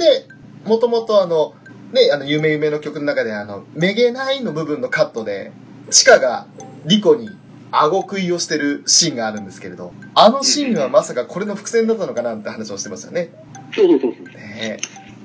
[0.00, 0.26] で、
[0.64, 1.54] もともとあの、
[1.92, 5.52] ね、あの、夢夢の曲の中であの、めげないの部分のカットで、
[5.90, 6.46] チカが
[6.86, 7.28] リコに
[7.70, 13.30] 顎食いをしてるシーンがあるんですけれど、あのシーンはまさかこれの伏線だったのかなって話をしてましたよね。
[13.74, 14.24] そうそうそうそう。
[14.26, 14.78] ね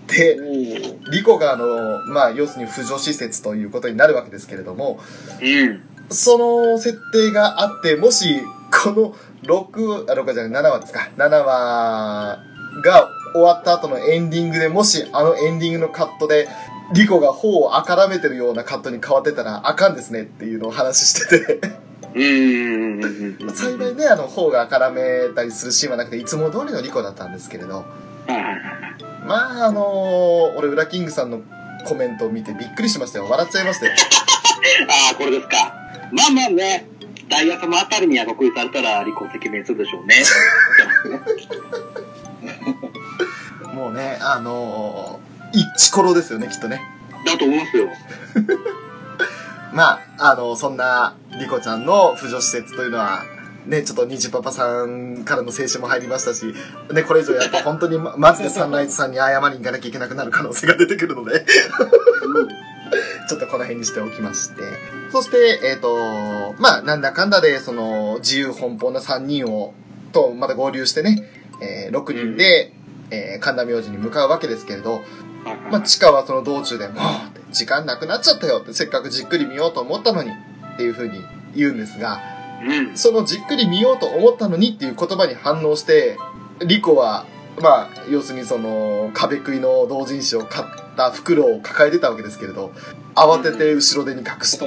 [0.07, 1.65] で、おリコがあの、
[2.07, 4.99] まあ、要するに扶助施設ということになるわけですけれども、
[5.41, 5.81] うん。
[6.09, 8.41] その設定があって、もし、
[8.83, 11.09] この6、あ、6じゃない、7話ですか。
[11.17, 12.39] 7話
[12.83, 16.47] が終わった後のエンディングでもし、あのエンディングのカットで、
[16.93, 21.59] リコが頬をあからめてるようなカットに変わってたらあかんですねっていうのを話してて。
[23.53, 27.83] 幸いね、あの、頬があからめたりするシーンはなくて、いつも通りのリコだったんですけれど。
[29.25, 31.41] まあ、あの俺、ウラキングさんの
[31.85, 33.27] コメントを見てびっくりしましたよ。
[33.29, 33.93] 笑っちゃいましたよ。
[34.89, 35.73] ああ、これですか。
[36.11, 36.87] まあまあね、
[37.27, 40.15] ダイヤ様あたりには国有されたら離婚赤面するでしょうね。
[43.73, 45.19] もうね、あの
[45.53, 46.81] 一コロですよね、きっとね。
[47.25, 47.89] だと思いますよ。
[49.73, 53.23] まあ、あの、そんな、リコちゃんの扶助施設というのは、
[53.65, 56.53] ね、ちょっと虹パパさんからの青春も入りましたし、
[56.93, 61.45] ね、これ以上やると本当にまマジでサンライズさんに謝りに行かなきゃいけなくなる可能性が出てくるので、
[63.27, 64.61] ちょっとこの辺にしておきまして。
[65.11, 69.73] そして、えっ、と、まあ、なんだかんだで、その、自由奔放な3人を、
[70.11, 71.27] と、また合流してね、
[71.61, 72.73] えー6人で、
[73.11, 75.01] えー神田明神に向かうわけですけれど、はい
[75.71, 76.97] まあ、チカはその道中でもう、
[77.51, 81.23] 時間なくなっちゃったよって、せっかくじっくり見ようと思ったのに、っていう風に
[81.55, 82.19] 言うんですが、
[82.63, 82.97] うん。
[82.97, 86.17] そのじっくり見ようと思ったのにっていう言葉に反応して、
[86.65, 87.25] リコは、
[87.61, 90.65] まあ、要するにその、壁食いの同人誌を買っ
[90.97, 92.71] た袋を抱えてたわけですけれど、
[93.13, 94.65] 慌てて後ろ手に隠すと。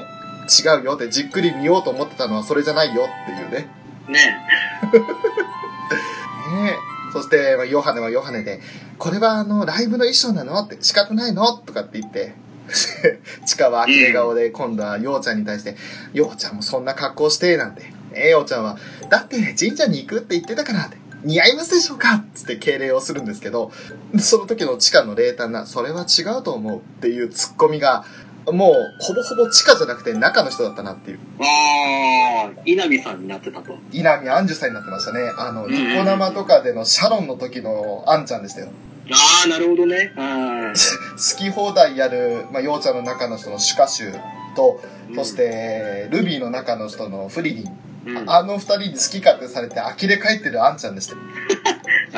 [0.48, 3.68] 違うよって、じっくり見ようと思ってたのはそれじゃないよっていうね。
[4.08, 4.46] ね
[6.50, 7.12] ねえ。
[7.12, 8.60] そして、まあ、ヨハネはヨハネで、
[8.98, 10.60] これはあの、ライブの衣装なの？
[10.60, 11.52] って、仕方ないの？
[11.52, 12.34] とかって言って、
[13.46, 15.76] チカは呆れ顔で、今度はヨウちゃんに対して、
[16.12, 17.92] ヨウちゃんもそんな格好して、なんて。
[18.12, 18.76] えヨウちゃんは、
[19.08, 22.24] だって神社に行くって言ってたからって、似合いますでしょうか？
[22.34, 23.70] つって敬礼をするんですけど、
[24.18, 28.04] その時のチカの冷淡な、それは違うと思うっていうツッコミが、
[28.52, 31.18] もう、ほぼほぼチカじゃなくて中の人だったなっていう。
[31.40, 33.76] ああ、稲見さんになってたと。
[33.92, 35.30] 稲見アンジュさんになってましたね。
[35.36, 38.68] あの、うんニコ生とかでのシャロンの時のアンちゃんでしたよ。
[39.10, 40.12] ああ、なるほどね。
[40.16, 40.72] うん。
[40.72, 44.20] 好き放題やる、まあ、ようちゃんの中の人のシュカシュ
[44.54, 44.80] と、
[45.14, 47.78] そして、ルビーの中の人のフリリン。
[48.06, 51.16] うん、ああの二人に好き勝手されて呆れ返ってるアンちゃんでした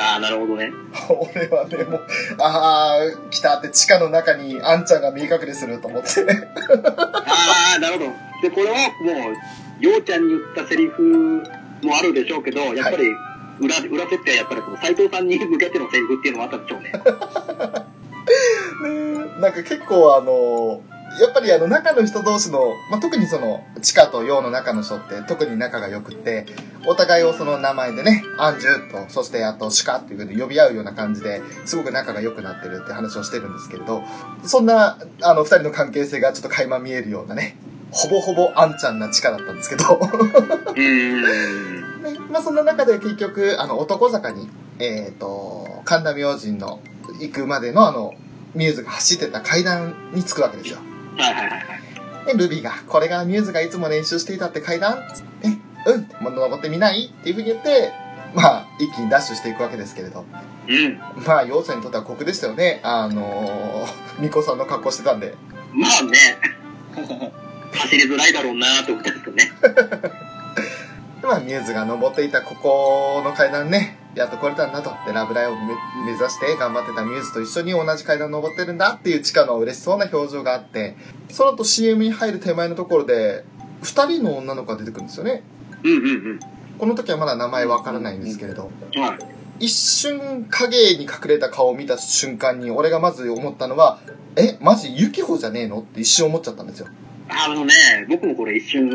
[0.01, 0.07] よ。
[0.13, 0.71] あー、なるほどね。
[1.09, 2.07] 俺はね、もう、
[2.39, 6.09] あー、来たって地下の中にアンちゃんが見え隠れすると思って。
[6.25, 8.11] ああ、なるほど。
[8.41, 11.43] で、これはもう、ようちゃんに言ったセリフ
[11.83, 13.09] もあるでしょうけど、やっぱり、
[13.59, 16.91] 裏、裏設定はやっぱり斎藤さんに向けてのセリフっていうのもあったでしょうね。
[18.83, 20.81] ねなんか結構あの、
[21.19, 26.45] やっぱりあの中の人同士の、まあ、特にその、地下と陽の中の人って特に仲が良くって、
[26.85, 34.03] お互いをその名前でね、アンジュと、そしてあとシカっていう風に呼び合うような感じで、すごく仲が良くなってるって話をしてるんですけれど、
[34.43, 37.57] そんな、あの、二人の関係性がちょっと垣間見えるようなね、
[37.91, 39.99] ほぼほぼアンちゃんな地下だったんですけど。
[42.01, 44.49] ね、まあそんな中で結局、あの、男坂に、
[44.79, 46.79] えっ、と、神田明神の
[47.19, 48.13] 行くまでのあの、
[48.55, 50.79] ミューズが走ってた階段に着くわけですよ。
[51.21, 52.25] はいはいはいはい。
[52.25, 54.97] で、ルビーが、これがミューズがいつも練習していたって階段？
[55.13, 55.47] つって、
[55.87, 57.07] うん、もう登ってみない？
[57.07, 57.91] っていうふうに言って、
[58.33, 60.25] まあ、一気にダッシュしていくわけですけれど。
[60.67, 60.97] うん。
[61.25, 62.79] まあ、妖精にとっては酷でしたよね。
[62.83, 65.35] あのー、ミコさんの格好してたんで。
[65.73, 66.17] まあね。
[67.73, 69.51] 走りづらいだろうなーって思ったんですけどね。
[71.21, 74.91] で まあ、ミューズが登っていたここの階段ね、やっと来れたんだと。
[75.05, 75.67] で、ラブライブを目
[76.05, 80.95] 目指して頑張ってたミューズと一緒に同じ階段登ってるんだっていう地下の嬉しそうな表情があって、
[81.29, 83.45] その後 CM に入る手前のところで、
[83.81, 85.43] 二人の女の子が出てくるんですよね。
[85.83, 85.95] うんう
[86.33, 86.39] ん
[86.77, 88.71] この時はまだ名前わからないんですけれど。
[89.59, 93.99] 一瞬影に隠れた顔を見た瞬間に俺がまず思ったのは、
[94.35, 95.81] え、マジユキホじゃねえの？
[95.81, 96.87] って一瞬思っちゃったんですよ。
[97.29, 97.73] あのね、
[98.09, 98.89] 僕もこれ一瞬、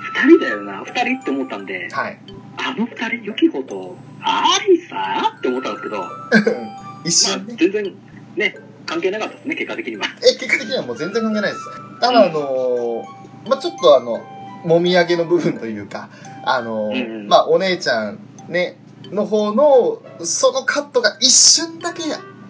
[0.00, 2.18] 二人だよな、二人って思ったんで、はい。
[2.58, 7.54] あの二人、ユキホとアリサって思ったんですけど、ま あ一瞬ね。
[7.58, 7.94] 全然
[8.36, 8.56] ね、
[8.86, 10.06] 関係なかったですね、結果的には。
[10.22, 11.64] え、結果的にはもう全然関係ないです。
[12.00, 14.20] ただあのーまあ、ちょっとあの、
[14.64, 16.08] もみあげの部分というか、
[16.44, 18.78] あのーうんうんまあ、お姉ちゃんね、
[19.10, 22.02] の方の、そのカットが一瞬だけ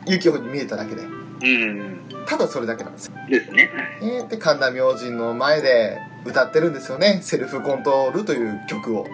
[0.06, 2.00] ユキホに見えただけで、うん。
[2.26, 3.14] ただそれだけなんですよ。
[3.28, 3.70] ですね。
[4.00, 7.20] えー、で、神田明神の前で歌ってるんですよね。
[7.22, 9.02] セルフコントロールという曲を。
[9.02, 9.06] う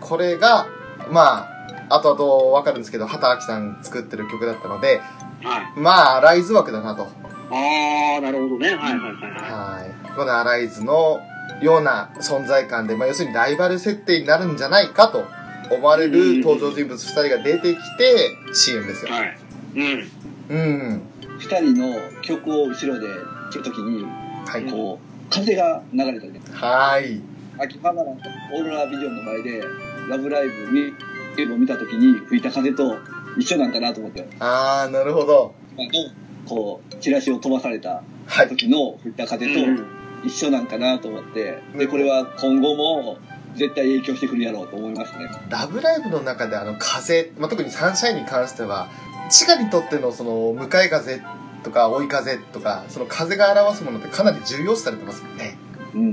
[0.00, 0.66] これが、
[1.10, 1.46] ま
[1.88, 5.00] あ、後々わかるんですけど、畑明さん作ってる曲だったので、
[5.42, 5.80] はい。
[5.80, 7.04] まあ、アライズ枠だなと。
[7.50, 8.74] ああ、なるほどね。
[8.74, 10.10] はいはいはいははい。
[10.16, 11.20] このアライズの
[11.62, 15.24] ような存在感で、まあ、要するにライバル設定になるんじゃないかと
[15.70, 19.08] 思われる登場人物2人が出てきて CM ですい。
[19.08, 19.14] よ。
[19.14, 19.38] はい。
[19.76, 20.10] うん。
[20.48, 20.56] う
[20.96, 21.02] ん。
[21.38, 23.06] 二人の曲を後ろで
[23.52, 24.04] 聴くときに、
[24.46, 24.70] はい。
[24.70, 26.40] こう、風が流れたりね。
[26.52, 27.20] はい。
[27.58, 29.62] 秋葉原のオーロラビジョンの前で、
[30.08, 30.92] ラブライブに、
[31.54, 32.98] を見たときに吹いた風と
[33.38, 35.54] 一緒なんかなと思って、あー、なるほど。
[35.76, 35.86] まあ
[36.46, 38.48] こう、チラシを飛ばされたはい。
[38.48, 43.16] 時の吹いた風とうん一緒なんかなと思って、で、これは今後も
[43.54, 45.30] 絶対影響してくるやろうと思いますね。
[45.48, 48.88] ラブライブの中であの風、まあ、特にサンシャインに関しては、
[49.30, 51.22] 地下にとってのその向かい風
[51.62, 55.58] とか追い風とか、その風が表すものってかなり重要視されてますよね。
[55.94, 56.12] うん。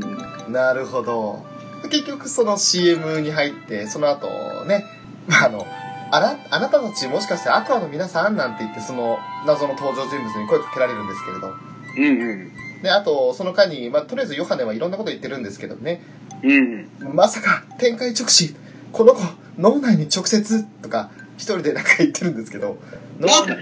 [0.51, 1.45] なるほど。
[1.89, 4.27] 結局その CM に入って、その後
[4.65, 4.85] ね、
[5.27, 5.65] まあ、あの、
[6.11, 11.53] あら、あなたたちもしかしてアクアの皆さんなんて言って、その謎の登場人物に声かけられるんですけれど。
[11.97, 12.51] うんうん。
[12.81, 16.01] で、あと、その間に、まあ、とりあえずヨハネはいろんなこと言ってるんですけどね。
[16.43, 16.89] うん。
[17.13, 18.55] まさか、展開直視
[18.91, 19.21] この子、
[19.57, 22.77] 脳内に直接とか、一人でなんか言ってるんですけど、
[23.19, 23.55] 脳なんすか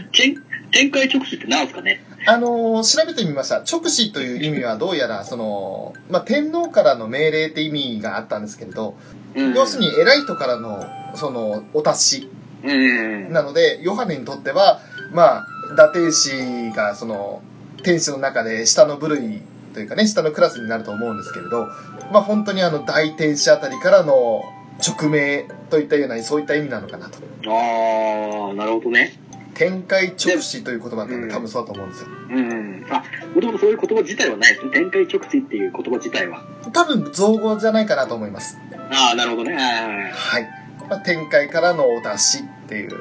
[0.76, 2.04] 展展開直視ってなんすかね？
[2.28, 3.58] あのー調べてみました。
[3.62, 8.96] 直視という意味はどうやら、 その、まあ、天皇からの命令って意味があったんですけれど、
[9.36, 9.54] うん。
[9.54, 10.86] 要するに偉い人からの、
[11.16, 12.30] その、お達し
[12.64, 13.32] うん。
[13.32, 14.80] なので、ヨハネにとっては、
[15.14, 17.42] まあ、打天使が、その、
[17.84, 19.42] 天使の中で下の部類
[19.74, 21.68] というかね、下のクラスになると思うんですけれど、
[22.12, 24.42] まあ本当にあの、大天使あたりからの
[24.86, 27.20] 直命といったような、そういった意味なのかなと。
[27.48, 29.14] ああ、なるほどね。
[29.56, 32.10] 展開直視という言葉ってうん多分そうだと思うんですよ。
[32.30, 32.86] うん。
[32.90, 33.04] あ、
[33.34, 34.72] もともとそういう言葉自体はないですね。
[34.72, 36.44] 展開直視っていう言葉自体は。
[36.74, 38.58] 多分造語じゃないかなと思います。
[38.92, 39.56] ああ、なるほどね。
[39.56, 40.50] はい。
[40.90, 42.92] まあ、展開からのお達しっていう、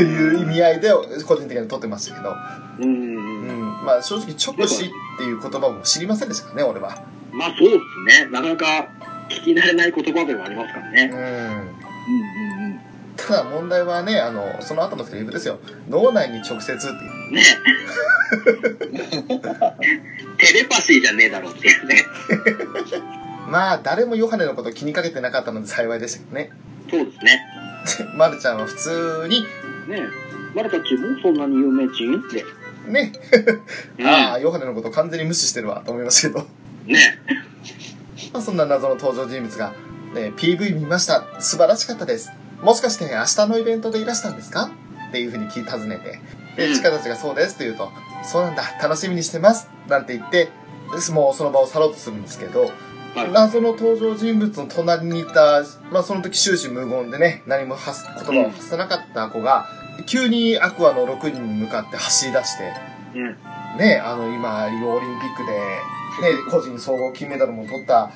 [0.00, 0.90] いう意味合いで
[1.26, 2.34] 個人的には取ってましたけど、
[2.80, 3.48] うんうんうん。
[3.48, 3.52] う
[3.82, 3.84] ん。
[3.84, 7.04] まあ正直直視っていう言葉も知りませんでしたからね、俺は。
[7.32, 7.78] まあそうで
[8.10, 8.30] すね。
[8.30, 8.88] なかなか
[9.28, 11.10] 聞き慣れない言葉ではありますからね。
[11.12, 11.71] うん。
[13.26, 15.58] ただ問題はね、あの、その後のセリフですよ。
[15.88, 16.90] 脳内に直接ってい
[17.28, 17.32] う。
[17.32, 17.42] ね
[20.38, 22.04] テレパシーじゃねえだろうっていうね。
[23.48, 26.50] まあ、誰もヨハネのこと気にかけてなかったので幸いでしたけどね。
[26.90, 27.42] そうですね。
[28.16, 29.46] マルちゃんは普通に、
[29.88, 30.02] ね
[30.54, 32.44] マルたちもそんなに有名人って。
[32.86, 33.12] ね、
[33.98, 36.46] うんああ、ヨハネのこと完全に無視してるわと思いましたけど。
[36.86, 37.20] ね
[38.32, 39.72] まあ、そんな謎の登場人物が、
[40.14, 41.24] ね、PV 見ました。
[41.40, 42.32] 素晴らしかったです。
[42.62, 44.70] もしかして明日のイベントでいらしたんですか？
[45.08, 46.20] っていうふうに聞い尋ねて。
[46.56, 47.90] で、うんチカたちがそうですって言うと、
[48.24, 49.68] そうなんだ、楽しみにしてます。
[49.88, 50.50] なんて言って、
[51.12, 52.60] もうその場を去ろうとするんですけど、
[53.14, 59.66] はい謎の登場人物の隣にいた、まあその時終始無言でね、何も発す言葉を発さなかった子が、
[60.06, 62.72] 急にアクアの6人に向かって走り出して、
[63.14, 63.36] うん。
[63.78, 68.10] ね、あの今、リオオリンピックで、ね、個人総合金メダルも取った、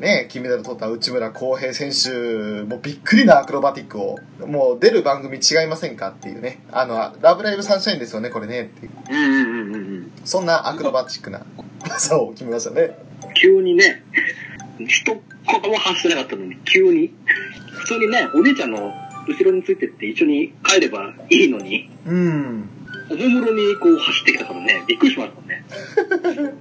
[0.00, 2.10] ね、金メダル取った内村航平選手、
[2.64, 8.92] もうびっくりなアクロバティックを、もう出る番組違いませんかっていうね、あの、ラブライブサンシャインですよね、これね、っていう。
[9.10, 10.12] うんうんうんうんうん。
[10.24, 11.46] そんなアクロバティックな
[11.88, 12.98] 技を決めましたね。
[13.34, 14.02] 急にね、
[14.86, 17.12] 一言も発してなかったのに、急に。
[17.70, 18.92] 普通にね、お姉ちゃんの
[19.28, 22.68] 後ろについてって一緒に帰ればいいのに、うん。
[23.08, 25.64] おもむろにこう走ってきたからね、びっくりしましたもんね。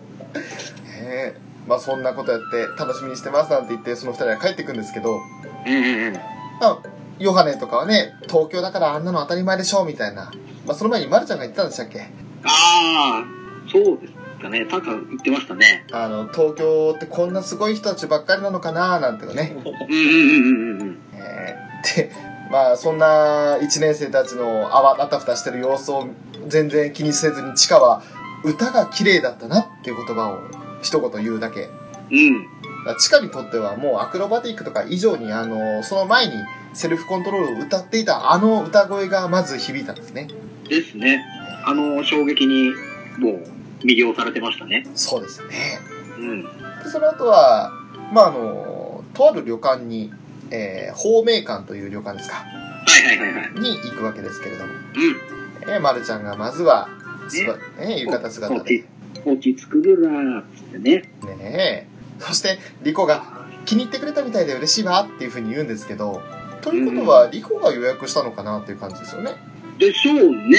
[1.01, 6.13] ねまあそんなことやって楽しみにしてますなんて言ってその二人は帰ってくんですけど、うんうんうん。
[6.13, 6.19] ま
[6.61, 6.79] あ、
[7.19, 10.31] ヨハネとかはね、東京だからあんなの当たり前でしょみたいな。
[10.65, 12.01] まあその前にマルちゃんが言ってたんでしたっけ？
[12.01, 12.05] あ
[12.45, 13.25] あ、
[13.71, 14.65] そうですかね。
[14.65, 15.85] タカ言ってましたね。
[15.91, 18.99] あの、東京ってこんなすごい人たちばっかりなのかな？
[18.99, 19.55] なんてね。
[19.55, 20.97] うんうんうんうんうん。
[21.13, 22.11] えーで、
[22.51, 26.07] まあそんな一年生たちのあたふたしてる様子を
[26.47, 28.01] 全然気にせずにチカは
[28.43, 30.39] 歌が綺麗だったなっていう言葉を
[30.85, 31.69] 一言言うだけ。
[32.11, 32.43] うん。
[32.43, 32.47] だ
[32.85, 36.33] からチカにとってはもうアクロバティックとか以上にあの、その前に
[36.73, 40.27] セルフコントロールを歌っていたあの歌声がまず響いたんですね。
[40.69, 41.25] ですね。
[41.65, 42.71] あの衝撃に
[43.17, 44.85] もう魅了されてましたね。
[44.93, 45.79] そうですよね。
[46.19, 46.43] うん。
[46.43, 46.49] で、
[46.91, 47.71] その後は、
[48.13, 50.11] まああの、とある旅館に、
[50.51, 53.59] えー、宝明館という旅館ですか、はいはいはいはい。
[53.59, 55.71] に行くわけですけれども、うん。
[55.73, 56.87] えー、まるちゃんがまずは、
[57.27, 58.85] すば、ね、浴衣姿で、
[59.25, 60.43] 落ち着くるらーっ
[60.75, 61.35] つってね。
[61.35, 61.87] ねえ。
[62.19, 63.23] そして、リコが
[63.65, 66.21] 気に入ってくれたみたいで嬉しいわっていうふうに言うんですけど、
[66.61, 69.33] ということは、リコが予約したのかなっていう感じですよね。
[69.77, 70.57] でしょうね。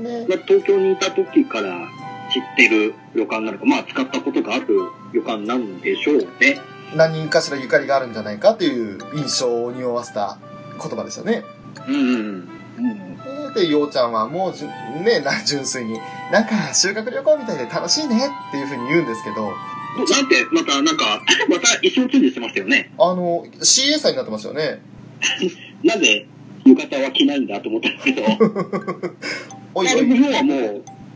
[0.00, 1.88] ねまあ、東京にいた時から
[2.32, 4.66] 知ってる旅館なのか、まあ使ったことがある
[5.12, 6.60] 旅館なんでしょうね。
[6.94, 10.38] 何人かしらゆかりがあるんじゃないかという印象を匂わせた
[10.80, 11.44] 言葉でしたね。
[11.88, 12.48] うんうん。
[12.78, 13.05] うん。
[13.56, 14.68] で、ようちゃんはもうじゅ、
[15.02, 15.98] ね、 な、純粋に、
[16.30, 18.16] なんか修学旅行みたいで楽しいね
[18.48, 19.52] っていうふうに言うんですけど、
[20.10, 22.90] なんて、また、なんか、また衣装チェンジしてましたよね。
[22.98, 24.80] あの、CA さんになってますよね。
[25.82, 26.26] なぜ、
[26.66, 28.22] 浴衣は着ないんだと思ったんですけど、
[29.74, 30.18] おいおあれのい。
[30.18, 30.54] 方はも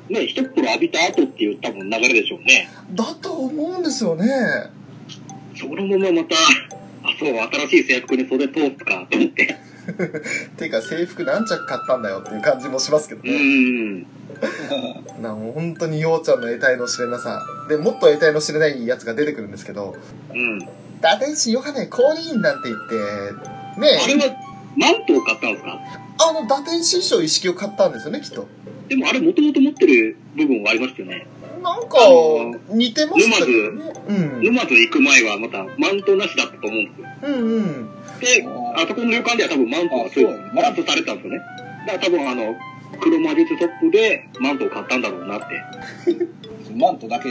[0.09, 2.69] う、ね、一袋浴びた後っていう多分流れでしょうね。
[2.93, 4.27] だと思うんですよね。
[5.55, 9.57] そのまままた、あ、そう、新しい制服に袖通すかと思って。
[10.57, 13.33] ていうか制服何着買ったんだよっていう感じもしますけどうね。
[13.39, 14.07] ん。
[15.23, 17.43] なもう本当にようちゃんの得体の知れなさ。
[17.69, 19.97] で、もっと得体の知れないやつが出てくるんですけど、
[20.33, 20.59] うん。
[21.01, 24.35] 打天使ヨハネ降臨なんて言って、ねあれは、
[24.77, 25.79] マントを買ったんですか？
[26.23, 28.47] あの打天使衣装一式を買ったんですよね、きっと。
[28.89, 31.27] でもあれもともと持ってる部分はありましたよね。
[31.63, 31.99] なんか
[32.71, 33.93] 似てましたけどね。
[34.09, 34.43] うん。
[34.43, 37.07] 沼津行く前はまたマントなしだったと思うんですよ。
[37.23, 37.89] うんうん。
[38.21, 38.47] で、
[38.77, 41.41] あそこの旅館では多分マントがそうあそうなんだマントされてたんですよね。
[41.87, 42.57] だから多分あの、
[43.01, 45.47] 黒魔術トップでマントを買ったんだろうなって。
[46.77, 47.29] マントだけ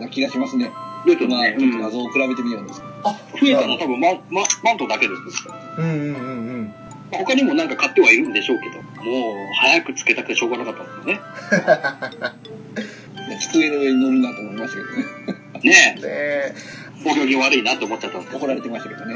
[0.00, 0.70] な気がしますね。
[0.70, 1.56] まあ、ですよね。
[1.58, 2.82] うんちょっと画像を比べてみようんです。
[3.04, 5.48] あ、増えたのは多分マンママントだけです。
[5.78, 6.12] うんうんうんう
[6.62, 6.74] ん。
[7.12, 11.20] まあ他にもなんか買ってはいるんでしょうけど、もう早くつけたくてしょうがなかったんですよね。
[13.28, 15.94] で机の上に乗るなと思いましたけどね。
[15.94, 16.54] ねで、え、
[17.06, 18.36] お行儀悪いなと思っちゃったんで。
[18.36, 19.14] 怒られてましたけどね。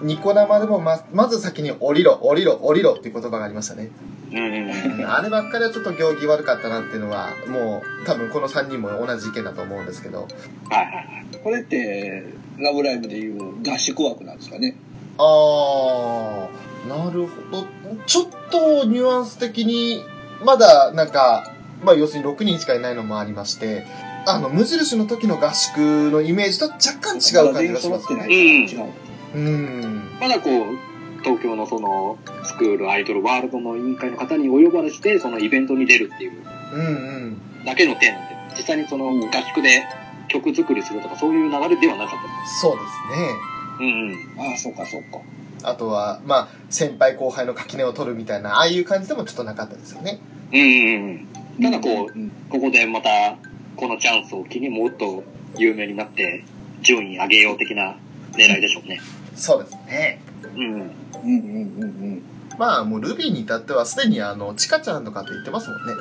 [0.00, 0.06] うん。
[0.06, 3.90] ニコ生でもま、まず先に降りろ、降りろ、降りろっていう言葉がありましたね。
[4.30, 5.10] うんうんうん。
[5.10, 10.22] あればっかりはちょっと行儀悪かったなっていうのは、もう多分この3人も同じ意見だと思うんですけど。
[10.22, 11.26] はいはいはい。
[11.42, 12.24] これって、
[12.58, 14.76] ラブライブでいう合宿枠なんですかね。
[15.16, 17.66] あー、なるほど。
[18.06, 20.04] ちょっとニュアンス的に、
[20.44, 23.86] まだなんか、まあ要するに6人しかいないのもありまして、
[24.30, 25.78] あの、無印の時の合宿
[26.10, 28.26] のイメージと若干違う感じがしますね。
[29.34, 29.38] う。
[29.38, 30.10] うん。
[30.20, 36.32] まだこう、東京のその、スクールアイドルワールドの委員会の方にお呼ばれして、そのイベントに出るっていう
[36.72, 37.64] うんうん。
[37.64, 39.84] だけの点なんで、実際にその合宿で
[40.28, 42.28] 曲作りするとかそういう流れではなかったで
[42.60, 43.28] そうですね。
[43.78, 43.82] す。
[43.82, 44.50] うんうん。
[44.50, 45.20] ああ、そうか、そうか。
[45.62, 50.20] あとは、まあ、先輩後輩の垣根を取るみたいな、ああいう感じでもちょっとなかったですよね。
[50.52, 51.62] うんうんうん。
[51.62, 53.36] ただこう、んここでまた、
[53.78, 55.22] このチャンスを機にもっと
[55.56, 56.44] 有名になって、
[56.82, 57.96] 順位上げよう的な
[58.32, 59.00] 狙いでしょうね。
[59.36, 60.20] そうですね。
[60.56, 60.62] うん。
[60.62, 60.92] うんうん
[61.22, 61.26] う
[61.78, 62.22] んうん。
[62.58, 65.92] まあ、もうルビーに至ってはすでにあの、チカちゃんとかって言ってますもんね。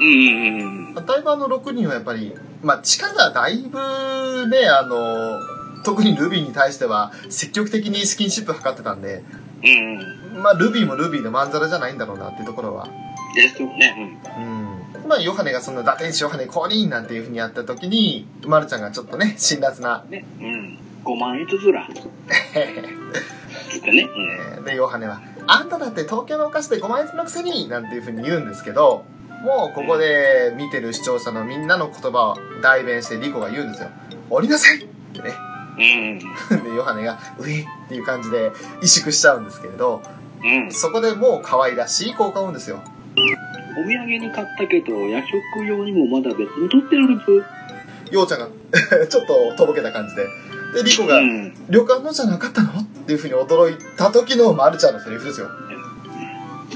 [0.00, 1.06] うんうんうんうん。
[1.06, 5.38] だいぶあの6人はやっぱり、まあ、チカがだいぶね、あの、
[5.84, 9.22] 特にルビーに対しては積極的にスキンシップ図ってたんで、
[9.62, 10.42] うんうん。
[10.42, 12.88] まあ、ルビーもルビーでまんざらじゃないんだろうなっていうところは。
[13.34, 14.20] ですよね。
[14.38, 14.65] うん。
[15.06, 20.24] まあ、ヨハネがその打天使ヨハネ降臨なんていう風にやった時に、マルちゃんがちょっとね、辛辣なうん。、ね。
[20.40, 20.78] うん。
[21.04, 21.88] 5万円ずつら。
[23.70, 24.08] つってね。
[24.58, 24.64] うん。
[24.64, 29.04] で、ヨハネは、あんただって東京のお菓子で5万円のくせになんていう風に言うんですけど、
[29.42, 33.90] もうここで見てる視聴者のみんなの言葉を代弁してリコが言うんですよ。
[34.28, 35.34] 降りなさいってね。
[35.78, 36.18] うん。
[36.64, 40.02] で、ヨハネが、うえっていう感じで萎縮しちゃうんですけれど、
[40.42, 40.72] うん。
[40.72, 42.80] そこでもう可愛らしい効果を生うんですよ。
[43.78, 47.46] お土産に買ったけど、夜食用にもまだ別に取ってあるぞ。
[48.10, 48.48] ようちゃんが
[49.08, 50.26] ちょっととぼけた感じで。
[50.74, 51.54] で、リコが、うん。
[51.68, 52.70] 旅館のじゃなかったの？
[52.80, 55.48] っていう風に驚いた時のマルちゃんのセリフですよ。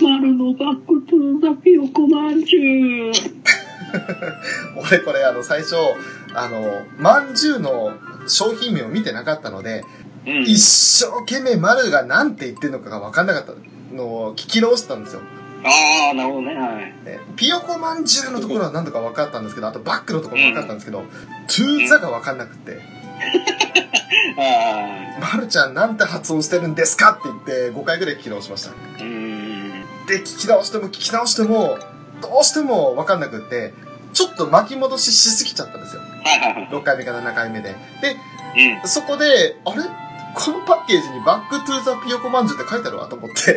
[0.02, 3.12] 丸の Back to the ピヨコまんじゅう。
[4.76, 5.76] 俺これあの最初、
[6.35, 7.92] あの、まんじゅうの
[8.26, 9.85] 商品名を見てなかったので、
[10.26, 10.42] うん。
[10.42, 13.52] 一生懸命マルが何て言ってるのかが分かんなかった
[13.95, 15.21] のを聞き直してたんですよ。
[15.64, 16.55] ああ、なるほどね。
[16.55, 16.85] はい。
[17.05, 22.79] ねピヨコまんじゅうのところは何とか分かったんですけど、あとバックのところも分かったんですけど、トゥーザが分かんなくて、
[24.38, 28.71] あまるちゃんなんて発音してるんですかって言って5回ぐらい聞き直しました。
[28.71, 28.75] あ。
[29.00, 29.71] うん。
[30.07, 31.79] で、聞き直しても聞き直しても、
[32.21, 33.75] どうしても分かんなくって、
[34.12, 36.02] ちょっと巻き戻ししすぎちゃったんですよ。
[36.02, 36.69] はいはいはい。
[36.71, 37.71] 6回目から7回目で。
[38.02, 38.17] で、
[38.83, 38.88] うん。
[38.88, 39.83] そこで、あれ？
[40.35, 43.53] このパッケージに Back to the ピヨコまんじゅうって書いてあるわと思って。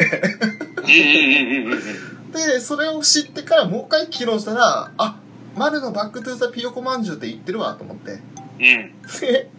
[2.32, 5.20] で、それを知ってからもう一回聞き直したら、あ、
[5.56, 8.12] 丸の Back to the ピヨコまんじゅうって言ってるわと思って。
[8.12, 8.20] うん。
[8.60, 9.50] で、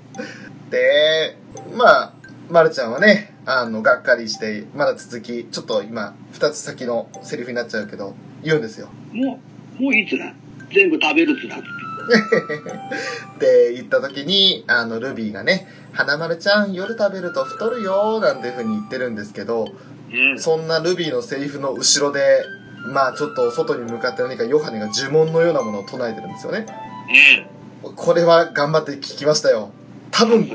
[0.71, 1.39] で、
[1.75, 2.13] まあ、
[2.51, 8.89] まるちゃんはね、あの、がっかりして、まだ続き、ちょっと今、二つ先のセリフになっちゃうけど、言うんですよ。
[9.13, 9.41] も
[9.79, 10.35] う、もういいつだ。
[10.73, 11.57] 全部食べるつだ。
[13.37, 19.67] って言った時に、あの、ルビーがね、花丸ちゃん、夜食べると太るよ、なんていう風に言ってるんですけど、
[20.13, 20.39] うん。
[20.39, 22.45] そんなルビーのセリフの後ろで、
[22.93, 26.67] まあちょっと外に向かって何かヨハネが呪文のようなものを唱えてるんですよね。
[27.83, 27.95] うん。
[27.95, 29.71] これは頑張って聞きましたよ。
[30.11, 30.49] 多分。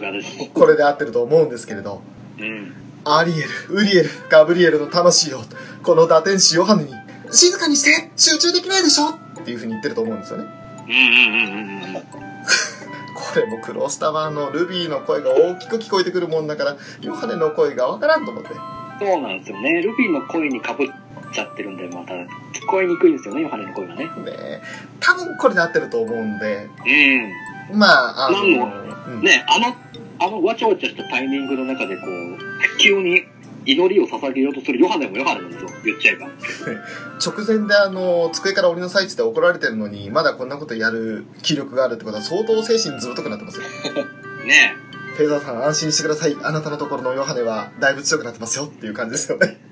[0.53, 2.01] これで合ってると思うんですけれど、
[2.37, 2.73] うん。
[3.05, 5.41] アリエル、ウリエル、ガブリエルの魂よ、
[5.83, 6.93] この打天使ヨハネに、
[7.31, 10.45] 静かにして集中できないでしょっていう風に言ってると思うんですよね。
[10.89, 12.03] うんうんうんうんうん。
[13.13, 14.25] これも苦労したわ。
[14.25, 18.49] あの、ルビーの声が大きく聞こえてくるもんだから、ヨハネの声がわからんと思って。
[18.99, 19.81] そうなんですよね。
[19.81, 20.87] ルビーの声にかぶっ
[21.31, 22.27] ちゃってるんで、また聞
[22.67, 24.05] こえにくいんですよね、ヨハネの声がね。
[24.05, 24.61] ねえ
[24.99, 26.69] 多分これで合ってると思うんで、
[27.71, 27.79] うん。
[27.79, 28.73] まあ、あの、なんも
[29.07, 29.75] うんね、あの、
[30.21, 33.23] あのわちゃわちゃしたタイミングの中でこう、急に
[33.65, 36.27] 祈りを捧げようとするヨハネもヨハネなんですよ、言っちゃえば。
[37.23, 43.63] 直前であの、机から降りなさいって言って怒られてるのに、まだこんなことやる気力があるってことは相当精神ずぶとくなってますよ。
[44.45, 44.75] ね
[45.17, 46.37] フェザーさん安心してください。
[46.41, 49.57] あなたのところのヨハネはだいぶ強くなってますよっていう感じですよね。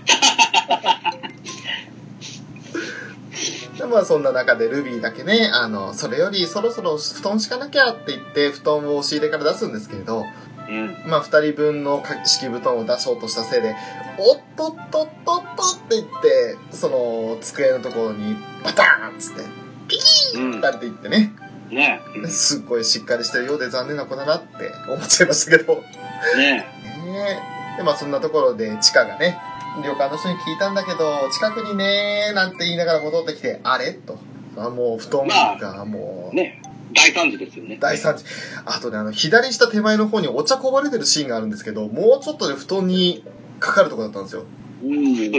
[3.78, 10.26] でまあそんな中でルビーだけね、あの、それよりそろそろ布団敷かなきゃって言って布団を押し入れから出すんですけれど、
[10.70, 11.10] うん。
[11.10, 13.76] まあ二人分の敷布団を出そうとしたせいで、
[14.18, 19.44] おっとっとっとっとって言って、その机のところにバターンっつって、
[19.88, 21.34] ピキーンって言ってね、
[21.70, 25.76] ねすっごいしっかりしてるようで残念な子だなって思っちゃいましたけど。
[25.76, 26.66] ね
[27.06, 27.42] ね
[27.76, 27.78] え。
[27.78, 29.38] で、まあそんなところで、チカがね、
[29.84, 33.94] 旅館の人に聞いたんだけど、近くにねーなんて言いながら戻ってきて、あれ？
[33.94, 34.18] と。
[34.58, 36.60] あもう布団がもう、ね
[36.98, 37.78] 大惨事ですよね。
[37.80, 38.26] 大惨事。
[38.66, 43.24] あとね、あの、左下手前の方にお茶こぼれてるシーンがあるんですけど、もうちょっとで布団に
[43.60, 44.46] かかるとこだったんですよ。
[44.84, 45.34] うん。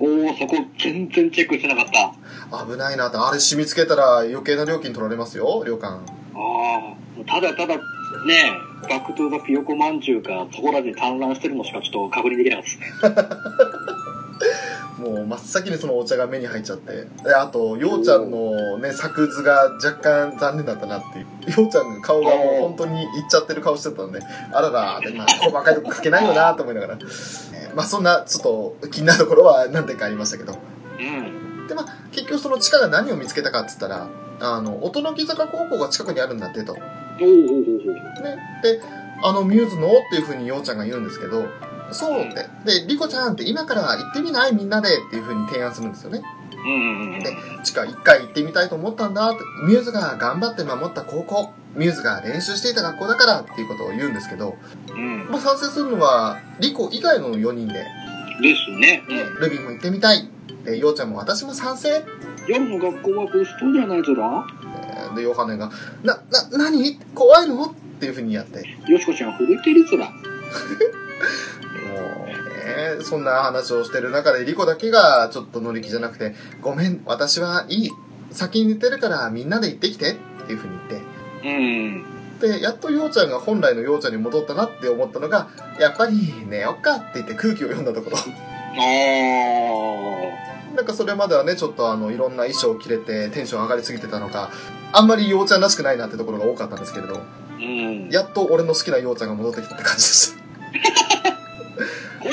[0.00, 1.86] おおそこ全然チェックしてなかっ
[2.50, 2.64] た。
[2.66, 5.86] 危ないなって、あれ染み付けたら余計な料金取られますよ、旅館。
[5.86, 6.94] ああ。
[7.26, 7.82] ただただ、ね
[8.88, 13.94] Back to the ピヨコまんじゅうがそこらで産卵してるのしかちょっと確認できなかったですね。
[14.98, 17.06] もう真っ先にそのお茶が目に入っちゃって。
[17.24, 21.62] で、あと、ようちゃんのね、作図が若干残念だったなっていう。
[21.62, 24.20] ようちゃんの顔がもう本当にいっちゃってる顔してたんで、
[24.52, 26.94] あらら、でまあ、細かいとこ書けないよなと思いながら。
[26.94, 30.56] えーまあ、そんな、ちょっと気になるところは何点かありましたけど。
[30.98, 31.66] うん。
[31.66, 34.08] で、まあ、結局その地下が何を見つけたかっつったら、
[34.40, 36.72] あの、音の木坂高校が近くにあるんだってと。
[36.72, 36.84] おおおお
[37.20, 38.38] おね。
[38.62, 38.80] で、
[39.22, 41.46] あの、ミューズのっていう風にようちゃんが言うんですけど、
[41.92, 42.46] そうって。
[42.64, 44.54] で、リコちゃんって今から行ってみない？
[44.54, 46.22] みんなでっていう風に提案するんですよね。
[46.52, 47.20] うんうんうん。
[47.20, 54.56] で、地下一回行ってみたいと思ったんだって、ミューズが頑張って守った高校、ミューズが練習していた学校だからっていうことを言うんですけど、
[54.90, 55.28] うん。
[55.30, 59.02] まあ賛成するのは、リコ以外の4人で、ですね。
[59.06, 60.28] でルビンも行ってみたい。
[60.64, 62.02] で、ヨウちゃんも私も賛成。
[62.48, 64.46] 夜の学校はブストじゃないぞら
[64.86, 65.70] えーで、ヨハネが、
[66.02, 66.98] な、な、何？
[67.14, 67.64] 怖いの？
[67.66, 70.10] っていう風にやって、よしこちゃん震えてるぞら。
[70.54, 77.90] もう、ね、そんな話をしてる中で、リコだけがちょっと乗り気じゃなくて、ごめん、私はいい。
[78.30, 80.14] 先に寝てるからみんなで行ってきてっ
[80.46, 81.14] ていう風に言って、
[81.48, 82.04] うん。
[82.40, 88.16] で、やっとようちゃんが本来のようちゃんに戻ったなって思ったのが、やっぱり寝よっかって言って空気を読んだところ。
[88.18, 88.20] あ
[90.74, 94.50] なんかそれまではね、ちょっとあの、いろんな衣装を着れてテンション上がりすぎてたのか、
[94.92, 97.20] あんまりようちゃんらしくないなってところが多かったんですけれど、ー。
[97.58, 98.10] うん。
[98.10, 100.43] やっと俺の好きなようちゃんが戻ってきたって感じでした。
[102.20, 102.32] これ、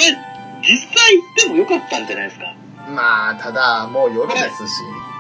[0.62, 2.56] 実際行ってもよかったんじゃないですか？
[2.90, 4.72] まあ、ただ、もう夜ですし。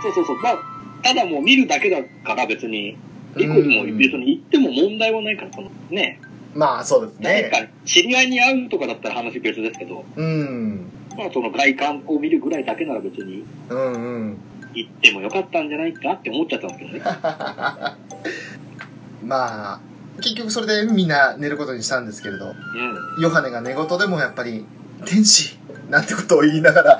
[0.03, 0.41] そうそうそう。
[0.41, 0.57] まあ、
[1.03, 2.97] ただもう見るだけだから別に、
[3.37, 6.19] リコにも別に行っても問題はないから、そのね、
[6.53, 7.49] まあ、そうですね。
[7.51, 10.89] 誰か知り合いに会うとかだったら話別ですけど、うん。
[11.17, 13.97] まあその外観を見るぐらいだけなら別にうんう
[14.31, 14.37] ん。
[14.73, 17.01] 行ってもよかったんじゃないかって思っちゃったんですけどね。
[19.23, 19.79] まあ、
[20.17, 23.21] 結局それでみんな寝ることにしたんですけれど、うん。
[23.21, 24.65] ヨハネが寝言でもやっぱり、
[25.05, 25.57] 天使
[25.89, 26.99] なんてことを言いながら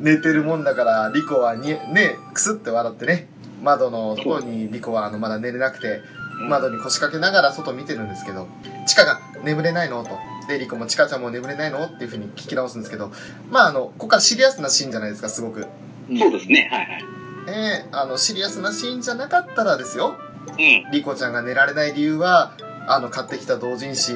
[0.00, 3.28] 寝てるもんだから、リコはに、ね、くすって笑ってね、
[3.62, 6.02] 窓のところにリコはあのまだ寝れなくて、
[6.48, 8.48] 窓に腰掛けながら外見てるんですけど、
[8.86, 10.02] チカが眠れないの？
[10.02, 10.10] と。
[10.48, 11.84] で、リコもチカちゃんも眠れないの？
[11.84, 13.12] っていう風に聞き直すんですけど、
[13.50, 15.62] まああの、ここからシリアスなシーンじゃないですか、すごく。
[15.62, 17.04] そうですね、はいはい。
[17.48, 20.16] ええあの、シリアスなシーンじゃなかったらですよ。
[20.48, 20.90] うん。
[20.90, 22.52] リコちゃんが寝られない理由は、
[22.86, 24.12] あの、買ってきた同人誌、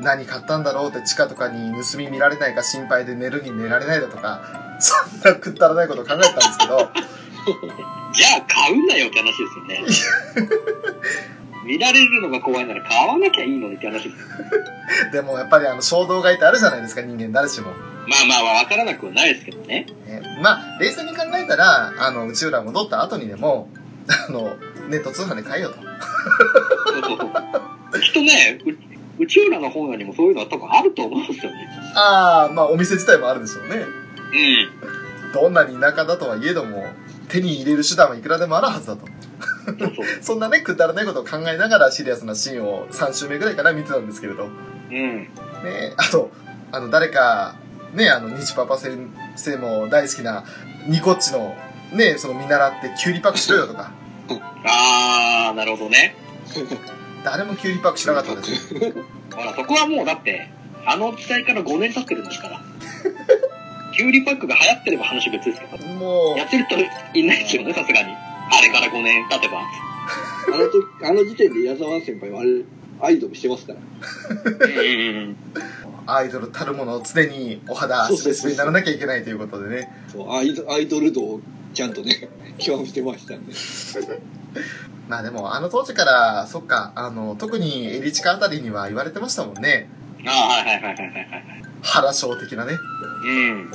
[0.00, 4.42] 何買ったんだろうって地下とかに盗み見られないか心配で寝るに寝られないだとか、
[4.80, 4.94] そ
[5.30, 6.90] んなくったらないことを考えたんですけど、
[8.12, 9.84] じゃあ買うなよって話ですよね。
[11.64, 15.10] 見られるのが怖いなら買わなきゃいいのにって話です。
[15.12, 17.68] でもやっぱりあの衝動買いってあるじゃないですか、人間誰しも。
[18.06, 19.86] まあまあまあわからなくはないですけどね。
[20.06, 23.68] ねまあ、冷静に考えたら、あの、内浦戻った後にでも、
[24.28, 24.56] あの、
[24.88, 25.76] ネット通販で買えよと。
[28.00, 28.58] きっとね、
[29.18, 31.68] う内浦の本屋にもそういうのは多分あると思うんですよね。
[31.94, 33.76] ああ、まあお店自体もあるでしょうね。
[33.76, 33.80] う
[35.30, 35.32] ん。
[35.32, 36.86] どんなに田舎だとはいえども、
[37.28, 39.06] 手に入れる手段はいくらでもあるはずだと。
[39.06, 40.06] そうそう。
[40.22, 44.44] そんなね、くだらないことを考えながらシリアスなシーンを3週目ぐらいから見てたんですけれど。
[44.44, 45.28] うん。
[45.64, 46.30] ね、あと、
[46.72, 47.56] あの、誰か、
[47.94, 50.44] ね、あの、日パパ先生も大好きな、
[50.86, 51.56] ニコッチの、
[51.92, 53.92] ね、その見習ってキュウリパックしろよとか、
[54.64, 56.16] あー、なるほどね。
[57.24, 58.80] 誰もキュウリパックしなかったですよ。
[59.34, 60.48] ほら、そこはもうだって、
[60.86, 62.60] あの時代から5年経ってるんですから。
[63.96, 65.86] キュウリパックが流行ってれば話別ですけど。
[65.86, 66.76] もやってる人
[67.14, 68.12] いないですよね、さすがに。
[68.12, 69.60] あれから5年経てば。
[69.60, 72.62] あの時、 あの時点で矢沢先輩はあれ、
[73.00, 73.78] アイドルしてますから。
[76.06, 79.90] アイドルたるもの常にお肌スベスベにならなきゃいけないということでね。
[80.12, 81.40] そう、アイドアイドル度を
[81.72, 83.54] ちゃんとね、極めてましたんで。
[85.08, 89.88] まあでも、あの当時から、そっか、あの、特にエリチカあたりには言われてましたもんね。
[90.26, 91.64] ああ、はいはいはいはいはいはい。
[91.82, 92.78] 原章的なね。
[93.24, 93.72] うん。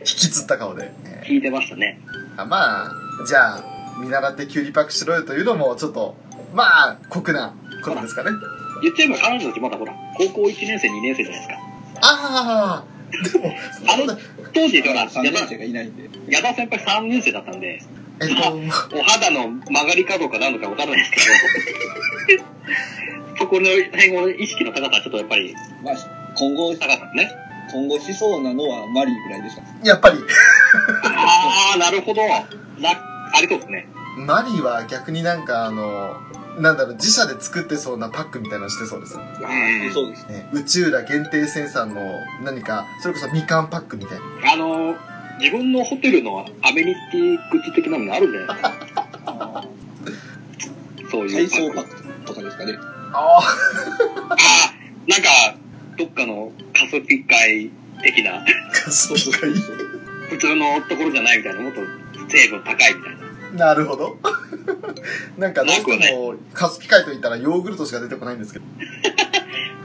[0.00, 0.90] 引きつった顔で。
[1.04, 2.00] え聞いてましたね。
[2.36, 2.92] ーあまあ、
[3.26, 3.64] じゃあ、
[4.00, 6.16] 見習ってキュウリパックしろよというのも、ちょっと、
[6.54, 8.30] まあ、酷なことですかね。
[8.82, 11.58] 言っちゃえば彼女たちまだほら、高校1年生、2年生じゃないですか。
[12.00, 13.52] ああ、でも、
[13.92, 14.18] あの
[14.52, 16.08] 当時、ほら、矢3年田生がいないんで。
[16.28, 17.80] 矢田先輩3年生だったんで、
[18.20, 18.28] えっ
[18.90, 21.10] と、お肌の曲がりかどうか何度かわからないです
[22.26, 22.44] けど、
[23.38, 25.94] そこの辺の意識の高さはちょっとやっぱりまあ、
[26.36, 27.30] 今後、高かったね。
[27.70, 29.62] 今後しそうなのはマリーぐらいでした。
[29.86, 30.16] やっぱり、
[31.04, 32.22] ああ、なるほど。
[32.26, 32.90] な、
[33.34, 33.86] ありそうですね。
[34.16, 36.16] マリーは逆になんかあの、
[36.60, 39.16] なんだろう、自社で作ってそうなパックみたいなのしてそうです。
[39.16, 40.26] ああ、そうです。
[40.28, 42.00] ね、内浦限定生産の
[42.44, 44.52] 何か、それこそみかんパックみたいな。
[44.52, 44.96] あの、
[45.40, 49.04] 自分のホテルのアメニティグッズ的なのがあるんじゃないですか。
[49.26, 49.64] あ
[51.10, 51.48] そういう。
[51.48, 52.76] 体操パックとかですかね。
[53.12, 54.74] あああ、
[55.06, 55.28] なんか、
[55.96, 57.70] どっかのカスピ会
[58.02, 59.20] 的な、 あ、カスピ
[60.30, 61.80] 普通のところじゃないみたいな、もっと
[62.28, 63.27] 成分高いみたいな。
[63.54, 64.18] なるほど。
[65.38, 68.64] なんかどうしても、カスピ海と言ったらヨーグルトしか出てこないんですけど。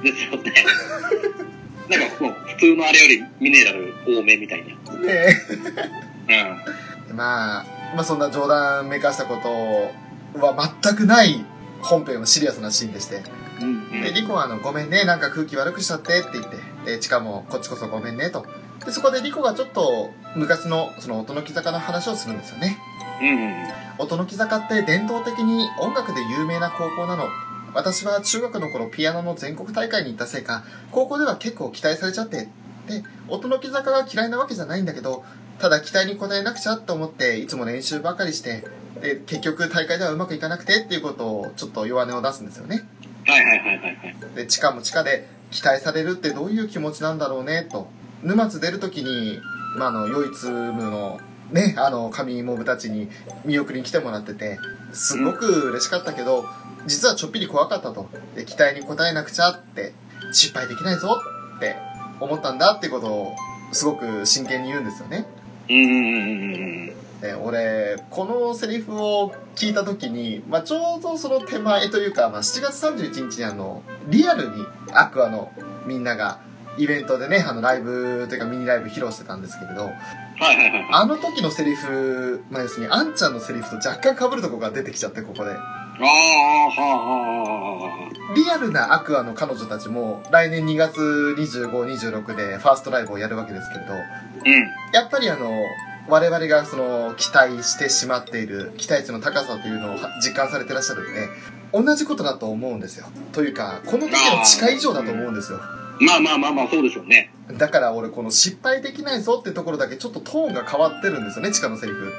[0.04, 0.54] ですよね。
[1.90, 4.94] なんかもう普通のあれよりミネラル多めみたいな。
[5.00, 5.42] ね
[7.10, 7.16] うん。
[7.16, 11.46] まあ、まあそんな冗談めかしたことは全くない
[11.82, 13.22] 本編のシリアスなシーンでして。
[13.62, 13.68] うん。
[13.68, 18.46] うんで、リコはあの、ごめんね、なんか空気悪くしちゃってって言って、で、チカもこっちこそごめんねと。
[18.86, 22.78] で、そこでリコがちょっと昔のその音の木坂の話をするんですよね。
[23.98, 27.28] 音の木坂って伝統的に音楽で有名な高校なの。
[27.74, 32.50] 私は中学の頃ピアノの全国大会に行ったせいか、高校では結構期待されちゃって。
[32.88, 35.24] で、音の木坂が嫌いなわけじゃないんだけど、
[35.60, 38.64] ただ期待に応えなくちゃと思って、いつも練習ばかりして、
[39.02, 42.86] で、結局大会ではうまくいかなくてっていうことをちょっと弱音を出すんですよね。
[43.26, 43.90] はいはいはいはいは
[44.32, 44.36] い。
[44.36, 47.88] で、地下も地下で期待されるってどういう気持ちなんだろうね、と。
[48.24, 49.40] 沼津出るときに、
[49.78, 51.20] まあ、あの、ヨイツムの、
[51.54, 53.10] ね、あの、神モブたちに
[53.46, 54.60] 見送りに来てもらってて、
[54.92, 56.46] すごく嬉しかったけど、
[56.88, 58.10] 実はちょっぴり怖かったと。
[58.36, 59.94] で、期待に応えなくちゃって、
[60.32, 61.16] 失敗できないぞ
[61.58, 61.76] って
[62.20, 63.36] 思ったんだってことを、
[63.72, 65.26] すごく真剣に言うんですよね。
[65.70, 66.54] うんうんうんうん
[66.88, 66.94] うん。
[67.22, 75.50] で俺このセリフを聞いた時に、まあ、ちょうどその手前というか、まあ、7月31日にあのリアルにアクアの
[75.86, 76.42] みんなが
[76.78, 79.94] イベントでねあのライブというかミニライブ披露してたんですけれどはい
[80.40, 80.88] はいはいはい。
[80.92, 88.34] あの時のセリフ、まあ、要するにあんちゃんのセリフと若干被るとこが出てきちゃってここでああ、はあはあはあ。
[88.36, 91.00] リアルなアクアの彼女たちも来年2月
[91.38, 94.68] 2526でファーストライブをやるわけですけれどうん。
[94.94, 95.52] やっぱりあの、
[96.10, 101.30] 我々がその期待してしまっている期待値の高さというのを実感されてらっしゃるんで、
[101.72, 103.06] 同じことだと思うんですよ。
[103.32, 105.60] というか、この時の近い以上だと思うんですよ。
[106.04, 107.32] まあまあまあまあ、そうでしょうね。
[107.58, 112.12] だから俺この失敗できないぞってところだけちょっとトーンが変わってるんですよね、地下のセリフ。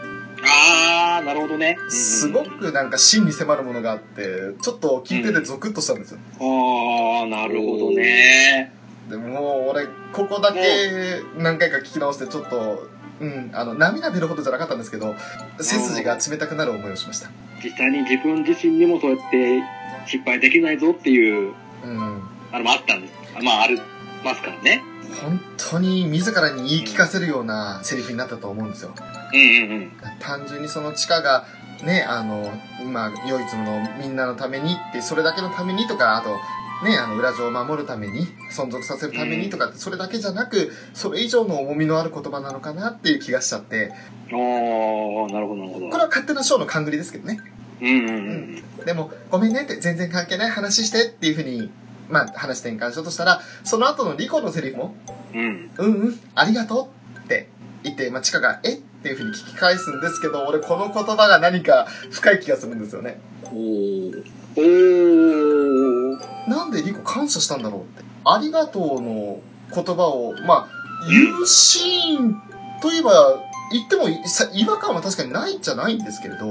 [0.47, 1.77] ああ、なるほどね。
[1.79, 6.19] うんうんすごくなんか真に迫るものがあって、ちょっと聞いててゾクッとしたんですよ。
[6.41, 8.73] ああ、なるほどね。
[9.09, 10.61] でももう俺、ここだけ
[11.37, 12.89] 何回か聞き直してちょっと、
[13.21, 15.15] うん、あの、涙出るほどじゃなかったんですけど、
[15.59, 17.31] 背筋が冷たくなる思いをしました。
[17.63, 19.63] 実際に自分自身にもそうやって
[20.07, 22.23] 失敗できないぞっていう、うん。
[22.53, 23.15] あれもあったんです。
[23.43, 23.81] まあ、あり
[24.25, 24.83] ますからね。
[25.23, 28.95] 本当に自らに言い聞かせるようなセリフになったと思うんですよ。
[29.33, 29.93] うんうんうん。
[30.19, 31.47] 単純にその地下が、
[31.83, 32.51] ね、あの、
[32.91, 36.39] まあ、唯一のみんなのためにって、それだけのためにとか、あと、
[36.85, 44.37] ね、あの、裏城を守るために、存続させるためにとかって、それだけじゃなく、それ以上の重みのある言葉なのかなっていう気がしちゃって、ああ、
[45.33, 45.89] なるほどなるほど。
[45.89, 47.41] これは勝手なショーの勘繰りですけどね。
[47.81, 48.09] うんうん
[48.79, 48.85] うん。
[48.85, 51.71] でも、ごめんねって、全然関係ない話してっていうふうに、
[52.15, 54.95] まあ、話転換しようとしたら、その後のリコのセリフも、
[55.35, 55.71] うん。
[55.77, 57.49] うんうん、ありがとうって
[57.83, 63.21] 言って、まあ、チカが、えっていうふうに聞き返すんですけど、俺この言葉が何か深い気がするんですよね。
[63.47, 64.25] おー。
[64.57, 66.49] おー。
[66.49, 68.05] なんでリコ感謝したんだろうって。
[68.25, 69.41] ありがとうの
[69.75, 72.41] 言葉を、まあ、言うシーン
[72.81, 76.47] といえば、言っても違和感は確かにないんじゃないんですけれど、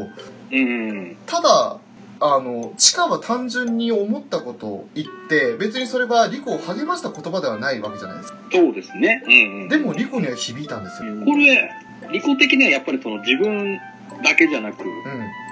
[0.52, 1.16] うん。
[1.26, 1.78] ただ、
[2.26, 8.40] あの、チカは単純に思ったことを言って、別にそれはリコを励ました言葉ではないわけじゃないですか。
[8.50, 9.22] そうですね。
[9.26, 9.68] うんうん。
[9.68, 11.12] でもリコには響いたんですよ。
[11.12, 11.26] うん。
[11.26, 11.70] これ、
[12.14, 13.78] 利己的にはやっぱりその自分
[14.24, 14.86] だけじゃなく、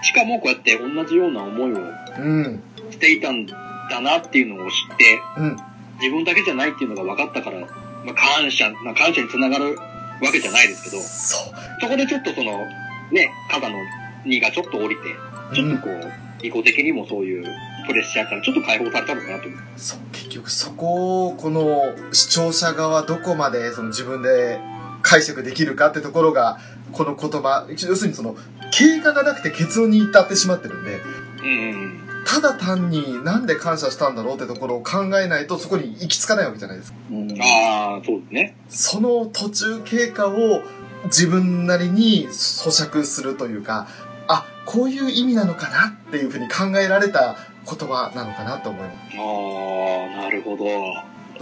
[0.02, 1.78] しかもこうやって同じような思いを
[2.20, 2.64] うん。
[2.90, 3.56] していたんだ
[4.00, 5.58] なっていうのを知って、うん。
[6.00, 7.68] 自分だけじゃないっていうのが分かったから、ま
[8.12, 12.66] あ、感謝、まあ、感謝につながるわけじゃないですけど、そこでちょっとその、
[13.12, 13.76] ね、肩の
[14.26, 15.02] 荷がちょっと降りて、
[15.54, 17.44] ちょっとこう、利己的にもそういう
[17.88, 19.50] プレッシャーからちょっと解放されたのかなと。
[19.78, 24.60] そう、結局そこを、この視聴者側どこまでその自分で
[25.02, 26.60] 解釈できるかってところが、
[26.92, 28.36] この言葉、要するにその、
[28.72, 31.02] 経過がなくて結論に至ってしまってるんで、
[31.44, 36.98] うんうんただ単になんで感謝したんだろうってところを考えないとそこに行き着かないわけじゃないですか。
[37.10, 37.42] うんうん。
[37.42, 38.56] ああ、そうですね。
[38.70, 40.62] その途中経過を
[41.06, 43.88] 自分なりに咀嚼するというか、
[44.28, 49.18] あ、こういう意味なのかなっていうふうに考えられた言葉なのかなと思います。
[49.18, 50.66] ああ、なるほど。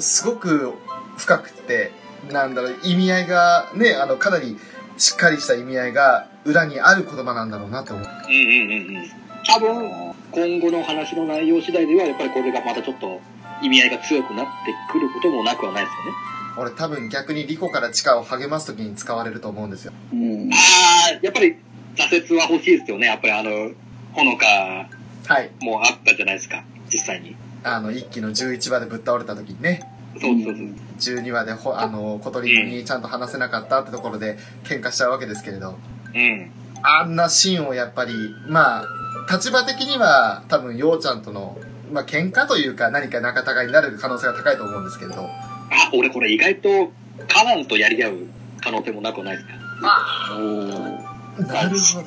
[0.02, 0.74] すごく
[1.18, 1.92] 深くて、
[2.32, 4.58] なんだろう、意味合いがね、あの、かなり
[4.98, 8.08] しっかりした意味合いが裏にある言葉なんだろうなと思う。
[8.08, 9.12] うんうんうんうん。
[9.46, 13.22] 多分、今後の話の内容次第では、やっぱりこれがまたちょっと
[13.62, 14.52] 意味合いが強くなって
[14.92, 16.18] くることもなくはないですよね。
[16.58, 19.94] 俺多分逆にリコから地下を励ます時に使われると思うんですよ。
[20.12, 20.56] うんあ
[21.16, 21.56] あ、やっぱり
[22.00, 23.08] 挫折は欲しいですよね。
[23.08, 23.72] やっぱりあの、
[24.14, 24.46] ほのか
[25.28, 25.52] はい。
[25.62, 27.36] もあったじゃないですか、実際に。
[27.64, 29.82] あの、一期の11話でぶっ倒れた時にね、
[30.20, 31.20] そうそうそう。
[31.20, 35.78] 12話でほ、あの、小鳥にちゃんと話せなかったってところで喧嘩しちゃうわけですけれど、
[36.16, 36.52] うん。
[36.82, 38.14] あんなシーンをやっぱり、
[38.48, 38.86] まあ、
[39.32, 41.58] 立場的には多分、ようちゃんとの、
[41.92, 45.30] まあ、喧嘩というか何か仲違いになる可能性が高いと思うんですけれど、あ、
[45.94, 46.92] 俺これ意外と
[47.28, 48.14] カナンとやり合う
[48.62, 49.54] 可能性もなくはないですか？
[50.34, 51.09] おー
[51.48, 52.06] なるほど。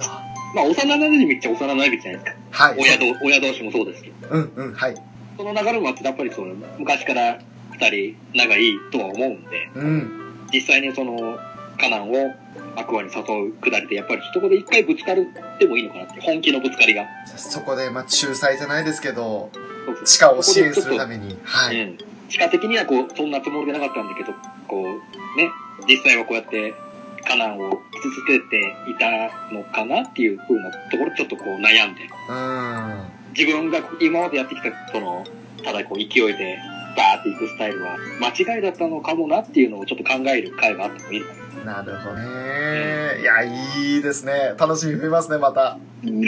[0.54, 2.34] まあ、幼馴染っちゃ幼馴染じゃないですか。
[2.50, 2.78] はい。
[2.78, 4.28] 親同親同士もそうですけど。
[4.28, 4.94] うんうん、はい。
[5.36, 7.38] その流れもあって、やっぱりその、昔から
[7.72, 10.10] 二人仲いいとは思うんで、うん。
[10.52, 11.38] 実際にその、
[11.78, 12.34] カナンを
[12.76, 17.06] アクアに誘うくだりで、やっぱりそこで一回ぶつかるってもいいのかなって、本気のぶつかりが。
[17.36, 19.50] そこで、まあ、仲裁じゃないですけど、
[20.04, 21.80] 地下を支援するために、はい。
[21.80, 21.98] うん。
[22.28, 24.32] 地下的にはこう、そんなつもりでなかったんだけど、
[24.68, 25.50] こう、ね、
[25.88, 26.74] 実際はこうやって、
[27.26, 33.32] カナンを傷つけていたのかなっていう風なところちょっとこう悩んで、うん。
[33.36, 35.24] 自分が今までやってきた、その、
[35.64, 36.58] ただこう勢いで、
[36.96, 41.20] バーっていくスタイルは、間違いだったのかもなっていうのをちょっと考える回があってもいい
[41.64, 41.76] な。
[41.76, 43.20] なるほどね。
[43.20, 44.54] いや、いいですね。
[44.58, 45.78] 楽しみ増えますね、また。
[46.04, 46.22] うん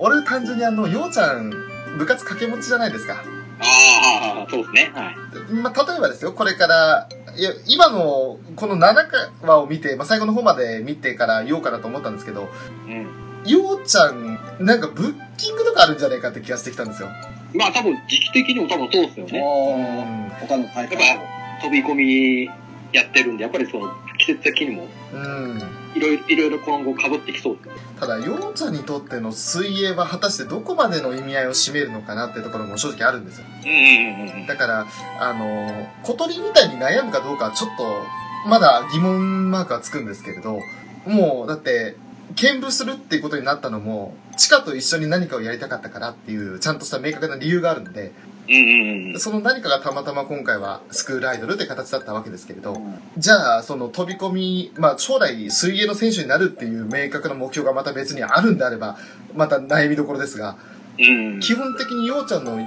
[0.00, 1.50] 俺、単純にあの、ようちゃん、
[1.98, 3.24] 部活掛け持ちじゃないですか。
[3.60, 4.90] ああ、そうですね。
[4.94, 5.16] はい。
[5.52, 8.94] まあ、例えばですよ、これから、いや、今の、この7
[9.42, 12.48] 話を見て、まあ、最後の方まで見てから言おうかなと思ったんですけど、
[12.86, 13.28] うん。
[13.50, 17.08] ようちゃん、なんかブッキングとかあるんじゃないかって気がしてきたんですよ。
[17.54, 20.32] まあ多分時期的にも多分そうですよね。
[20.40, 21.18] 他の大会やっ
[21.62, 22.44] 飛び込み
[22.92, 25.62] やってるんで、やっぱりその季節的にもうん。
[25.98, 27.58] いろいろ、いろいろ今後被ってきそう。
[27.98, 33.46] ただ、ようちゃんにとっての水泳は果たしてどこまでの意味合いを占めるのかなってところも正直あるんですよ。
[33.64, 34.46] うんうんうんうん。
[34.46, 34.86] だから、
[35.20, 38.02] あの、小鳥みたいに悩むかどうかはちょっと、
[38.48, 40.60] まだ疑問マークはつくんですけれど、
[41.06, 41.96] もう、だって、
[42.36, 48.12] 見舞するっていうことになったのも、チカと一緒に何かをやりたかったからっていう、ちゃんとした明確な理由があるんで、
[48.48, 49.20] うん。
[49.20, 58.96] その何かがたまたま今回はスクールアイドルって形だったわけですけれど、うんじゃあ、その飛び込み、まあ将来水泳の選手になるっていう明確な目標がまた別にあるんであれば、
[59.34, 60.56] また悩みどころですが、
[60.98, 61.40] うん。
[61.40, 62.58] 基本的にようちゃんの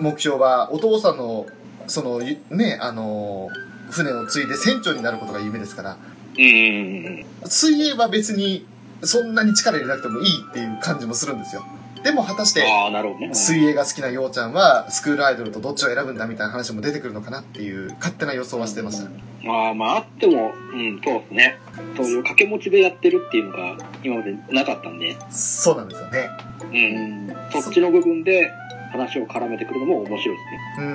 [0.00, 1.46] 目標はお父さんの
[1.86, 3.48] そのゆねあの
[3.90, 5.96] 船を継いで船長になることが夢ですから
[6.38, 7.24] うん。
[7.46, 8.66] 水泳は別に
[9.02, 11.64] そんなに力入れなくてもいいっていう感じもするんですよ
[12.02, 12.64] でも果たして。
[13.32, 19.10] 水泳が好きなようちゃんはスクールアイドルとどっちを選ぶんだみたいな話も出てくるのかなっていう勝手な予想はしてました
[19.42, 21.58] まあまああっても、うん、そうですね。
[21.96, 26.30] そういう掛け持ちでやってるっていうのが今までなかったんで、そうなんですよね
[26.62, 26.64] う。
[26.66, 28.52] うんんそっちの部分で
[28.92, 30.42] 話を絡めてくるのも面白いで
[30.76, 30.86] すね。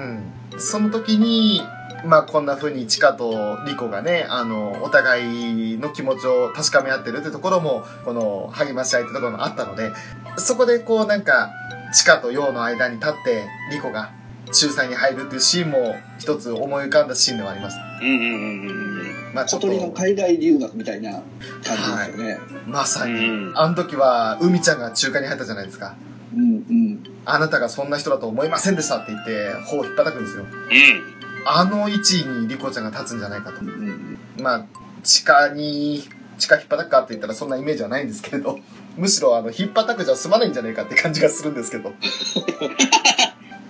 [0.53, 0.59] うん。
[0.59, 1.61] その時に、
[2.05, 9.91] まあこんな風にチカとリコがね、あの、お互いの気持ちを確かめ合ってるってところも、この励まし合いってところもあったので、
[10.37, 11.51] そこでこうなんか、
[11.93, 14.11] チカとヨウの間に立って、リコが
[14.47, 17.77] 仲裁に入るっていうシーンも一つ思い浮かんだシーンではあります。
[18.01, 19.33] うんうんうんうんうん。
[19.33, 21.23] まあちょっと、小鳥の海外留学みたいな感
[21.63, 22.39] じですよね。
[22.67, 23.51] うまさに、ん。
[23.55, 25.95] あの時は、海ちゃんが中華に入ったじゃないですか。
[26.33, 27.03] うんうん。
[27.25, 30.43] あなたがそんな人だと思いませんでしたって言って、頬を引っ叩くんですよ。
[30.43, 31.14] うん。
[31.45, 33.63] あの位置にリコちゃんが立つんじゃないかとう。
[33.63, 34.65] んうんまあ、
[35.03, 36.03] 地下に、
[36.37, 38.59] 地下引っ張くかって言ったらそんなイメージはないんですけれど、
[38.97, 41.93] むしろあの、引っ張くじゃ済まないんじゃないかって感じがするんですけど。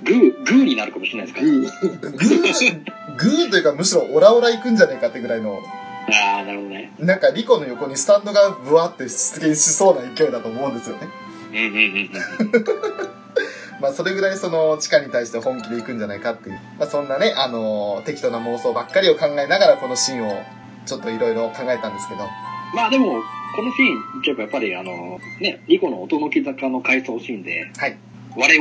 [0.04, 1.42] グー、グーになるかもしれないですか？
[1.42, 2.82] グー、
[3.18, 5.60] グーというかむしろオラオラ行くんじゃねえかってぐらいの、
[6.08, 6.94] ああ、なるほどね。
[7.00, 11.08] なんかリコの横にスタンドがブワって出現しそうな勢いだと思うんですよね。
[11.52, 13.25] うんうんうん
[13.82, 16.60] まあそれぐらいその地下に対して本気で行くんじゃないかっていう。
[16.80, 20.44] まあそんなね、あの適当な妄想ばっかりを考えながらこのシーンを
[20.86, 22.22] ちょっといろいろ考えたんですけど。
[22.74, 23.22] まあでも、
[23.56, 27.98] このシーン、ちょっとやっぱりあの、ね、リコの音の木坂の回想シーンで、はい。
[28.38, 28.54] 我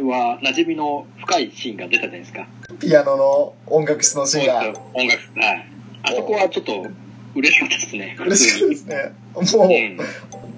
[0.00, 2.46] 々は馴染みの深いシーンが出たじゃないですか。
[2.78, 5.68] ピアノの音楽室のシーンが音楽、はい。
[6.04, 6.86] あそこはちょっと
[7.34, 8.16] 嬉しかったですね。
[8.20, 9.12] 嬉しいですね。
[9.34, 9.98] もうん。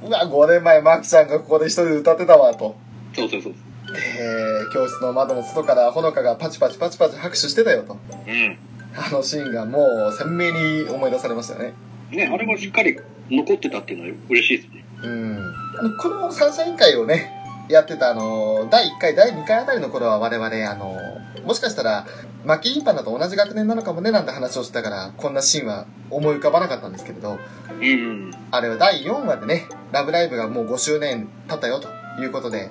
[0.05, 2.77] う、うわ、5年前マキちゃんがここで一人で歌ってたわ、と。
[3.15, 3.55] そうそうそう。
[3.96, 7.96] えー、教室の窓の外からほのかがパチパチパチパチ拍手してたよと。
[8.26, 8.59] うん。
[8.96, 11.74] あのシーンがもう鮮明に思い出されましたよね。
[12.11, 12.98] ね、あれもしっかり
[13.31, 14.85] 残ってたっていうのは嬉しいですね。
[15.03, 15.55] うん。
[15.79, 17.31] あの、この三者委員会をね、
[17.68, 20.96] やってたあの、第1回、第2回あたりの頃は我々、あの、
[21.44, 22.07] もしかしたら、
[22.44, 27.38] マキインパンダと同じ学年なのかもねなんて話をしてたから、こんなシーンは思い浮かばなかったんですけれど、
[27.81, 27.87] うんう
[28.29, 28.31] ん。
[28.50, 31.88] あれは第4話でね、ラブライブがもう5周年経ったよと
[32.20, 32.70] いうことで。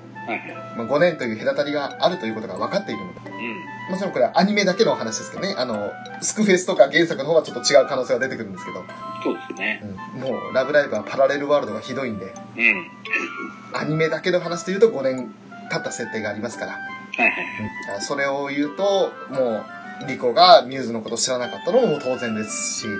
[0.78, 3.92] まあ、5年という隔たりがあるということが分かっているので、うん。
[3.92, 8.84] もちろんこれはアニメだけの話ですけどね、あの、スクフェスとか原作の方はちょっと違う可能性が出てくるんですけど、
[9.24, 9.84] そうですね。
[10.15, 12.88] うん、もうラブライブはパラレルワールドがひどいんで、うん。
[13.74, 15.34] アニメだけの話で言うと5年
[15.70, 17.32] 経った設定がありますから、はいはい。
[17.96, 19.63] うんそれを言うと、も
[20.04, 22.92] う、リコがミューズのこと知らなかったのも当然ですし、う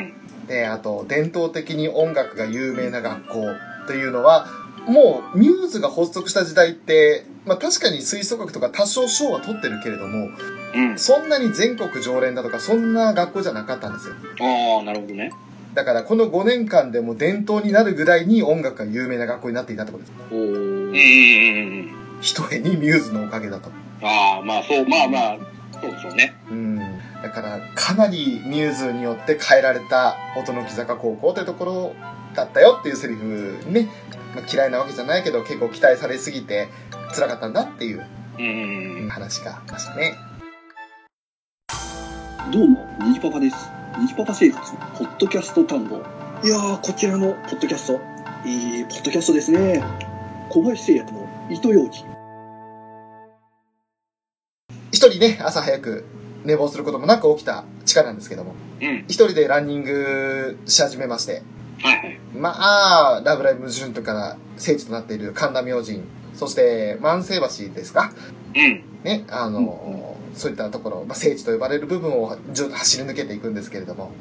[0.00, 0.46] ん。
[0.46, 3.46] で、あと、伝統的に音楽が有名な学校
[3.86, 4.46] というのは、
[4.86, 10.28] もう、ミューズが発足した時代って、まあ確かに吹奏楽とか多少賞は取ってるけれども、
[10.74, 10.98] うん。
[10.98, 14.14] そんなに全国常連だとか、そんな学校じゃなかったんですよ。
[14.40, 15.32] ああ、なるほどね。
[15.74, 20.14] だから、この5年間でも伝統になるぐらいに音楽が有名な学校になっていたってことです。
[20.32, 21.82] おうんうんうんうー。
[21.86, 21.90] ん。
[22.20, 23.70] ひとえにミューズのおかげだと。
[24.02, 25.38] ああ、まあそう、まあまあ、
[25.80, 26.34] そうでしょうね。
[26.50, 26.76] うん。
[27.22, 31.94] だから、かなりミューズによって変えられた音の木坂高校というところ
[32.34, 33.88] だったよっていうセリフね、
[34.34, 36.68] まあ、嫌いなわけじゃないけど結構期待されすぎて
[37.14, 38.06] 辛かったんだっていう。
[39.10, 40.14] 話がありましたね。
[42.52, 43.70] どうも、ニジパパです。
[43.98, 45.96] ニジパパ生活、ポッドキャスト探訪。
[46.42, 48.00] いやー、こちらのポッドキャスト、
[48.48, 49.82] いいポッドキャストですね。
[50.48, 52.04] 小林製薬の糸ようじ。
[54.92, 56.06] 一人ね、朝早く
[56.44, 59.04] 寝坊することもなく起きた地下なんですけども、うん。
[59.06, 61.42] 一人でランニングし始めまして、
[61.82, 62.18] はいはい。
[62.34, 66.02] まあ、ラブライブ準とから聖地となっている神田明神、
[66.34, 68.12] そして万世橋ですか？
[68.54, 68.82] うん。
[69.02, 74.12] ね、あの、そういったところ、まあ、聖地と呼ばれる部分をずっと走り抜けていくんですけれども、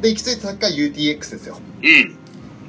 [0.00, 1.58] で、行き着いた先が UTX ですよ。
[1.82, 2.16] うん。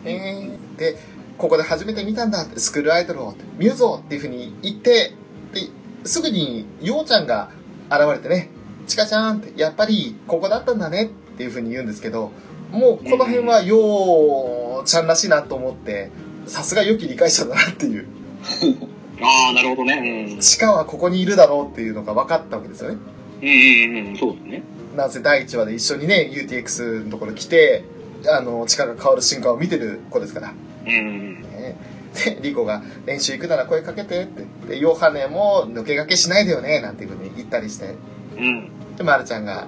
[0.06, 0.98] えー、で、
[1.38, 5.14] ここで初めて見たんだって、スクールアイドルを、ミューゾーっていうふうに言って、
[5.54, 5.62] で、
[6.04, 7.50] すぐに、ようちゃんが
[7.90, 8.50] 現れてね、
[8.88, 11.08] チカちゃんって、やっぱりここだったんだねっ
[11.38, 12.32] ていうふうに言うんですけど、
[12.72, 16.12] もうこの辺はようちゃんらしいなと思って、
[16.48, 18.08] さすが良き理解者だなっていう。
[19.22, 20.30] ああ、なるほどね。
[20.34, 20.40] うん。
[20.40, 22.98] チカはここにいるだろうっていうのが分かったわけですよね。
[23.42, 24.18] うんうんうん。
[24.18, 24.64] そうですね。
[24.96, 27.84] なぜ第1話で一緒にね、UTX のところ来て、
[28.28, 30.54] あの、地下が変わる瞬間を見てる子ですから。
[30.86, 31.76] うんうんね
[32.14, 34.44] で、リコが練習行くなら声かけてって。
[34.68, 37.96] で、ヨハネも抜け駆けしないでよね、なんていうふうに言ったりして。
[38.38, 38.44] うん。
[38.44, 38.96] うん。
[38.98, 39.68] で、マルちゃんが、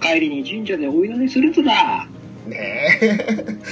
[0.00, 2.06] 帰りに神社でお祈りするとだ。
[2.46, 2.98] ね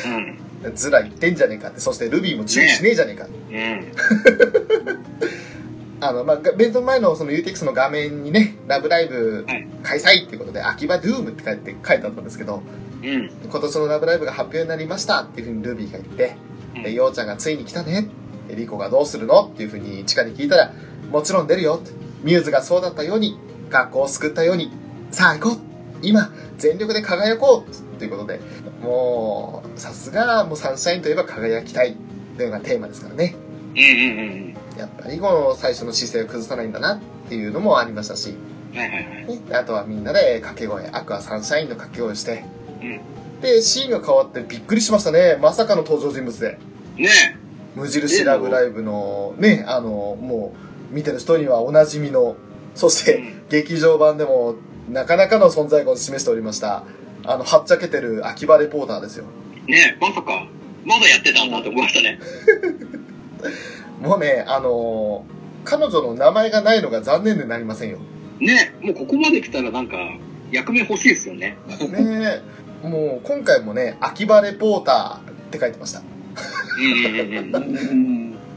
[0.06, 0.38] うん。
[0.64, 1.80] え、ズラ言ってんじゃねえかって。
[1.80, 3.26] そしてルビーも注意しねえじゃねえか。
[3.26, 4.98] うん。
[6.00, 12.62] あの、まあ、が弁当前のその UTX の画面にね、ラブライブはい開催っていうことで、秋葉ドゥームって書いて書いてあったんですけど、
[13.02, 13.30] うん。
[13.50, 16.36] 今年のラブライブが発表になりましたっていうふうにルビーが言って、
[16.82, 18.08] で、ようちゃんがついに来たね。
[18.48, 20.72] で、リコがどうするのっていうふうに地下に聞いたら、
[21.10, 21.80] もちろん出るよ。
[22.22, 23.38] ミューズがそうだったように、
[23.70, 24.70] 学校を救ったように、
[25.10, 25.67] さあ行こう
[26.02, 28.40] 今、全力で輝こうということで、
[28.82, 31.96] もう、さすが、もうサンシャインといえば輝きたい
[32.36, 33.34] というのがテーマですからね。
[33.76, 38.30] うんうんやっぱりこの最初の姿勢を崩さないんだなっていうのもありましたし、
[38.72, 38.78] うん。
[38.78, 39.26] はいはいはい。
[39.26, 42.44] ね、であとはみんなで掛け声、アクアサンシャインの掛け声をして、
[42.80, 43.00] うん。
[43.40, 45.36] で、シーンが変わってびっくりしましたね。
[45.40, 46.58] まさかの登場人物で。
[46.96, 47.08] ね
[47.74, 50.54] 無印ラブライブのね、あの、も
[50.92, 52.36] う、見てる人にはおなじみの、
[52.74, 54.56] そして、うん劇場版でも、
[54.90, 56.84] なかなかの存在感を示しておりました、
[57.24, 59.24] あの、はっちゃけてる秋葉レポーターですよ。
[59.66, 60.46] ねまさか、
[60.84, 62.18] まだやってたんだと思いましたね。
[64.00, 67.98] もうね、あのー彼女の名前がないのが残念でなりませんよ。
[68.40, 69.96] ねもうここまで来たらなんか、
[70.50, 71.58] 役名欲しいですよね。
[71.90, 72.42] ね
[72.82, 76.00] え、もう今回もね、秋葉レポーターって書いてました。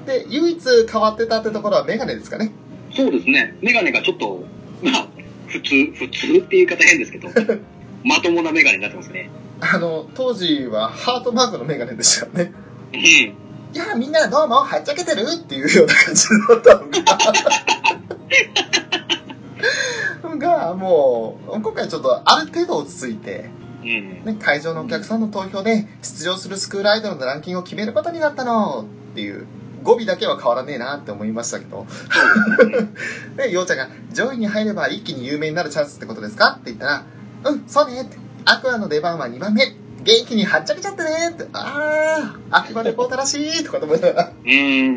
[0.06, 2.52] で、唯一変わってたってところはメガネですかね。
[2.96, 3.58] そうですね。
[3.62, 4.46] メガネがちょっと、
[4.82, 5.08] まあ、
[5.52, 7.28] 普通、普通っていう言い方変ですけど、
[8.04, 9.30] まともなメガネになってますね。
[9.60, 12.54] あの、当時はハートマークのメガネでしたからね。
[12.94, 13.00] うん。
[13.00, 13.36] い
[13.74, 16.88] や、みんなどうも、はっちゃけてるっていうような感じだったの
[20.40, 20.40] が、
[20.72, 23.50] が、もう、今回ちょっとある程度落ち着いて、
[23.84, 24.26] うん。
[24.26, 29.46] ね、会場のお客さんの投票で出場するスクールアイドルのランキングを決めることになったのっていう
[29.84, 31.86] 語尾だけは変わらねえなって思いましたけど、
[33.38, 36.58] で、 ようちゃんが上位に入れば一気に有名になるチャンスってことですか？
[36.60, 37.04] って言ったら、
[37.46, 38.18] うん、そうねって。
[38.46, 39.76] アクアの出番は2番目。
[40.04, 41.46] 元気にはっちゃけちゃってねって。
[41.54, 44.32] あー、秋葉レポーターらしいとかと思いながら。
[44.44, 44.96] うん。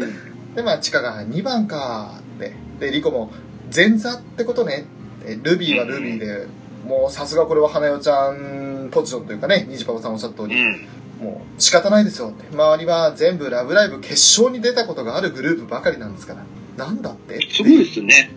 [0.54, 2.54] で、まあ、チカが2番かって。
[2.80, 3.30] で、リコも
[3.74, 4.86] 前座ってことね。
[5.26, 6.46] でルビーはルビーで、
[6.86, 10.86] もうさすがこれは花代ちゃんポジションというかね、ニジパパさんおっしゃった通り、うん。
[11.20, 12.44] もう仕方ないですよって。
[12.54, 16.44] 周りは全部ラブライブ決勝に出たことがあるグループばかりなんですから。
[16.76, 17.38] なんだって？
[17.50, 18.30] すごいですね。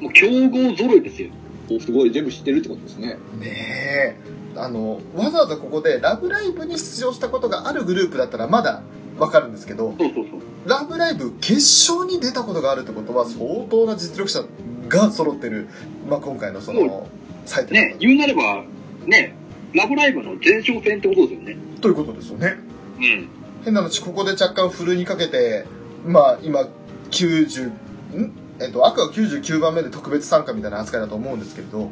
[0.00, 1.30] もう 競合揃いですよ。
[1.70, 3.18] おすごい、全部知ってるってことですね。
[3.40, 4.16] ねえ。
[4.56, 8.82] あの、わざわざここでラブライブに出場したことがあるグループだったらまだ
[9.18, 10.40] わかるんですけど、そうそうそう。
[10.68, 13.38] ラブライブ決勝に出たことがあるってことは相
[13.70, 14.44] 当な実力者
[14.88, 15.68] が揃ってる、
[16.08, 17.06] まあ、今回のその、
[17.46, 18.64] 採点ね、言うなれば、
[19.06, 19.35] ね、
[19.76, 21.56] ラブライブの前哨戦ってことですよね。
[21.80, 22.56] ということですよね。
[22.96, 23.28] うん。
[23.64, 25.66] 変な話、ここで若干ふるいにかけて、
[26.06, 26.68] まあ、今、
[27.10, 28.32] 90、ん？
[28.58, 31.88] えっと、赤は99番目で特別参加みたいな扱いだと思うんですけれど、はい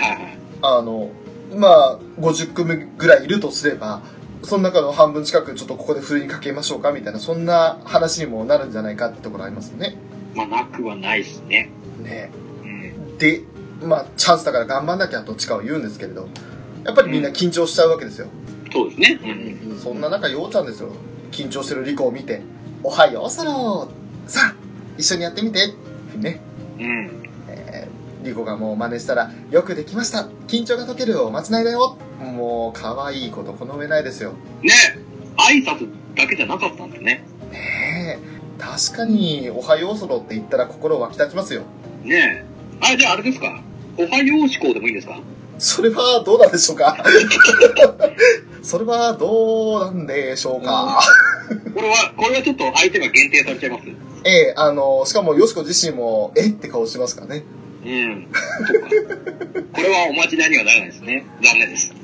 [0.00, 0.38] はいはい。
[0.62, 1.10] あの、
[1.56, 4.02] まあ、50組ぐらいいるとすれば、
[4.42, 9.96] その中の半分近くちょっとここでふるいにかけましょうかみたいな、そんな話にもなるんじゃないかってところありますよね。
[10.34, 11.70] まあ、なくはないですね。
[12.02, 12.30] ね
[12.62, 13.18] うん。
[13.18, 13.42] で、
[13.82, 16.28] まあ、チャンスだから頑張んなきゃどっちかを言うんですけれど、
[16.86, 18.28] やっぱりみんな緊張しちゃうわけですよ。
[18.72, 19.20] そうですね。
[19.70, 19.78] うん。
[19.78, 20.90] そんな中、ようちゃんですよ。
[21.32, 22.40] 緊張してるリコを見て、
[22.82, 23.88] おはよう、ソロ
[24.26, 24.54] さあ、
[24.96, 25.66] 一緒にやってみて
[26.16, 26.40] ね。
[26.78, 27.10] うん。
[27.48, 34.32] えーリコがもう真似したら、よくできました緊張が解けるおまじないだよもう、可愛いことこの上ないですよ。
[34.62, 34.72] ね
[35.36, 37.24] 挨拶だけじゃなかったんですね。
[37.52, 38.18] ねえ。
[38.58, 41.62] 確かに、おはようソロって言ったら心湧き立ちますよ。
[42.02, 42.44] ねえ。
[42.80, 43.62] あ、じゃああれですか。
[43.96, 45.20] おはよう思考でもいいんですか？
[45.58, 46.96] それはどうなんでしょうか？
[48.62, 51.00] それはどうなんでしょうか、
[51.74, 53.84] これは、これはちょっと相手が限定されちゃいます？
[54.24, 56.48] ええあの、しかもよしこ自身も、え？
[56.48, 57.44] って顔してますからね？
[57.84, 58.26] うん。
[59.72, 61.24] これはおまじないにはならないですね。
[61.42, 61.94] 残念です。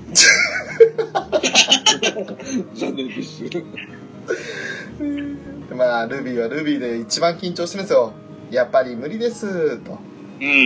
[2.76, 3.42] 残念です。
[5.68, 8.12] でまあ、ルビーはルビーで一番緊張してるんですよ。
[8.52, 9.98] やっぱり無理です、と。
[10.42, 10.58] うんうんうん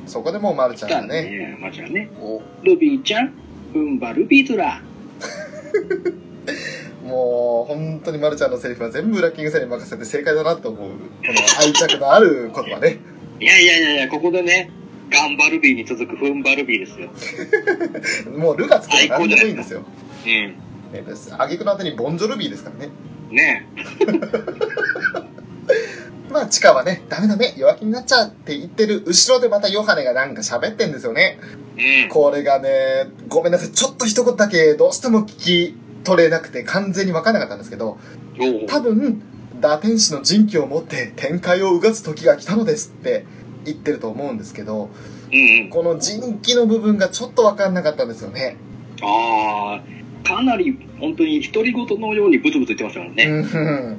[0.00, 0.06] うん。
[0.06, 1.56] そこでもうマルちゃんがね、ね。
[1.58, 2.10] まちゃんね。
[2.20, 3.32] おルビーちゃん、
[3.72, 4.82] ふんばルビートラ。
[7.04, 10.90] もう本当にマルちゃんのセリフは全部ラッキングさんに任せて正解だなと思う。
[10.90, 12.98] この愛着のある言葉ね。
[13.40, 14.70] いやいやいやいや、ここでね、
[15.10, 17.08] ガンバルビーに続くふんばルビーですよ。
[18.36, 19.84] もうルがつけば何でもいいんですよ。
[20.26, 20.32] うん。
[20.92, 21.32] ね、です。
[21.34, 22.92] 挙句の後にボンジョルビーですからね。
[23.30, 23.66] ね
[26.30, 31.38] まあ、チカはね、ダメダメ、弱気になっちゃうって言ってる後ろでまたヨハネがなんか喋ってんですよね。
[31.76, 32.08] うん。
[32.08, 32.70] これがね、
[33.28, 35.26] ごめんなさい、ちょっと一言だけどうしても聞
[35.72, 37.98] き取れなくて完全に分からなかったんですけど、
[38.68, 39.22] 多分、
[39.60, 43.24] 打天使の人気を持って展開をうがつ時が来たのですって
[43.64, 44.90] 言ってると思うんですけど、
[45.32, 45.70] うんうん。
[45.70, 48.56] この人気の部分がちょっと分かんなかったんですよね。
[49.02, 53.96] ああ、かなり本当に独り言のようにブツブツ言ってましたもんね。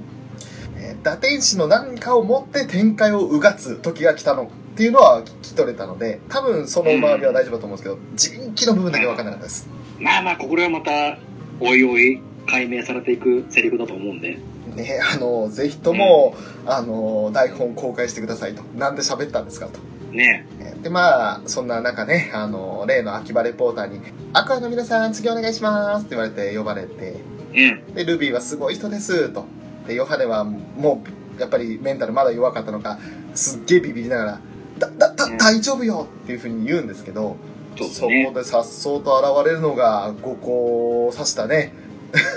[1.04, 9.70] 打天使の何かを持って展開をうがつ時が来たのっていうのは聞き取れたので、多分その周りは大丈夫だと思うんですけど、人気の部分だけ分かんなかったです。
[10.00, 11.18] まあまあ、これはまた、
[11.60, 14.38] おいおい解明されていくセリフだと思うんで。
[14.76, 16.36] ね、あの、ぜひとも、
[16.66, 18.64] あの、台本公開してくださいと。
[18.78, 19.80] なんで喋ったんですかと。
[20.12, 24.00] ねえーで、まあ、そんな中ね、あの、例の秋葉レポーターに、
[24.32, 27.18] アクアの皆さん、次お願いしますって言われて呼ばれて、
[27.54, 27.94] うん。
[27.94, 29.46] で、ルビーはすごい人ですと。
[29.90, 31.04] で、ヨハネはも
[31.38, 33.00] う、やっぱりメンタルまだ弱かったのか、
[33.34, 34.40] すっげえビビりながら、
[34.80, 37.36] だ、だ、だうん、大丈夫よっていうふうに言うんですけど、
[37.78, 38.32] そこね。
[38.34, 41.74] でさっそうと現れるのが、五個を刺したね、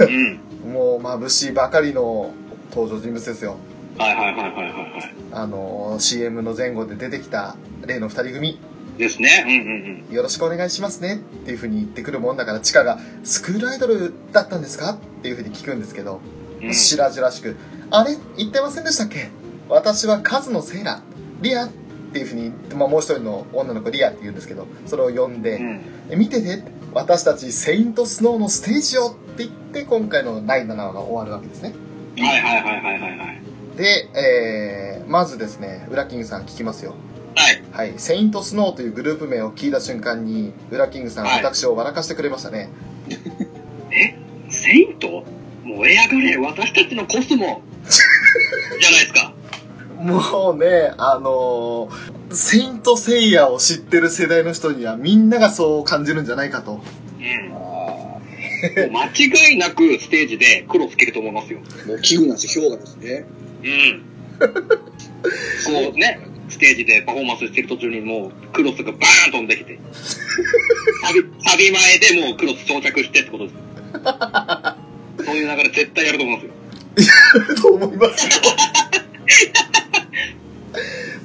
[0.00, 0.40] うん。
[0.72, 2.30] もう眩しいばかりの
[2.70, 3.56] 登場人物ですよ。
[3.98, 5.14] はいはいはいはいはいはい。
[5.32, 8.58] あの CM の前後で出てきた例の二人組
[8.96, 9.44] ですね。
[9.46, 9.52] うん
[10.10, 14.92] うんよろしくお願いしますねっていう風に言ってくるもんだから、チカが、スクールアイドルだったんですか？
[14.92, 16.18] っていう風に聞くんですけど、うん。
[16.18, 17.56] うん白々しく、
[17.90, 18.16] あれ？
[18.36, 19.30] 言ってませんでしたっけ？
[19.68, 21.02] 私はカズのセイラ、
[21.40, 21.68] リアっ
[22.12, 25.80] ていう風に言って、まあ、もう一人の女の子リアって言うんですけど、それを呼んで、うん。
[26.10, 31.72] え見てて私たちセイントスノーのステージをって言って今回の第7話が終わるわけですね。
[32.18, 33.42] はいはいはいはいはいはい。
[33.76, 36.94] で、えー、まずですねウラキングさん聞きますよ。
[37.34, 37.62] はい。
[37.72, 37.98] はい。
[37.98, 41.42] セイントスノーというグループ名を聞いた瞬間にウラキングさん、はい。
[41.42, 42.68] 私を笑かしてくれましたね。
[43.90, 44.18] え？
[44.50, 45.24] セイント？
[45.64, 47.62] 燃え上がれ私たちのコスモ
[48.80, 49.32] じゃないですか。
[49.98, 56.80] もうねあのーセイントセイヤを知ってる世代の人にはみんながそう感じるんじゃないかと
[57.18, 57.48] うん。
[57.50, 58.20] もあ
[58.86, 61.60] う間違いなくステージで黒つけると思いますよ。
[61.84, 63.26] あ、もう器具なし氷河ですね。
[63.62, 64.02] うん。
[64.38, 69.78] こうね、ステージでパフォーマンスしてる途中にもうクロスがバーン飛んできて、
[71.02, 73.56] サビ、サビ前でもうクロス装着してってことです。
[75.24, 76.52] そういう流れ絶対やると思いますよ。
[77.62, 78.32] と思いますよ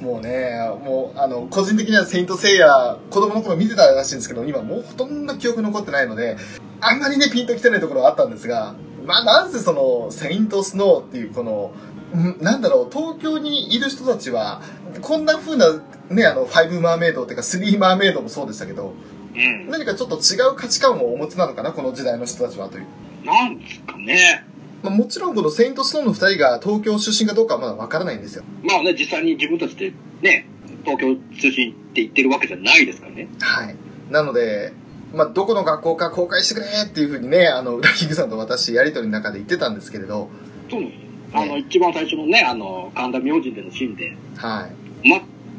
[0.00, 6.36] もうね、もう、あの、個人的にはセイントセイヤ、子供の頃見てたらしいんですけど、今もうほとんど記憶残ってないので、
[6.80, 8.74] あんまりね、ピンときてないところはあったんですが、
[9.04, 11.72] まあ、なんせその、セイントスノーっていう、この、
[12.16, 14.62] んなんだろう、東京にいる人たちは、
[15.00, 15.66] こんな風な、
[16.10, 18.94] ね、あの、ファイブマーメイドっていうか、スリーマーメイドもそうでしたけど、
[19.34, 19.70] うん。
[19.70, 22.86] 何かちょっと違う価値観をお持ちなのかな、この時代の人たちはという。
[23.24, 24.44] なんですかね。
[24.82, 28.44] まあ、もちろんこのセイントスノーの二人が東京出身かどうかはまだわからないんですよ。
[28.62, 29.92] まあね、実際に自分たちで
[30.22, 30.46] ね、
[30.84, 33.28] 東京出身って言ってるわけじゃないですからね。
[33.40, 33.76] はい。
[34.10, 34.72] なので、
[35.12, 40.28] まあ、どこの学校か公開してくれっていうふうにね、あの、裏キングさんと私、やりとりの中で言ってたんですけれど、
[40.70, 41.08] そうなんですよ。
[41.32, 44.68] あの、一番最初のね、あの、神田明神でのシーンで、は
[45.02, 45.08] い。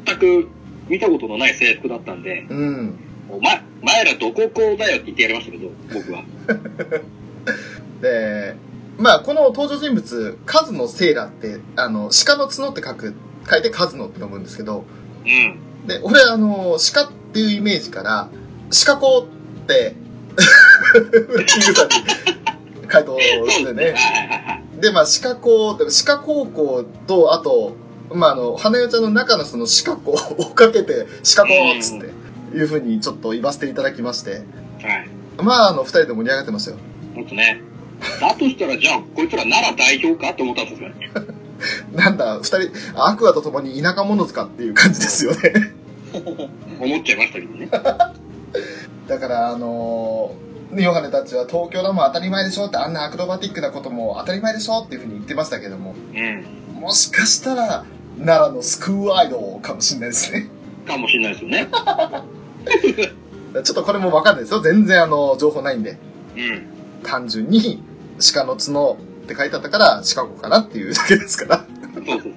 [0.06, 0.48] 全く
[0.88, 2.98] 見たことのない制服だったんで、うん。
[3.28, 6.24] お前、前らどここだよって言ってやりましたけど、僕は。
[8.00, 8.56] で、
[8.98, 13.14] まあ、この登場人物、カズのセイラって、あの、鹿の角って書く、
[13.48, 14.84] 書いてカズノって読むんですけど、
[15.24, 15.86] うん。
[15.86, 18.28] で、俺、あの、鹿っていうイメージから、
[18.84, 19.18] 鹿子
[19.62, 19.96] って、
[21.28, 23.94] 裏 キングさんに回答してね。
[24.78, 27.74] で、まあ、鹿高、鹿高校と、あと、
[28.12, 31.48] まあ、あの、花代ちゃんの中のその鹿校を追っかけて、鹿校
[31.78, 32.10] っつって、
[32.56, 34.42] いうふうにちょっと言わせていただきまして、はい。
[35.38, 36.76] まあ、あの、二人で盛り上がってましたよ。
[37.14, 37.62] ほんとね。
[38.20, 41.10] だとしたら、じゃあ、こいつら奈良代表かって思ったんですよね。
[41.92, 45.74] なんだ、二人、アクアと共に田舎者かっていう感じですよね。
[46.80, 47.68] 思っちゃいましたけどね。
[49.06, 56.20] だから、あのー、ヨガネたちは東京のも当たり前でしょって、あんなアクロバティックなことも当たり前でしょっていうふうに言ってましたけども、う
[56.76, 56.80] ん。
[56.80, 57.84] もしかしたら、
[58.18, 60.48] 奈良のスクールアイドルかもしれないですね。
[60.86, 61.68] かもしれないですよね。
[63.52, 64.60] ちょっとこれもわかんないですよ。
[64.60, 65.98] 全然あの、情報ないんで。
[66.36, 66.62] うん。
[67.02, 67.82] 単純に
[68.20, 71.66] 鹿の角って書いてあったからシカゴかなっていうだけですから。
[71.94, 72.32] そうそうそう。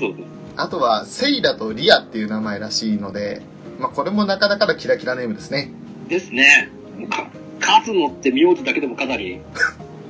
[0.00, 0.26] そうそう。
[0.56, 3.42] あとはセイラとリアっていう名前らしいので、
[3.78, 5.72] まあこれもなかなかのキラキラネームですね。
[6.08, 6.70] ですね。
[7.08, 7.30] か、
[7.60, 9.40] カズノって名字だけでもかなり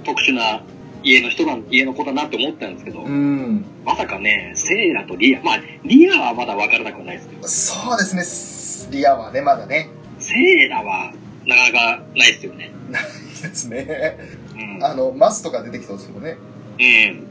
[0.04, 0.62] 特殊な
[1.02, 3.64] 家の人なん、家の子だなって思ったんですけど、うん。
[3.84, 8.88] まさかね、セイラとリア、まあ、リアはまだ分からなくはないですけど、そうですねす。
[8.90, 9.88] リアはね、まだね。
[10.18, 11.12] セイラは
[11.46, 12.70] なかなかないですよね。
[12.90, 13.02] ない
[13.42, 14.18] ですね。
[14.76, 14.84] うん。
[14.84, 16.36] あの、マスとか出てきたんですよね。
[16.78, 17.26] うん。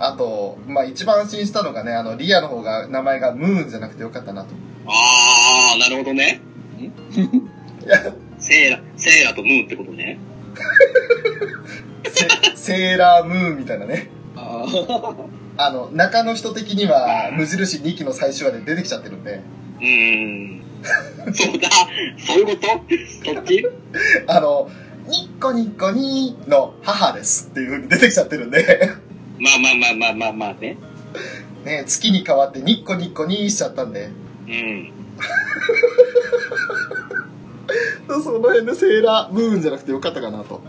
[0.00, 4.50] あと、まあ一番安心したのがね、あの、リアの方が名前がムーンじゃなくてよかったなと。
[4.86, 6.40] あー、なるほどね。
[6.78, 6.84] い
[7.88, 10.18] や、 セイラ、セイラとムーンってことね。
[12.54, 14.08] セセーラームーンみたいなね。
[14.36, 14.64] あ
[15.56, 19.40] あの、中の人的には無印2期の最終話で出てきちゃってるんで、
[19.80, 20.62] うーん。
[21.34, 21.68] そうだ、
[22.18, 22.68] そういうこと？
[23.24, 23.66] そっち？
[24.26, 24.70] あの、
[25.06, 28.90] ニッコニッコニーの母ですっていう風に出てきちゃってるんで、
[29.38, 30.76] まあまあまあまあまあまあね。
[31.64, 34.10] ね、月に変わってニッコニッコニーしちゃったんで、
[34.46, 34.92] うん。
[38.22, 40.62] その辺でセーラームーンじゃなくてよかったかなと。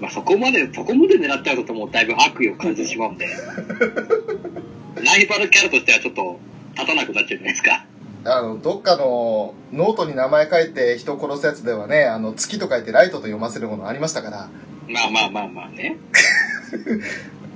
[0.00, 3.26] まあそこまで、そこまで狙っちゃうともうだいぶ悪意を感じてしまうんで。
[5.04, 6.40] ライバルキャラとしてはちょっと
[6.74, 7.84] 立たなくなっちゃうじゃないですか。
[8.24, 14.48] あの、どっかのノートに名前書いて人を殺すやつではね、あの、月と書いてライトと読ませるものありましたから、
[14.88, 15.98] まあまあまあまあね。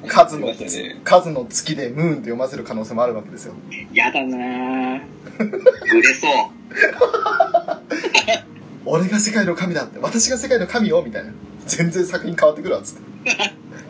[0.06, 0.56] 数の、ね
[1.04, 3.54] 数の月でムーンって読ませる可能性もあるわけですよ。
[3.92, 5.00] やだなぁ。
[5.38, 6.30] 売れそう。
[8.84, 11.32] 俺が世界の神だって、私が世界の神よみたいな。
[11.66, 13.02] 全然作品変わってくるわ、つって。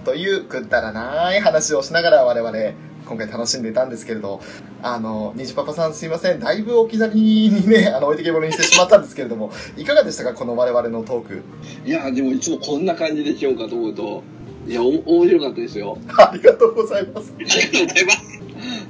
[0.05, 2.75] というくだらない話をしながら我々、
[3.09, 4.41] 今回楽しんでいたんですけれど、
[4.83, 6.41] あの、虹パパさんすいません。
[6.41, 10.35] だいぶ置き去りにね、あの、置いてけぼりにしてしまったんですけれども、 いかがでしたか？
[10.35, 11.43] この我々のトーク。
[11.87, 14.23] いや、でもいつもこんな感じでしようかと思うと、
[14.67, 15.97] いや、お面白かったですよ。
[16.19, 17.33] ありがとうございます。
[17.39, 18.41] ありがとうございます。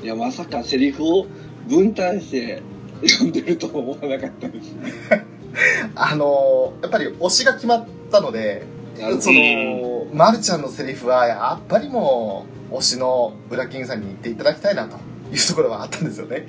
[0.02, 1.26] いや、まさかセリフを
[1.68, 2.62] 分担して
[3.06, 5.24] 読んでるとは思わなかったですね。
[5.94, 8.64] あの、やっぱり推しが決まったので、
[9.20, 14.96] その、まるちゃんのセリフは、やっぱりもう、推しのブラッキングさんに言っていただきたいなと
[15.32, 16.46] いうところはあったんですよね。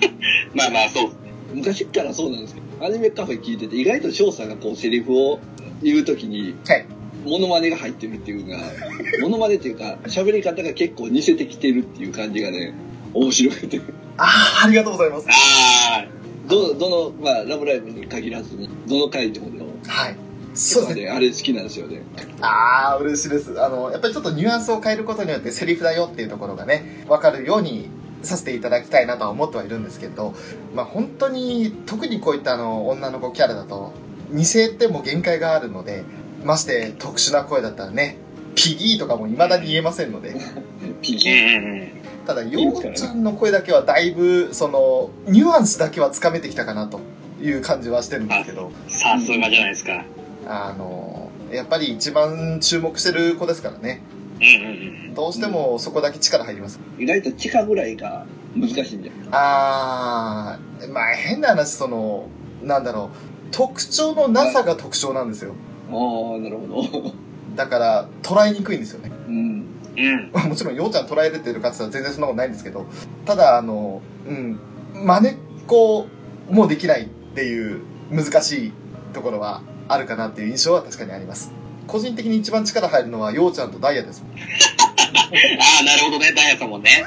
[0.54, 1.12] まあまあ、そう。
[1.54, 5.40] 昔からそうなんですけど、アニメカフェ聞いてて、意外と翔さんがこうセリフを
[5.82, 6.86] 言うときに、はい。
[7.24, 8.62] モノマネが入ってるっていうのが、
[9.22, 12.74] モノマネっていうか、喋り方が結構似せてきてるっていう感じがね、
[13.14, 13.80] 面白くて。
[14.16, 14.24] あ
[14.62, 15.26] あ、ありがとうございます。
[15.30, 16.04] あ
[16.48, 19.46] どの、どの、まあ、ラブライブに限らずに、どの回でも、
[19.86, 20.16] はい。
[20.54, 21.04] そうですね。
[21.04, 22.02] ね、あれ好きなんですよね。
[22.40, 23.62] ああ、嬉しいです。
[23.62, 27.88] あの、やっぱりちょっとニュアンスを変えることによってセリフだよっていうところがね、わかるように
[28.22, 30.34] させていただきたいなとは思ってはいるんですけど、
[30.74, 33.92] まあ本当に、特にこういったあの、女の子キャラだと、
[34.30, 36.04] 似せても限界があるので、
[36.44, 38.16] まして特殊な声だったらね、
[38.54, 40.34] ピギーとかも未だに言えませんので、
[41.02, 41.58] ピあ。
[41.58, 41.88] うんうんうん。
[42.26, 47.00] ただ、ようちゃんの声だけはだいぶ、その、ニュアンスだけはつかめてきたかなと
[47.42, 50.04] いう感じはしてるんですけど、さすがじゃないですか。
[50.46, 54.00] あの、やっぱり一番注目してる子ですからね。
[54.40, 55.14] うんうんうん。
[55.14, 56.80] どうしてもそこだけ力入ります。
[56.98, 58.26] 意外と地下ぐらいが
[58.56, 59.14] 難しいんだよ。
[59.30, 62.26] あー、まあ変な話、その、
[62.62, 65.54] なんだろう、特徴のなさが特徴なんですよ。
[65.90, 65.94] あ
[66.36, 67.12] あ、なるほど。
[67.54, 69.12] だから、捉えにくいんですよね。
[69.28, 69.66] うん。
[69.94, 70.48] うん。
[70.48, 72.86] もちろん、ようちゃん捉えれてるかって言ったら全然そんなことないんですけど、
[73.26, 74.58] ただ、あの、うん、
[74.94, 75.36] 真似っ
[75.66, 76.06] こ
[76.50, 78.72] もできないっていう難しい
[79.12, 81.52] ところはあるかなっていう印象は確かにあります。
[81.86, 84.24] 個人的に一番力入るのは、ようちゃんとダイヤです。
[84.32, 87.04] ああ、なるほどね、ダイヤさんもね。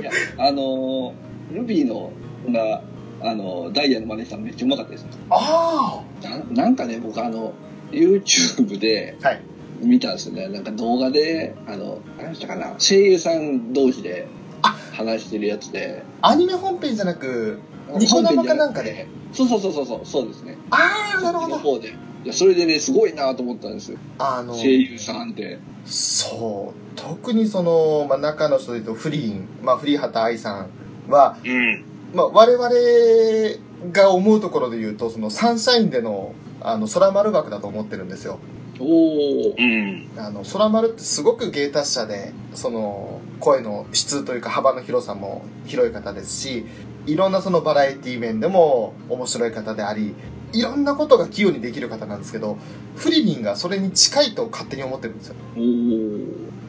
[0.00, 2.12] いや、あのー、ルビーの
[2.50, 2.82] が、
[3.20, 5.06] あの、ダイヤの真似したのめっちゃうまかったです。
[5.30, 7.52] あななんかね、僕あの、
[7.90, 9.40] YouTube であはい。
[9.82, 10.48] 見たんですよね。
[10.48, 14.26] なんか動画で、あの、何でしたかな、声優さん同士で
[14.92, 17.60] 話してるやつで、アニメ本編じゃなく、
[17.98, 19.06] ニコ生かなんかで。
[19.34, 20.56] そうそうそうそうそう、そうですね。
[20.70, 21.56] ああ、なるほど。
[21.56, 21.88] の方で。
[22.24, 23.98] いや、それでね、すごいなと思ったんですよ。
[24.18, 25.58] あの、声優さんって。
[25.84, 26.98] そう。
[26.98, 31.84] 特にその、まあ、中の人で言うと、フリーン、まあ、フリー畑愛さんは、うん。
[32.14, 38.38] まあ、我々が思うところで言うと、その、サンシャインでの、あの、空丸枠だと思ってるんですよ。
[38.80, 39.54] おー。
[39.58, 40.08] うん。
[40.16, 46.64] あの、空丸ってすごく芸達者で、その、声の質というか幅の広さも広い方ですし、
[47.06, 50.14] いろんなそのバラエティ面でも面白い方であり、
[50.52, 52.56] いろんなことが器用にできる方なんですけど、
[52.96, 55.34] フリリンがそれに近いと勝手に思ってるんですよ。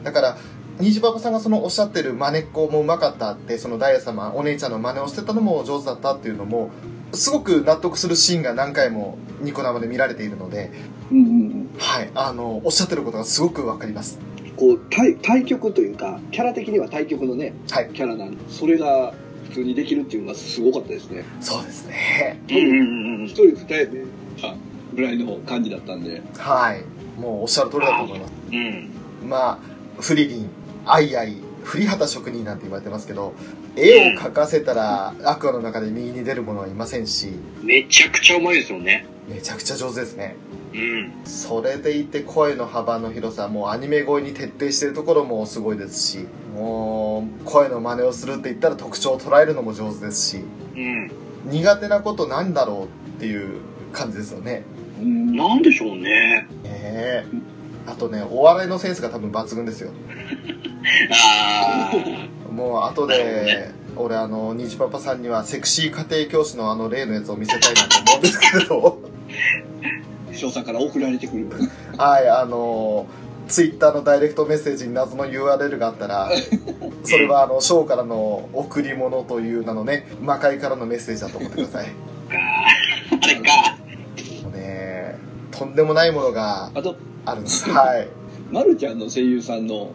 [0.02, 0.36] だから、
[0.78, 6.70] ニジパパさんがそのおっしゃってる真似っこもうまかったって、そのダイヤ様、お姉ちゃんの真似をしてたのも上手だったっていうのも、
[7.12, 10.70] すごく納得するシーンが何回もニコ生で見られているので、
[11.10, 11.70] うんうんうん。
[11.78, 14.18] はい、あの、おっしゃってることがすごくわかります。
[14.56, 19.25] こう、対、対局というか、キャラ的には対局のね、はい、キャラなんで、それが普
[19.56, 21.24] 通にできるっていうのがすごかったですね。
[21.40, 22.40] そうですね。
[22.48, 23.34] うんうんうん一。
[23.34, 24.04] 人二人で、
[24.42, 24.54] あ
[24.94, 26.22] ぐらいの感じだったんで。
[26.36, 26.82] はい。
[27.20, 28.32] もうおっしゃる通りだと思います。
[28.52, 28.90] うん。
[29.28, 29.58] まあ、
[30.00, 30.50] フリリン、
[30.84, 33.34] アイアイ、フリハタ職人なんて言われてますけど、
[33.76, 37.28] 絵を描かせたらアクアの中で右に出る者はいませんし、
[37.62, 39.06] めちゃくちゃうまいですよね。
[39.28, 40.36] めちゃくちゃ上手ですね。
[40.72, 41.12] うん。
[41.24, 50.44] それでいて声の幅の広さ、もうアニメ声に徹底してるところもすごいですし、もう声の真似をするって言ったら特徴を捉えるのも上手ですし、
[50.76, 51.10] うん。
[51.44, 53.58] 苦手なことなんだろうっていう
[53.92, 54.62] 感じですよね。
[55.00, 56.00] うんなんでしょうね。
[56.00, 57.26] ねえ。
[57.86, 59.90] あとね、お笑いのセンスが多分抜群ですよ。
[61.12, 62.52] ああ。
[62.52, 68.98] もう後で、俺あの、ニジパパさんにはセクシー家庭教師のあの例のやつを見せたいなと思うんですけれど、
[70.32, 71.48] 翔さんから送られてくる。
[71.96, 73.06] はい、あの、
[73.48, 76.30] ツイッターのダイレクトメッセージに謎の URL があったら、
[77.04, 81.86] それはあの、ショーからの贈り物という名のね、魔界からのメッセージだと思ってください。
[81.86, 81.92] か。
[83.22, 83.78] あれか。
[84.42, 85.16] もうね、
[85.52, 87.70] とんでもないものがあと、あるんです。
[87.70, 88.08] はい。
[88.50, 89.92] まるちゃんの声優さんの、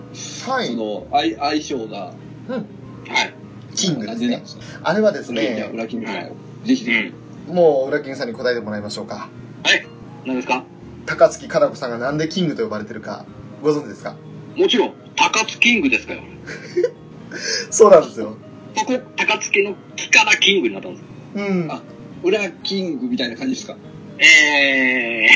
[0.47, 0.67] はい。
[0.67, 3.33] その、相相性が、はい。
[3.75, 4.43] キングですね
[4.83, 6.35] あれはですね、裏キングさんを
[6.65, 7.13] ぜひうぜん。
[7.51, 9.29] もう、裏キングさんに答えてもらいましょうか。
[9.63, 9.85] はい。
[10.25, 10.63] 何ですか？
[11.05, 13.25] 高槻かな子さんがなんでキングと呼ばれてるか、
[13.61, 14.15] ご存知ですか？
[14.55, 16.21] もちろん、高津キングですから。
[17.71, 18.35] そうなんですよ。
[18.75, 21.03] そこ、高津の木からキングになったんです。
[21.35, 21.71] うん。
[21.71, 21.81] あ
[22.21, 22.27] ひ。
[22.27, 23.75] 裏キングみたいな感じですか？
[24.19, 25.27] え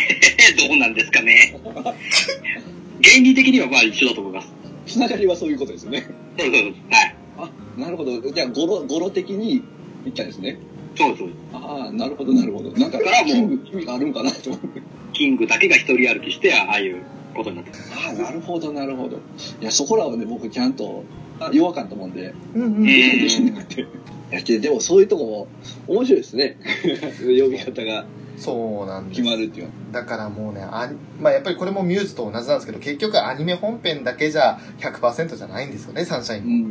[0.54, 1.58] ー、 どうなんですかね。
[3.04, 4.54] 原理的にはまあ一緒だと思います。
[4.86, 6.06] つながりはそういうことですよね。
[6.38, 6.74] そうそうそう。
[6.92, 7.16] はい。
[7.38, 8.22] あなるほど。
[8.22, 9.64] じゃあ、語呂、語呂的に
[10.04, 10.58] 言ったんですね。
[10.96, 11.30] そうそう。
[11.54, 12.72] ああ、なるほど、なるほど。
[12.72, 14.82] なんか、だからもうキング意味があるんかなと思って。
[15.14, 17.04] キングだけが一人歩きして、ああいう
[17.36, 17.78] ことになってる。
[18.08, 19.18] ああ、なるほど、なるほど。
[19.18, 19.20] い
[19.62, 21.04] や、そこらはね、僕ちゃんと、
[21.40, 23.54] あ弱かったもんで、うんうん。
[23.54, 23.82] なくて。
[23.82, 23.86] い
[24.32, 25.48] やででもそういうとこも
[25.88, 26.58] 面白いですね。
[27.22, 28.06] 呼び方が
[28.38, 29.70] そうなんです決まるっていう。
[29.92, 30.90] だからもうね、あ
[31.22, 36.50] まあ、やっぱりこれもミューズと同じなんですけど、結局アニメ本編だけじゃ100%じゃないんですよね、サンシャインも。
[36.50, 36.70] うんうん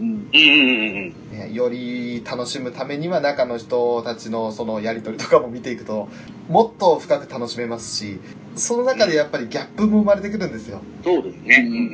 [0.00, 0.11] うん。
[0.32, 1.12] ね、
[1.52, 6.08] より楽しむためには中の人たちのそのやりとりとかも見ていくと、
[6.48, 8.18] もっと深く楽しめますし、
[8.56, 10.52] その中でやっぱりギャップも生まれてくるん。
[10.52, 10.80] ですよ。
[11.04, 11.36] そうです。
[11.42, 11.64] ね。
[11.66, 11.74] うん。
[11.74, 11.80] うん。
[11.80, 11.84] う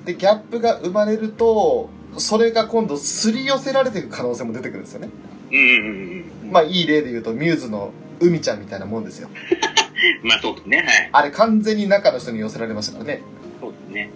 [0.00, 0.04] ん。
[0.04, 1.88] で、ギャップが生まれると、
[2.18, 4.82] それが今度すり寄せられていく可能性も出てくるん。
[4.82, 5.08] ですよね。
[5.50, 5.58] うん。
[5.58, 5.64] うん。
[5.64, 6.24] うん。
[6.44, 6.50] うん。
[6.52, 8.60] まあいい例で言うと、ミューズの海ちゃん。
[8.60, 9.04] みたいなもん。
[9.04, 9.28] ですよ。
[10.24, 10.78] まあそうですね。
[10.78, 11.10] はい。
[11.12, 13.22] あれ完全に中の人に寄せられましたからね。
[13.60, 14.10] そうですね。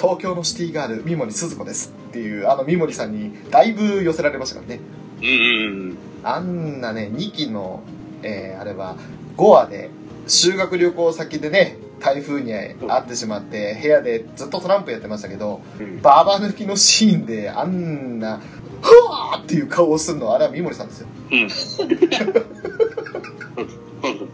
[0.00, 4.80] 東京のシティガール、三森鈴子ですっていう、あの三森さんにだいぶ寄せられましたからね。
[5.20, 5.98] うんうんうん。
[6.22, 7.82] あんなね、2期の、
[8.22, 8.96] えー、あれは、
[9.36, 9.90] 5話で、
[10.26, 18.40] 修学旅行先でね、台風に遭ってしまって、部屋でずっとトランプやってましたけど、うんババ抜きのシーンで、あんな、
[18.80, 21.08] ふわーっていう顔をするのは、あれは三森さんですよ。
[21.30, 21.50] うん。
[21.50, 21.98] そうそう
[24.18, 24.28] そう。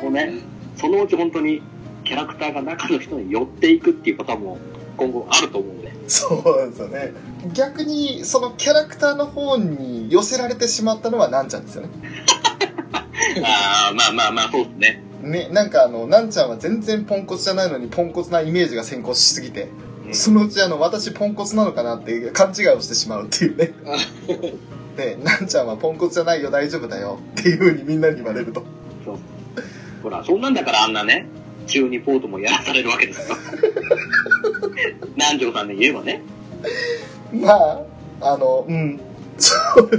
[0.00, 0.40] こうねね、
[0.76, 1.60] そのうち本当に
[2.04, 4.58] キャラクターが中の人に寄っていくっていうことも
[4.96, 5.92] 今後あると思うんで。
[6.06, 7.12] そうなんですよね。
[7.52, 11.88] 逆に、そのキャラクターの方に寄せられてしまったのはなんちゃんですよね。
[13.44, 15.02] ああ、まあまあまあ、そうですね。
[15.22, 19.68] ね、なんかあの、なんちゃんは全然ポンコツじゃないのにポンコツなイメージが先行しすぎて、
[20.06, 23.72] うんそのうちあの、私ポンコツなのかなって勘違いをしてしまうっていうね。
[24.96, 28.62] で、なんちゃんはポンコツじゃないよ、大丈夫だよっていう風にみんなに言われると。
[29.04, 29.18] そう
[30.02, 31.26] ほら、そんなんだからあんなね、
[31.66, 33.36] 中二ポートもやらされるわけですよ。
[35.16, 36.22] 南條さんで言えばね。
[37.32, 37.82] まあ、
[38.20, 39.00] あの、うん。
[39.38, 39.90] そう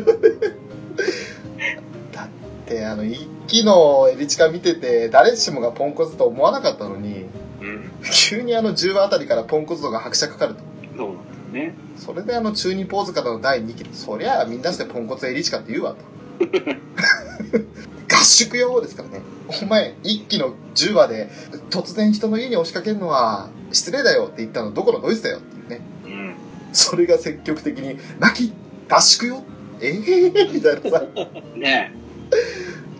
[2.11, 2.27] だっ
[2.65, 7.25] て、あの、一期のエリチカ見てて、誰しもがポンコツと思わなかったのに、
[7.61, 7.91] うん。
[8.29, 10.61] 急にあの10話あたりからポンコツ度が拍車かかると。
[10.97, 11.75] そうなんですね。
[11.97, 15.97] それであの中二ポーズからの第2期、そりゃあみんなしてポンコツエリチカって言うわと。
[18.25, 19.21] 合宿用ですからね。
[19.61, 21.29] お前、一期の10話で
[21.69, 25.81] 突然人の家に押しかけるのは失礼だよって言ったのどこのドイツだよっていうね。
[26.05, 26.35] うん。
[26.73, 28.53] それが積極的に、泣き
[28.89, 29.43] 合宿よ
[29.79, 31.03] ええー、みたいなさ、
[31.55, 31.93] ね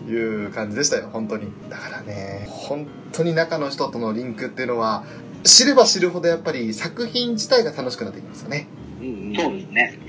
[0.07, 1.47] いう感じでしたよ、本当に。
[1.69, 5.03] だからね、本当に中の人とのリンクっていうのは、
[5.43, 8.67] 知れば知るほどやっぱり作品自体が楽しくなってきますよね。
[9.01, 9.99] うんうんそうですね。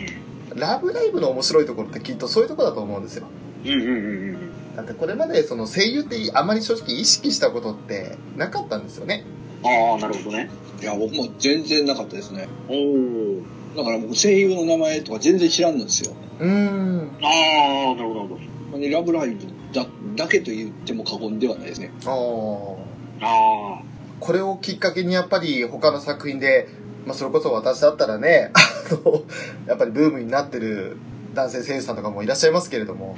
[0.54, 3.26] ラブライブの面白いところってきっとそういうところだと思うんですよ。
[3.64, 4.55] うんうんうんうん。
[4.76, 9.24] だってこれまでその声優ってあまり正直意識したことってなかったんですよね。
[9.64, 10.50] ああ、なるほどね。
[10.82, 12.46] いや、僕も全然なかったですね。
[12.68, 13.42] おお。
[13.76, 16.14] だから僕声優の名前とか全然知らんのですよ。
[16.40, 17.10] うーん。
[17.22, 18.38] ああ、なるほど、なるほ
[18.72, 18.78] ど。
[18.78, 21.90] ねラブライブだだけと言っても過言ではないですね。
[22.04, 22.76] あー
[23.22, 23.82] あ
[24.20, 26.68] これをきっかけにやっぱり他の作品で、
[27.06, 29.22] まあそれこそ私だったらね、あの、
[29.66, 30.98] やっぱりブームになってる
[31.36, 33.14] 男性声優さんとかもいらっしゃいますけれども、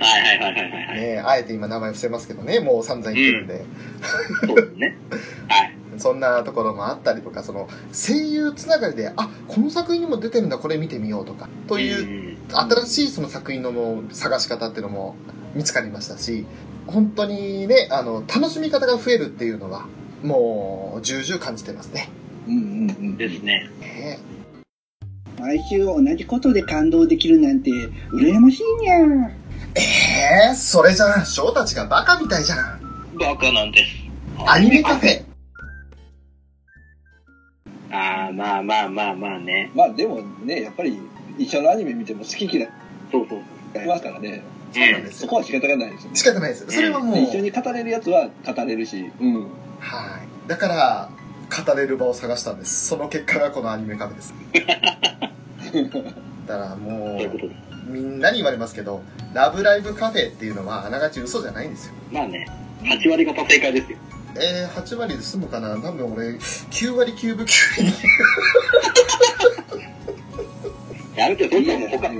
[0.00, 0.04] あ。
[0.04, 1.00] はいはいはいはいはいはい。
[1.00, 3.64] ね、あえて今名前伏せますけどね、もう散々言ってるんで、
[4.46, 4.96] そうですね。
[5.48, 5.76] はい。
[5.98, 15.16] そんなところもあったりとか、その声優つながりで、あ、この作品にも出てるんだ、これ見てみようとか、というう新しいその作品の探し方っていうのも
[15.54, 16.44] 見つかりましたし、
[16.86, 19.86] 本当にね、あの、楽しみ方が増えるっていうのは、
[20.22, 22.10] もう、重々感じてますね。
[22.46, 23.16] うんうんうんん。
[23.16, 23.70] ですね。
[23.80, 24.18] ね
[25.38, 27.70] 毎週同じことで感動できるなんて
[28.12, 29.32] 羨ましいにゃん。
[29.74, 32.80] えー、それじゃあ、翔たちがバカみたいじゃん。
[33.18, 34.06] バカなんです。
[34.46, 35.24] アニメカフェ。
[37.90, 39.70] ああ、まあまあまあまあね。
[39.74, 40.98] まあでもね、やっぱり
[41.38, 42.70] 一緒のアニメ見ても好き嫌い
[43.12, 43.40] そうそう。
[43.74, 44.42] ありますからね。
[44.72, 45.26] そうなんですよ。
[45.26, 46.16] そこは仕方がないですよね。
[46.16, 46.66] 仕方ないです。
[46.66, 49.42] それはもう、で一緒に語れるやつは語れるし、うん。
[49.78, 50.48] はい。
[50.48, 51.10] だから、
[51.50, 52.86] 語れる場を探したんです。
[52.86, 54.34] その結果がこのアニメカフェです。
[56.46, 57.66] だからもう。
[57.86, 61.94] みんなに言われますけど、ラブライブカフェっていうのはあながち嘘じゃないんですよ。
[62.10, 62.48] まあね、
[62.82, 63.98] 8割方正解ですよ。
[64.38, 65.76] えー、8割で済むかな？
[65.78, 67.92] 多分俺、9割9分9厘。
[71.16, 72.10] やるけど、どんどんもう他、ラ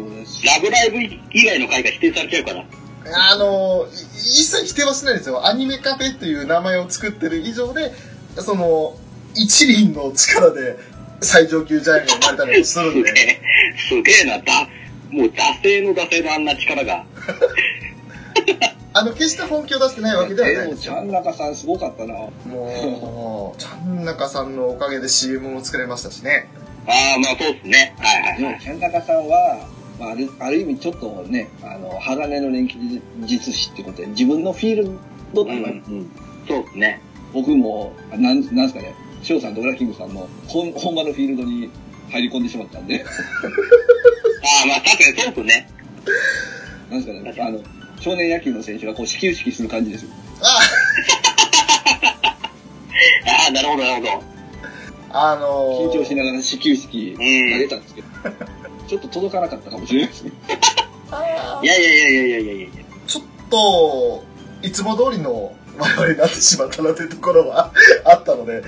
[0.60, 0.96] ブライブ
[1.32, 2.64] 以外の回が否定されちゃうから。
[3.12, 5.46] あの、い一切否定はしないんですよ。
[5.46, 7.92] アニメカフェという名前を作ってる以上で、
[8.38, 8.96] その、
[9.36, 10.78] 一輪の力で
[11.20, 13.12] 最上級ジャイアンが生まれたりもすするんで。
[13.88, 14.68] すげえな、だ、
[15.10, 17.04] もう惰性の惰性のあんな力が。
[18.92, 20.94] あの、決して本気を出してないわけではないですよ。
[20.94, 22.14] ちゃん中さんすごかったな。
[22.14, 26.48] もう、ちゃん中さんのおかげで CM も作れましたしね。
[26.86, 27.94] ああ、まあそうですね。
[27.98, 29.68] はいはいちゃんかかさんは、
[29.98, 34.90] まあ、あるある意味ちょっとね、あの、鋼の錬金術師ってことで、自分のフィール
[35.34, 36.10] ドとか、うんうん
[36.48, 37.00] そうですね。
[37.32, 38.94] 僕も、あなん、なんすかね、
[39.26, 41.68] 翔さんとウラキングさんの本本場のフィールドに
[42.10, 45.70] 入り込んでしまったんで、ああ、まあ確かにそうですね。
[46.90, 47.60] なんすかね、あの、
[47.98, 50.10] 少年野球の選手がこう始球式する感じですよ。
[50.42, 50.60] あ
[53.26, 54.22] ああ、なるほどなるほど。
[55.10, 58.08] あのー緊張しながら始球式投げたんですけど、
[58.86, 60.30] ちょっと届かなかったかもしれないですね。
[61.10, 62.66] あいやいやいやいやいやいやいや。
[62.68, 62.70] ー
[63.08, 64.24] ちょっと、
[64.62, 67.72] いつも通りの我々になってしまったなというところは
[68.04, 68.62] あったので、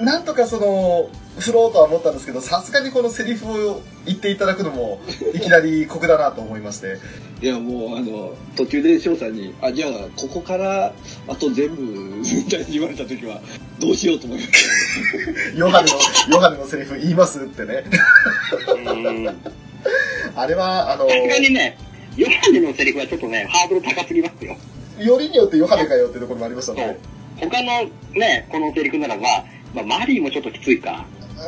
[0.00, 5.00] なんとかその、振ろうとは思ったんですけど、さすがにこのセリフを言っていただくのも、
[5.34, 6.98] いきなり酷だなと思いまして。
[7.42, 10.92] いや、もう、あの、途中で翔さんに、あ、じゃあ、ここから、
[11.28, 13.40] あと全部、みたいに言われた時は、
[13.78, 14.52] どうしようと思いまし
[15.52, 15.58] た。
[15.58, 15.98] ヨハネの、
[16.34, 17.84] ヨハネのセリフ言いますってね。
[18.68, 19.36] うん。
[20.36, 21.78] あれは、あのさすがにね、
[22.16, 24.56] ヨハネのセリフはちょっとね、ハードル高すぎますよ。
[24.98, 27.00] よりによってヨハネかよっていうところもありましたのそうで、。
[27.40, 29.44] 他のね、このセリフならば、まあ、
[29.74, 31.04] マリーもちょっときついか。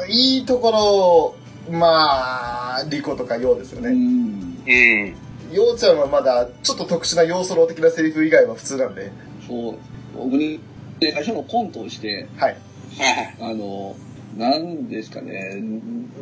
[0.09, 1.37] いいとこ
[1.69, 3.91] ろ、まあ、リコとかヨウですようね。
[3.91, 3.95] ん。
[3.95, 5.15] うん。
[5.53, 9.13] ヨウちゃんはまだ、ちょっと特殊な要素論的なセリフ以外は普通なんで、
[9.47, 9.75] そう。
[10.17, 10.59] 僕ね、
[10.99, 12.57] で最初のコントをして、はい。
[13.41, 13.97] あの、
[14.37, 15.63] なんですかね、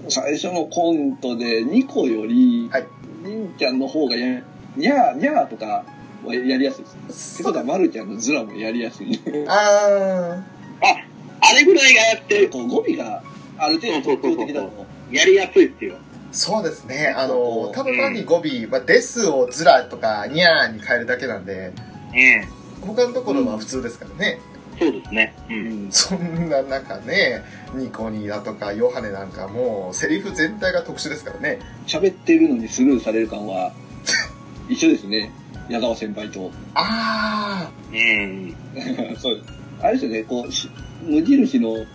[0.09, 2.86] 最初のコントで、ニコより、はい
[3.22, 4.42] りんちゃんの方がや、
[4.76, 5.84] にゃー、にゃーとか
[6.24, 7.34] はやりやすいです。
[7.34, 9.20] ってことは、まるちゃんのズラもやりやすい。
[9.46, 10.42] あ
[10.82, 11.09] あ、
[11.41, 13.22] あれぐらいがやって、こう語尾が
[13.59, 14.86] ある程度特徴的だと。
[15.11, 15.95] やりやすいっていう。
[15.95, 15.97] ー
[16.32, 17.12] そうですね。
[17.16, 21.72] あの、ただ単に語尾、まあ、ですをズラとかニャーに変えるだけなんで、
[22.14, 22.86] うん。
[22.86, 24.38] 他のところは普通ですからね。
[24.78, 25.34] そうですね。
[25.49, 25.53] う。
[25.53, 25.93] うんん。
[25.93, 27.43] そんな中ね、
[27.74, 31.59] ニコニだとかヨハネなんかもう、セリフ全体が特殊ですからね。
[31.86, 33.72] 喋ってるのにスルーされる感は、
[34.68, 35.32] 一緒ですね。
[35.68, 36.51] 矢川先輩と。
[36.74, 38.55] あうん。
[39.18, 39.47] そうです。
[39.82, 40.70] あれですよね、こう、し
[41.03, 41.86] 無印の、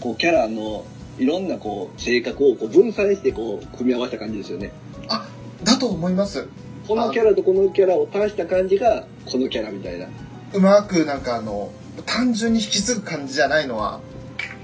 [0.00, 0.84] こうキャラの、
[1.18, 4.72] いろんな、こう、性格をこう分散して、こう、組み合わせた感じですよね。
[5.08, 6.48] ー、だと思います。
[6.86, 10.08] このキャラとこのキャラを足した感じが、このキャラみたいな。
[10.52, 11.70] うまくなんかあの、
[12.04, 14.00] 単純に引き継ぐ感じじゃないのは、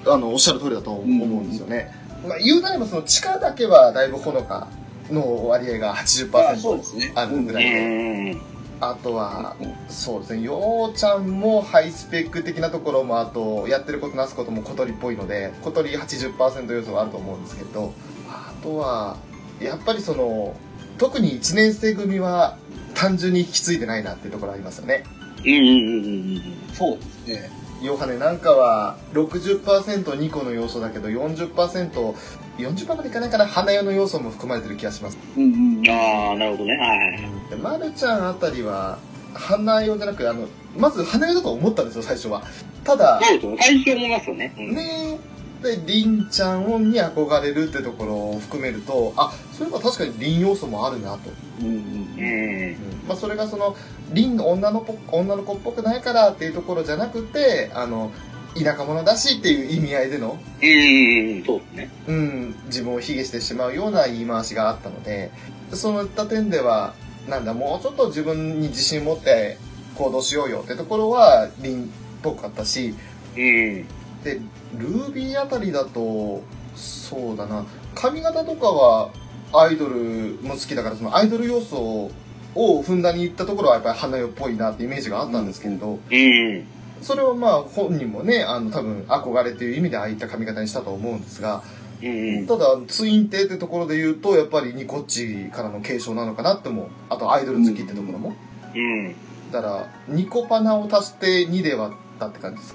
[0.06, 1.90] あの、おっしゃる通りだと思うんですよね。
[2.26, 4.68] まあ、言うなればその力だけはだいぶほのか
[5.10, 7.12] の割合があそうで80%すね。
[7.14, 8.30] あるぐらういで。
[8.32, 8.40] ん。
[8.84, 17.94] あとは、うんそうですね、ようちゃんもハイスペック的なところも、あと、やってることなすことも小鳥っぽいので、小鳥80%要素はあると思うんですけど、
[18.28, 19.16] あとは、
[19.60, 20.56] やっぱりその、
[20.98, 22.56] 特に1年生組は
[22.94, 25.04] 単純に引き継いでないなっていうところありますよね。
[25.44, 26.42] うんうんうんうん
[26.74, 27.50] そうですね。
[27.82, 32.14] ヨハネなんかは 60%2 個の要素だけど40%、
[32.62, 35.18] 40%までいかないかな、花代の要素も含まれてる気がします。
[35.36, 35.82] うん。
[35.88, 36.76] ああ、なるほどね。
[36.76, 37.50] はい。
[37.50, 38.98] でまるちゃんあたりは、
[39.34, 40.46] 花代じゃなくて、あの、
[40.76, 42.42] まず花代だと思ったんですよ、最初は。
[42.84, 43.58] ただ、そうですよね。
[43.60, 44.54] 最初思いますよね。
[44.58, 44.74] うん。
[44.74, 45.18] ね
[45.62, 51.30] で、りんちゃんに憧れるってところを含めると、あ、そういえば確かにりん要素もあるなと。
[51.60, 51.76] うんうんう
[52.18, 52.72] うん。
[52.72, 52.76] ん。
[53.06, 53.76] まあ、それがその、
[54.12, 58.10] りんの女の子女の子っぽくないからっていうところじゃなくて、あの、
[58.54, 61.44] 田舎者だしっていう意味合いでの、うんうんうん。
[61.44, 61.90] そうですね。
[62.06, 65.30] うん、自分を卑下してしまうような言い回しがあったので、
[65.72, 66.94] そういった点では、
[67.28, 69.58] なんだ、もうちょっと自分に自信持って
[69.96, 71.86] 行動しようよってところは、りんっ
[72.22, 72.94] ぽかったし、
[73.36, 73.86] うん。
[74.24, 74.40] で、
[74.76, 76.42] ルービーあたりだと、
[76.74, 79.10] そうだな、髪型とかは
[79.52, 82.10] アイドルも好きだから、そのアイドル要素
[82.54, 86.66] をふんだんにいったところはやっぱり花代っぽいなってイメージがあったんですけれど、うん。
[87.02, 91.62] それはまあ本人もね、あの多分憧れっていう意味でああいった髪型にしたと思うんですが、
[92.02, 92.46] うん。
[92.46, 98.34] ただツインテーってところで言うと、やっぱりニコッチからの継承なのかなっても、あとアイドル好きってところも。
[98.74, 99.14] うん。
[99.52, 102.74] だから、ニコパナを足して2で割ったって感じです。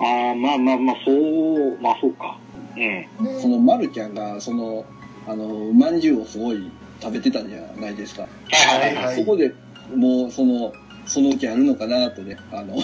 [0.00, 2.38] ああ、まあまあまあ、そう、まあそうか。
[2.76, 2.82] うん。
[2.82, 3.08] ね
[3.40, 4.84] そのまるちゃんが、その、
[5.28, 6.70] あの、まんじゅうをすごい
[7.00, 8.22] 食べてたんじゃないですか。
[8.22, 8.28] は
[8.76, 9.04] いはいはい。
[9.04, 9.52] はいそこで
[9.94, 10.72] もう、その、
[11.06, 12.76] そのうちあるのかなとね、あの、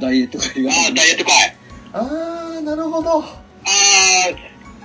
[0.00, 0.72] ダイエット会が。
[0.72, 1.56] ああ、ダイエット会。
[1.92, 3.20] あー、なるほど。
[3.20, 3.26] ああ、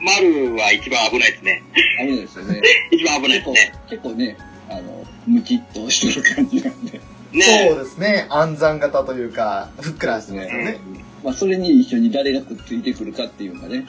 [0.01, 1.63] 丸は一番危ないですね。
[1.99, 2.61] 危ないですよね。
[2.91, 4.37] 一番危ない結構ですね。、結構ね、
[4.69, 6.99] あの、ムキッとしてる感じなんで。
[7.31, 8.25] ねそうですね。
[8.29, 10.77] 暗算型というか、ふっくらしてますよね。
[11.23, 13.85] まあ、それに一緒に誰がくっついてくるかっていうかね。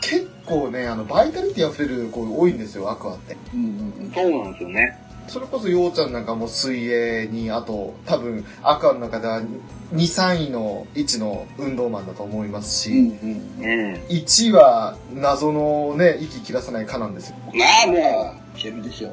[0.00, 3.36] 結構ね、あの、バイタリティ溢れる子多いんですよ、アクアって。
[3.54, 4.12] うんうんうん。
[4.12, 4.98] そうなんですよね。
[5.30, 9.46] それこそようちゃんなんかも水泳に、あと多分アクアの中では2、
[9.94, 13.18] 3位の位置の運動マンだと思いますし、うん
[13.60, 13.64] うん。
[13.64, 13.94] うん。
[14.08, 17.36] 1位は謎のね、息切らさないかなんですよ。
[17.46, 17.52] ま
[17.84, 19.12] あもいけるでしょう。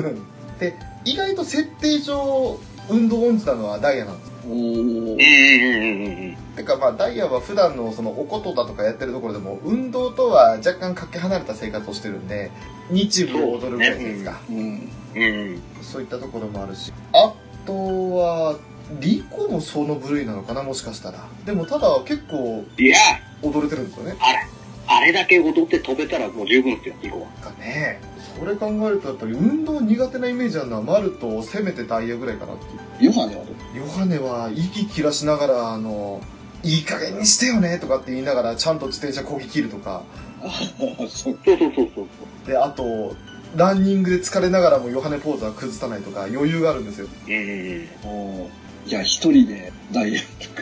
[0.58, 2.58] で、意外と設定上、
[2.88, 4.29] 運動音痴なのはダイヤなんです。
[4.46, 5.12] おう、うんうんー。
[5.12, 12.50] うんうんうんてかまあダイヤは普段のそのおことだとかやってるところでも運動とは若干かけ離れた生活をしてるんで
[12.90, 14.56] 日舞を踊るぐらいですかうん。
[14.56, 14.90] うん。
[15.14, 15.62] うん。
[15.82, 17.32] そういったところもあるしあ
[17.66, 17.72] と
[18.16, 18.58] は
[19.00, 22.64] リコもその部類なのかなもしかしたらでもただ結構
[23.42, 24.40] 踊れてるんですよねあれ、
[24.92, 27.26] あれだけ踊って飛べたらもう十分ですよ、以降は。
[27.42, 28.00] かね
[28.38, 32.56] それ考えるとやっぱり運動苦手なイメージあるのはマルとせめてダイヤぐらいかなっ
[32.98, 33.78] ていうヨハネはどう？
[33.78, 36.20] ヨハネは息切らしながらあの
[36.62, 40.02] いい加減にしてよねとかって言いながらちゃんと自転車こぎ切るとか
[40.42, 41.08] ああ、そう。
[41.08, 42.06] そうそうそうそう。
[42.46, 43.14] で、あと、
[43.56, 47.08] ランニングで疲れながらもヨハネポーズは崩さないとか余裕があるんですよ。
[47.26, 47.88] うんうんうん。
[48.04, 48.48] おー
[48.86, 50.60] じゃあ一人でダイエット。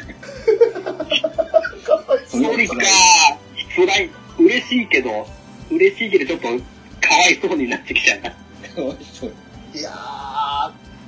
[2.28, 2.78] そうですか。
[3.76, 4.10] 辛い。
[4.38, 5.26] 嬉しいけど、
[5.70, 6.46] 嬉しいけどちょっと、
[7.06, 8.30] かわいそうになってきちゃうな。
[8.30, 9.32] かわいそう。
[9.74, 9.90] いや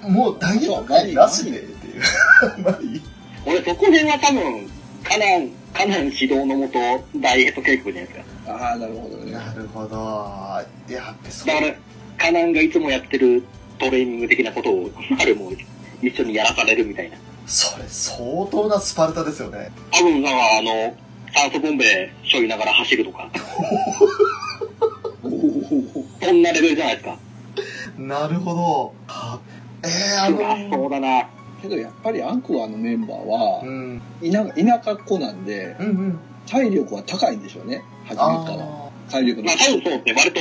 [0.03, 2.03] ー、もうダイエット会なしでっていう。
[2.63, 3.03] マ リ
[3.47, 4.71] 俺そこ辺は多分、
[5.03, 6.79] カナン、カナン指導のもと、
[7.17, 8.15] ダイエット計画じゃないです
[8.47, 8.53] か。
[8.53, 9.33] ああ、なるほどね。
[9.33, 9.97] なるほど。
[10.93, 11.55] やっぱそうだ。
[11.55, 11.75] から、
[12.19, 13.43] カナンがいつもやってる
[13.79, 15.53] トレーニング的なことを、あれも
[16.03, 17.17] 一緒にやらされるみたいな。
[17.47, 19.71] それ相当なスパルタですよね。
[19.91, 20.95] 多分、なんかあの、
[21.35, 23.31] 酸素ボンベ背負いながら走るとか、
[26.23, 27.19] そんなレベルじゃないですか。
[27.99, 28.95] なるほど。
[29.07, 29.41] は
[29.83, 31.29] えー、あうわそのうだな。
[31.63, 34.01] けどやっぱりアンクアのメンバーはうん。
[34.23, 36.19] 田田舎っ子なんでうんうん。
[36.47, 40.41] 体力は高いんでしょうね初めからあ体力のまあ多分そうですね、割と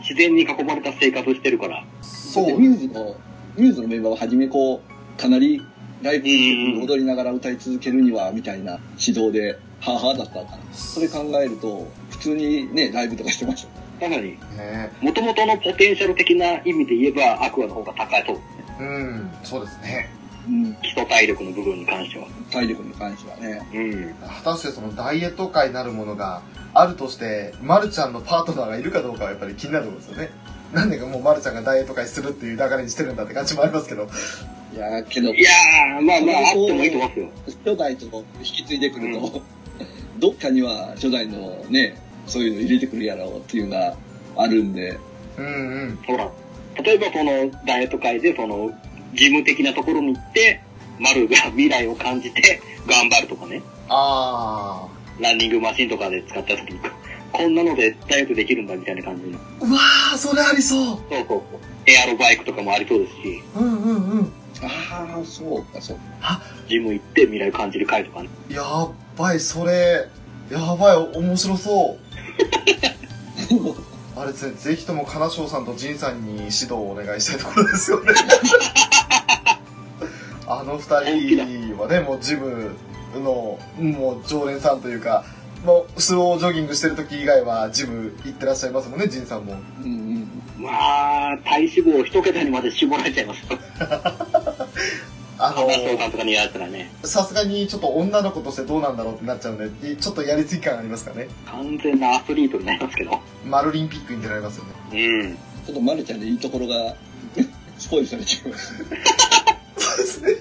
[0.00, 1.78] 自然に囲まれた生活してるから。
[1.78, 2.46] ーそう。
[2.46, 3.16] でミューズの
[3.56, 5.60] ミューズのメンバーは初めこうかなり
[6.02, 10.40] ライブうん踊りながら歌い続けるにはみたいな指導ではあはあだった
[10.72, 18.38] それ考えると普通にねライブとかしてました確かに、ね元々のポテンシャル的な意味で言えば、アクアの方が高いそう。
[18.80, 20.08] うん、そうですね。
[20.48, 22.26] うん基礎体力の部分に関しては。
[22.50, 24.14] 体力に関してはねうん。
[24.26, 26.40] 果たしてそのダイエット界なるものが
[26.72, 30.30] あるとして、まるちゃんのパートナーがいるかどうかはやっぱり気になるところですよね。
[30.72, 34.08] なんでかもうまるちゃんがダイエット界するっていう流れにしてるんだって感じもありますけど。
[34.72, 37.28] いやーけどいやー、まあまあ、あってもいいと思いますよ。
[37.64, 38.06] 初代と
[38.38, 39.42] 引き継いでくると、
[40.20, 41.96] どっかには初代のね
[42.26, 43.96] そういうの入れてくるやろうっていうのが
[44.36, 44.98] あるんで
[45.38, 45.96] うんうん。
[46.06, 46.30] ほら、
[46.82, 48.70] 例えばその、ダイエット界でその、
[49.14, 50.62] 事務的なところに行って、
[50.98, 53.62] 丸が未来を感じて頑張るとかね。
[53.88, 54.86] あ
[55.18, 56.80] ランニングマシンとかで使った時に、
[57.32, 59.38] こんなのでダイエットできるんだみたいな感じの。
[59.38, 59.66] ー。
[59.66, 60.86] うわー、それありそう。
[60.86, 61.40] そうそうそう。
[61.86, 64.32] エアロバイクとかもありそうですし、うんうんうん。
[64.62, 65.98] ああそうかそう
[66.68, 68.28] ジム行って未来を感じる会とかね。
[68.50, 70.08] やっばい、それ、
[70.50, 72.00] やばい、面白そう。
[74.16, 78.12] あれですね、ぜひとも金賞さんと仁さんに指導をお願いしたいところですよね。
[80.46, 82.72] あの二人はね、もうジム
[83.14, 85.24] の、もう常連さんというか、
[85.64, 89.60] もうスロージョギングしてる時以外はジム行ってらっしゃいますもんね、仁さんも。
[89.82, 90.00] うんうん
[90.58, 93.58] まあ、体脂肪を一桁にまで絞られちゃいますよ。
[95.42, 95.68] あの、
[97.02, 101.28] さすがにちょっと女の子としてどうなんだろうってなっちゃうんで、ちょっとやりすぎ感ありますかね？
[101.46, 103.18] 完全なアスリートになりますけど。
[103.46, 104.72] マルリンピックに出られますよね。
[104.92, 105.36] うん。
[105.66, 106.94] ちょっとまるちゃんのいいところが
[107.78, 108.74] スポイルされちゃいます
[109.78, 110.34] そうですね。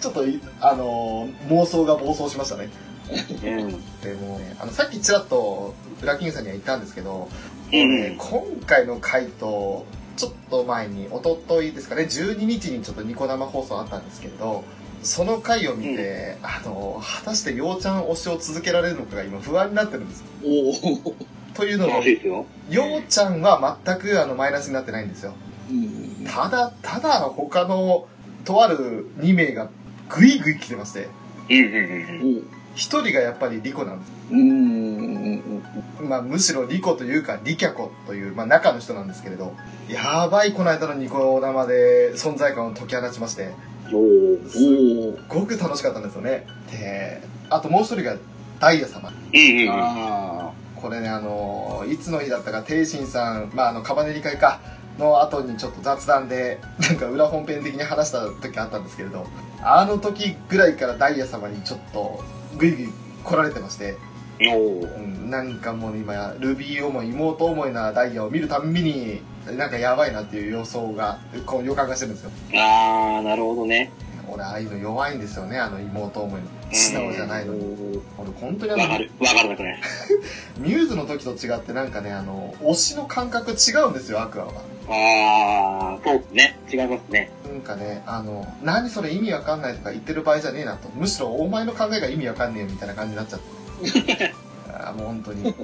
[0.00, 2.68] ちょっとい、あのー妄想が暴走しましたね。
[3.10, 4.00] うん。
[4.02, 7.28] でもね、あの、さっきちらっと、ブラキングさんには言ったんですけど、
[7.72, 8.16] うん。
[8.16, 9.86] 今回の回と、
[10.16, 14.64] ちょっと前に、一昨日ですかね、12日にちょっとニコ生放送あったんですけれど、
[15.02, 20.24] その回を見て、あの、果たしてようちゃん推しを続けられるのかが今不安になってるんです。
[20.44, 21.14] おお
[21.54, 22.46] というのもよ。
[22.68, 25.34] ようちゃんは全くあのマイナスになってないんですよ。
[25.70, 28.08] うんただ、ただ他の、
[28.44, 29.68] とある2名が
[30.08, 31.08] グイグイ来てまして、
[31.48, 32.55] うんうんうん。
[32.76, 34.12] お一人がやっぱりリコなんです。
[34.30, 35.62] うん
[36.08, 39.54] まあ、むしろリコというか、リキャコという、まあ、中の人なんですけれど、
[39.88, 43.54] やばい、この間のニコ生で存在感を解き放ちまして、
[43.90, 44.46] おー。
[44.46, 46.46] おすっごく楽しかったんですよね。
[46.70, 48.16] で、あともう一人が
[48.60, 49.08] ダイヤ様。
[49.08, 49.70] うんうんうん。
[49.72, 54.60] あこれね、あの、いつの日だったか、テイシンさん、まあ、あの、カバネリ会か、
[54.98, 59.26] の後にちょっと雑談で、なんか裏本編的に話した時あったんですけれど、
[59.62, 62.24] あの時ぐらいからダイヤ様にちょっと、
[62.56, 62.88] ぐいぐい
[63.24, 63.96] 来られてまして。
[64.38, 69.22] うんなんかもう今、ルビー思い、妹思いなダイヤを見るたんびに、
[69.56, 72.30] なんかやばいなっていう予想が、こう予感がしてるんですよ。
[72.54, 73.90] あー、なるほどね。
[74.28, 76.46] 俺、ああいうの弱いんですよね、あの妹思いの。
[76.72, 78.00] 素直じゃないのに。
[78.18, 79.10] 俺、本当にあの、わかる。
[79.20, 79.80] わからなくない。
[80.58, 84.52] ミューズの時と違ってなんかね、あの、推しの感覚違うんですよ、アクアは。
[84.88, 86.58] あー、そうですね。
[86.72, 87.30] 違いますね。
[87.44, 90.88] なんかね、あの、何それ意味わかんないとか言ってる場合じゃねえなと。
[90.90, 94.34] むしろお前の考えが意味わかんねえみたいな感じになっちゃって。
[94.72, 95.54] あーもう本当に。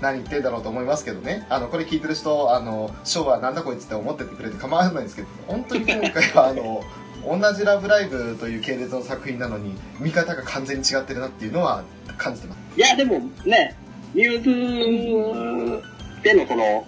[0.00, 1.46] 何言ってんだろうと思いますけどね。
[1.48, 6.82] あの、これ聞いてる人、あの、昭和なんだこいつって思っててくれて構わないんですけど、本当に今回はあの、
[7.24, 11.84] 同じラブライブという系列の作品なのに、見方が完全に違ってるなっていうのは
[12.18, 12.58] 感じてます。
[12.76, 13.76] いや、でもね、
[14.12, 15.82] ミューズ
[16.24, 16.84] でのその、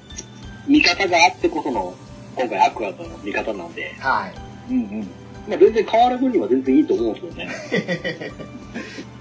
[0.66, 1.94] 見方があってこその、
[2.36, 4.72] 今回アクアとの見方なんで、はい。
[4.72, 5.08] うんうん。
[5.48, 8.32] まあ全然変わる分には全然いいと思うんですけどね。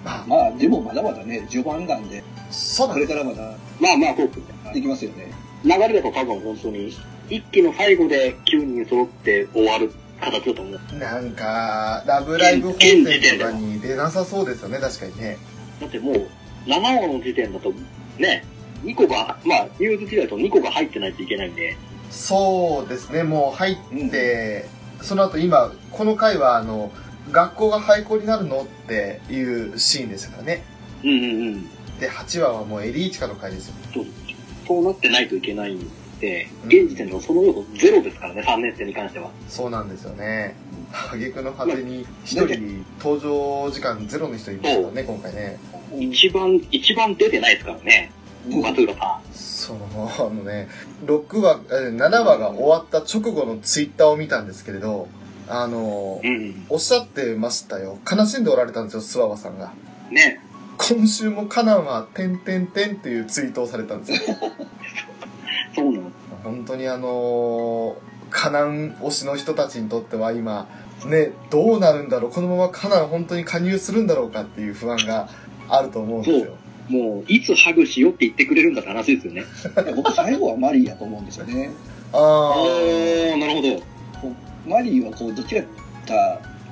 [0.03, 4.43] まあ、まあ、でもまだまだね、序盤なんで、こそうなんですれからまだまあまあそうですね。
[4.73, 5.31] できますよね。
[5.63, 6.93] 流れだと多分本当に、
[7.29, 10.97] 一期の最後で9人揃って終わる形だと思う。
[10.97, 15.37] なんか、ラブライブ本編とかに出なさそうですよね、確かにね。
[15.79, 16.27] だってもう、
[16.67, 17.73] 7話の時点だと、
[18.17, 18.43] ね、
[18.83, 21.77] 2個が、まあ、ニュース時代だと2個が入ってないといけないんで、
[22.11, 24.65] そうですね、もう入って、
[25.01, 26.91] その後今、この回は、あの、
[27.31, 30.63] 学校が廃校になるのっていうシーンでしたからね。
[31.03, 31.69] うんうんうん。
[31.99, 33.73] で、8話はもうエリーチカの回ですよ。
[33.93, 34.05] そう
[34.67, 35.79] そうなってないといけないん
[36.19, 39.29] で、うん現時点ではその要素ゼロですからね、3年生に関しては。
[39.49, 40.55] そうなんですよね。
[41.11, 45.57] 挙句の果てに、一人、登場時間ゼロの人いましたからね、今回ね。
[45.99, 48.11] 一番、一番出てないですからね、
[49.33, 50.67] その、あのね、
[51.05, 55.07] 6話、え7話が終わった直後のツイッターを見たんですけれど、
[55.47, 56.65] あのん。、うん。
[56.69, 57.97] おっしゃってましたよ。
[58.09, 59.73] 悲しんでおられたんですよ、スワワさんが。
[60.11, 60.39] ね。
[60.77, 64.37] 今週もカナンは、てんてんてんっていうツイートをされたんですよ。
[65.75, 66.11] そうなの？
[66.43, 67.95] 本当にあのー、
[68.29, 70.67] カナン推しの人たちにとっては今、
[71.05, 75.29] ね、どうなるんだろう、このままカナン本当に加入するんだろうかっていう不安が
[75.69, 76.53] あると思うんですよ。
[76.89, 79.43] もう、いつハグしようって言ってくれるんだって話ですよね。
[79.95, 81.71] 僕最後はマリーやと思うんですよね。
[82.11, 83.81] あー、なるほど。
[84.67, 85.67] マリーはこう、どちらか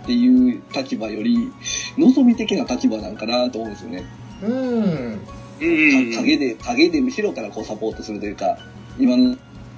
[0.04, 1.50] っていう立場より、
[1.98, 4.04] 望み的な立場なんかなと思うんですよね。
[4.44, 5.20] あ、うん。
[5.62, 6.12] うん。
[6.12, 8.58] か影で、影で後ろからこうサポートするというか、
[9.00, 9.36] 今の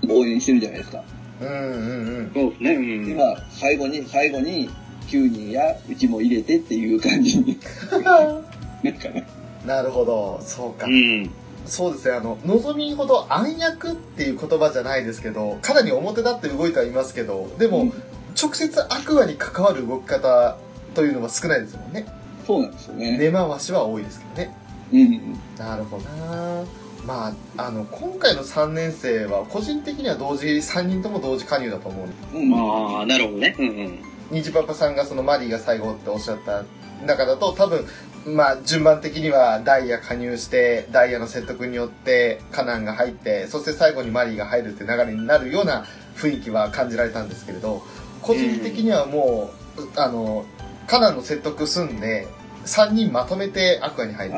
[0.09, 1.03] 応援してるじゃないですか。
[1.41, 2.31] うんうんうん。
[2.33, 2.71] そうですね。
[2.75, 3.05] うん。
[3.07, 4.69] で、まあ、最後に、最後に、
[5.07, 7.57] 9人やうちも入れてっていう感じに、
[7.91, 9.27] なんかね。
[9.65, 10.89] なるほど、そうかう。
[10.89, 11.29] ん。
[11.65, 17.93] そうですね、あの、望みほど暗躍っていう言葉じゃないですけど、かなり表立って動いてはいますけど、でも、うん
[18.41, 20.57] 直接アクアに関わる動き方
[20.93, 22.05] というのは少ないですもんね。
[22.45, 23.17] そうなんですよね。
[23.17, 24.57] 根回しは多いですけどね。
[24.91, 25.39] うん。
[25.57, 26.63] なるほどな
[27.05, 32.37] まあ、あの、今回の3年生は、個人的には同時、3人とも同時加入だと思う。
[32.37, 32.49] うん。
[32.49, 33.55] まあ、なるほどね。
[33.59, 33.99] うんうん。
[34.31, 36.63] ニジパパさんがそのマリーが最後っておっしゃった
[37.05, 37.85] 中だと、多分、
[38.25, 47.83] まあ、順番的にはダイヤ加入して、ダイヤの説得によってカナンが入って、そして最後にマリーが入るって流れになるような雰囲気は感じられたんですけれど、
[48.21, 50.45] 個人的にはもう、あの、
[50.87, 52.27] カナンの説得済んで、
[52.65, 54.35] 3人まとめてアクアに入る。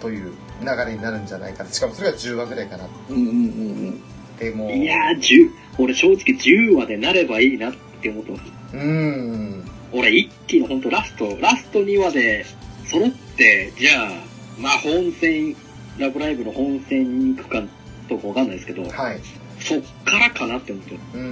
[0.00, 0.32] という
[0.62, 1.70] 流れになるんじゃないかな。
[1.70, 2.88] しかもそれが10話ぐらいかな。
[3.10, 3.30] うんうんう
[3.90, 4.02] ん
[4.38, 8.42] でも、いやー、10、俺正直10話でなればいいなって思ってます。
[8.72, 9.64] うーん。
[9.92, 12.46] 俺一期の本当ラスト、ラスト2話で
[12.90, 14.10] 揃って、じゃあ、
[14.58, 15.54] まあ本戦、
[15.98, 17.62] ラブライブの本戦に行くか
[18.08, 19.20] どうかわかんないですけど、はい。
[19.60, 21.00] そっからかなって思ってる。
[21.14, 21.30] うんうんう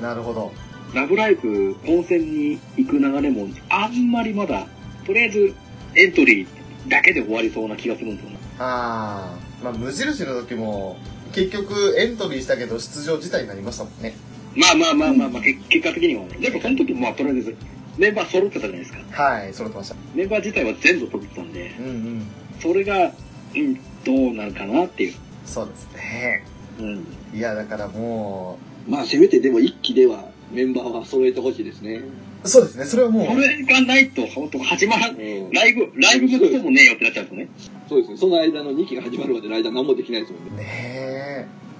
[0.00, 0.02] ん。
[0.02, 0.52] なるほど。
[0.94, 4.66] ラブライブ本戦に行く流れもあんまりまだ、
[5.04, 5.54] とりあえず
[5.94, 6.46] エントリー
[6.88, 8.38] だけで終わりそうな気がするんですよね。
[8.58, 10.96] ああ、まあ無印の時も、
[11.32, 14.14] 結局エントリーしたけど出場自体になりましたもんね。
[14.54, 16.38] まあまあまあまあまあ、結結果的にはね。
[16.38, 17.56] でもその時もまあとりあえず
[17.98, 19.22] メンバー揃ってたじゃないですか。
[19.22, 19.96] はい、揃ってました。
[20.14, 22.26] メンバー自体は全部揃ってたんで、うんうん。
[22.60, 23.12] それが、
[23.54, 23.74] うん、
[24.04, 25.14] どうなるかなっていう。
[25.44, 26.44] そうですね。
[26.78, 27.06] うん。
[27.34, 28.92] いや、だからもうん。
[28.92, 32.02] まあ、せめてでも一期ではメンバーは揃えてほしいですね。
[32.44, 35.16] う、そうですね、それはもう、これがないと、本当始まらん。
[35.16, 35.50] うん。
[35.50, 36.28] ライブ、ライブ
[36.62, 37.48] もねえよってなっちゃうんですよね。
[37.88, 38.16] そうですね。
[38.16, 40.62] その間の2期が始まるまでの間何もできないですもんね。
[40.62, 41.15] ねえ。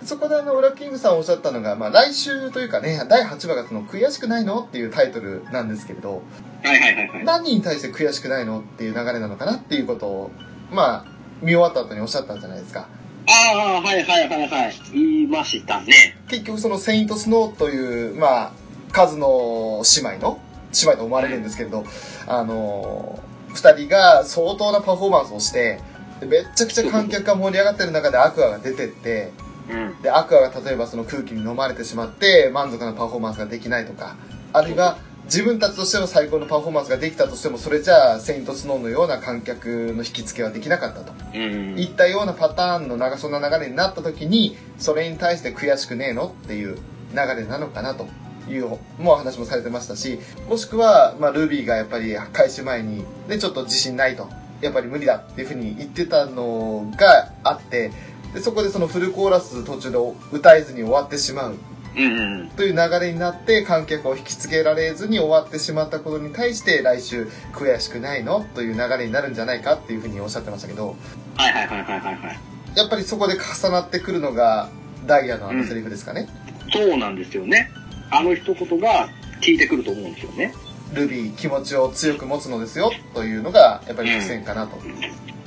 [0.07, 6.23] そこであの、ウラキングさんおっしゃったのが、まあ来週というかね、第8話がその、悔しくないのっていうタイトルなんですけれど、
[6.63, 7.25] はいはいはいはい。
[7.25, 10.31] 何に対して悔しくないのっていう流れなのかなっていうことを、
[10.71, 12.89] まあ、見終わった後におっしゃったんじゃないですか。
[13.29, 14.75] ああ、はいはいはいはい。
[14.93, 16.17] 言いましたね。
[16.29, 18.53] 結局そのセイントスノーという、まあ、
[18.93, 20.39] 数の姉妹の、
[20.73, 21.85] 姉妹と思われるんですけれど、
[22.29, 23.19] あの、
[23.49, 25.81] 二人が相当なパフォーマンスをして、
[26.21, 29.33] でめっちゃくちゃ観客が盛り上がってる中でアクアが出てって、
[29.69, 30.03] うん。
[30.03, 34.17] で、アクアが例えばその空気に飲まれてしまって満足なパフォーマンスができないとか、
[34.53, 41.13] あるいは自分たちとしての最高のパフォーマンスができたとしても、それじゃあ、セイントスノーのような観客の引き付けはできなかったと。
[41.35, 41.79] うん。
[41.79, 46.77] いったようなパターンの長そんな流れになった時に、それに対して悔しくねえのっていう
[47.13, 48.07] 流れなのかなと
[48.49, 54.29] いう、もうお話もされてましたし、もしくは、まあ、ルビーがやっぱり開始前に、ね、ちょっと自信ないと。
[54.61, 57.91] やっぱり無理だっていうふうに言ってたのがあって、
[58.37, 59.99] でそこでそのフルコーラス途中で
[60.31, 61.57] 歌えずに終わってしまう
[61.97, 62.49] うんうん。
[62.51, 68.45] という流れになって観客を引きつけられずに終わってしまったことに対して来週悔しくないの？
[68.55, 70.97] という流れになるんじゃないかっていうふうにおっしゃってましたけど
[71.37, 72.39] はいはいはいはいはいはい。
[72.77, 74.69] やっぱりそこで重なってくるのが
[75.07, 76.29] ダイヤのあのセリフですかね、
[76.71, 77.71] そうなんですよね。
[78.11, 79.09] あの一言が
[79.41, 80.53] 効いてくると思うんですよね。
[80.93, 84.77] ルビー気持ちを強く持つのですよというのがやっぱり伏線かなと、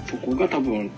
[0.10, 0.90] そこが多分、うん、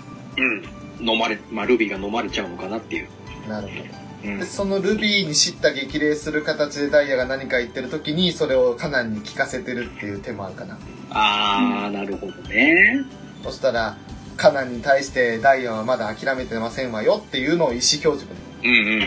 [1.02, 3.07] 飲まれ、まあ、ルビーが飲まれちゃうのかなっていう。
[3.48, 4.45] なるほどうんで。
[4.45, 10.78] そのルビーに叱咤激励する形でダイヤが何か言ってる時にそれをカナンに聞かせてるっていう手もあるかな
[11.10, 13.03] あー、なるほどね。
[13.44, 13.98] そしたら
[14.38, 19.03] カナンに対してダイヤはまだ諦めてませんわよっていうのを意思表示でうんうん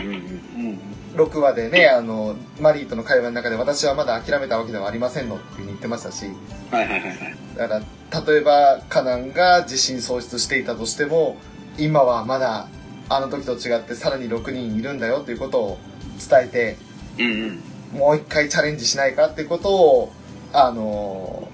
[0.57, 0.79] うんうん。
[1.15, 6.33] 6話でね、あの、マリーとの会話の中で私はまだ諦めたわけではありませんのって言ってましたし、うん。
[6.77, 7.37] はいはいはいはい。
[7.57, 7.81] だか
[8.11, 11.37] ら、例えばカナンが自信喪失していたとしても、
[11.77, 12.67] 今はまだ
[13.09, 15.77] あの時と違ってさらに6人いるんだよっていうことを
[16.29, 16.77] 伝えて、
[17.19, 17.59] うん
[17.93, 17.99] うん。
[17.99, 20.11] もう一回チャレンジしないかっていうことを、
[20.53, 21.47] あの、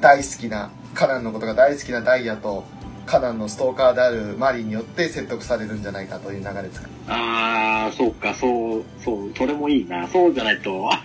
[0.00, 2.64] 大好きな、カナンのことが大好きなダイヤと、
[3.06, 6.88] カナンのストーカーであるマリーによって説得されるんじゃないかという流れですか。
[7.08, 10.06] あー、そうか、そう、そう、それもいいな。
[10.06, 11.02] そうじゃないと、あ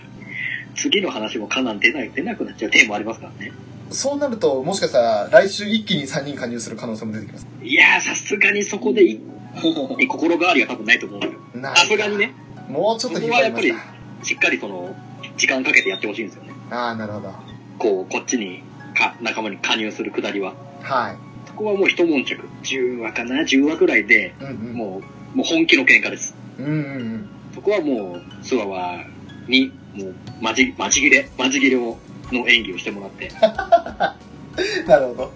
[0.76, 3.52] 次の話もカナン出ない、出なくなっちゃうテーマありますからね。
[3.90, 7.46] そうなると、もしかしたら来週一気に3人加入する可能性も出てきます。
[7.62, 9.20] いやー、さすがにそこでい
[10.08, 11.40] 心変わりは多分ないと思うんですよ。
[11.54, 12.32] なさすがにね、
[12.68, 14.24] もうちょっと引っ張りました。
[14.24, 14.94] しっかりその、
[15.36, 16.52] 時間かけてやってほしいんですよね。
[16.70, 17.32] ああ、なるほど。
[17.78, 18.62] こう、こっちに、
[18.94, 20.54] か、仲間に加入するくだりは。
[20.82, 21.16] はい。
[21.46, 22.42] そこはもう一悶着。
[22.64, 24.74] 10話かな ?10 話くらいで、うんうん。
[24.74, 25.02] も
[25.34, 26.34] う、もう本気の喧嘩です。
[26.58, 27.28] うんうんうん。
[27.54, 29.04] そこはもう、スワワ
[29.48, 31.98] に、もう、まじ、まじ切れ、まじ切れを、
[32.32, 33.30] の演技をしてもらって、
[34.86, 35.32] なるほど。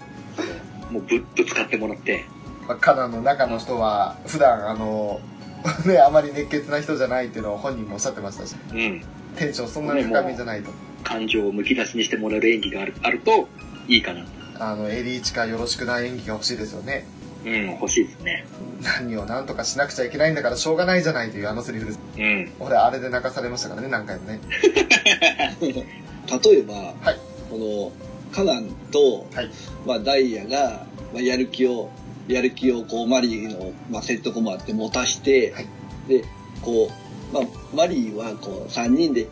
[0.91, 2.25] もうぶ、ぶつかってもらって、
[2.67, 5.21] まあ、カナンの中の人は、普段、あの、
[5.85, 9.01] ね、あまり熱血な人じゃないっていうのを本人もおっしゃってましたし、うん。
[9.35, 10.71] テンションそんなに高めじゃないと。
[11.03, 13.47] 感情をむき出しにしてもらえる演技がある、あると、
[13.87, 14.25] いいかな。
[14.59, 17.05] あの、エリーチカよろしくな演技が欲しいですよね。
[17.45, 18.45] うん、欲しいですね。
[18.99, 21.99] 何を何とかしなくちゃいけないんだからしょうがないじゃないというあのセリフです。
[22.17, 22.51] うん。
[22.59, 24.39] 俺、あれで泣かされましたからね、何回もね。
[26.27, 27.19] 例えば、はい
[27.51, 27.91] この
[28.31, 29.49] カナンと、はい
[29.85, 31.89] まあ、ダイヤが、まあ、やる気を
[32.29, 35.67] やる気をこうマリーの、まあ、説得もあって持たして、はい
[36.07, 36.23] で
[36.61, 36.89] こ
[37.31, 37.43] う、まあ、
[37.75, 39.27] マリーはこう3人で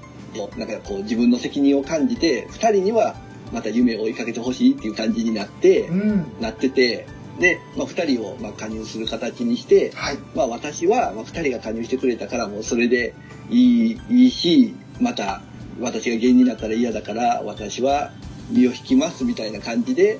[0.57, 3.15] なんかこう自分の責任を感じて2人には
[3.51, 6.41] また夢を追いかけてほしいっていう感じになって、うん。
[6.41, 7.07] なってて
[7.39, 10.17] で、まあ、2人をまあ加入する形にして、はい。
[10.35, 13.13] まあ私は、まあ、二人が加入してくれたからもうそれで
[13.49, 15.41] いい、いいし、また
[15.79, 18.11] 私が芸人になったら嫌だから私は
[18.49, 20.19] 身を引きますみたいな感じで、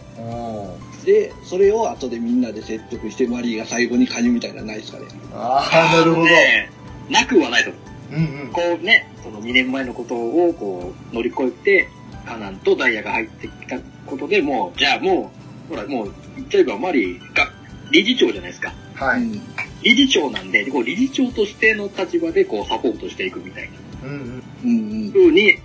[1.05, 5.07] で、それを後でみんなで説得してマリーが最後に加入みたいなのないですかね。
[5.33, 6.25] ああ、なるほど。
[6.25, 6.69] ね
[7.09, 8.15] なくはないと思う。
[8.15, 8.51] うんうん。
[8.51, 11.89] こうね、その2年前のことをこう乗り越えて、
[12.25, 15.31] カナンとダイヤが入ってきたことでもう、じゃあも
[15.71, 17.51] う、ほらもう、言っちゃえばマリーが
[17.91, 18.73] 理事長じゃないですか。
[18.95, 19.21] はい。
[19.21, 19.41] うん
[19.81, 23.69] 理事長なんで、こう理事長としての立場でこうサポートしていくみたい
[24.03, 24.43] なうんうん。
[24.63, 24.73] うんう
[25.07, 25.11] ん。
[25.11, 25.61] 風に流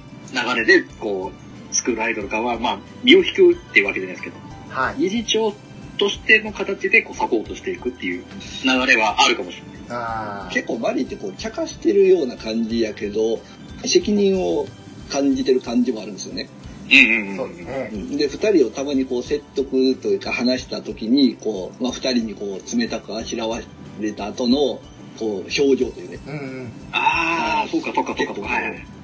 [0.56, 1.32] れで、こ
[1.70, 4.36] う、スクールアイドル側は、まあ、身を引くっていうわけじゃないですけど、
[4.70, 4.96] はい。
[4.98, 5.54] 理事長
[5.98, 8.24] としての形でこうサポートしていくっていう
[8.64, 9.98] 流れはあるかもしれない。
[9.98, 10.50] ああ。
[10.52, 13.40] 結構マリーってこう茶化してるような感じやけど、
[13.84, 14.66] 責任を
[15.10, 16.48] 感じてる感じもあるんですよね。
[16.90, 18.16] うんうんそうですね。
[18.16, 23.60] で、二人をたまにこう説得というか話した時に、こう、まあ二人にこう冷たくあしらわ
[24.00, 24.80] れた後の、
[25.18, 26.72] こう、表情というね、うんうん。
[26.92, 28.50] ああ、そうかそうかそうかそうか。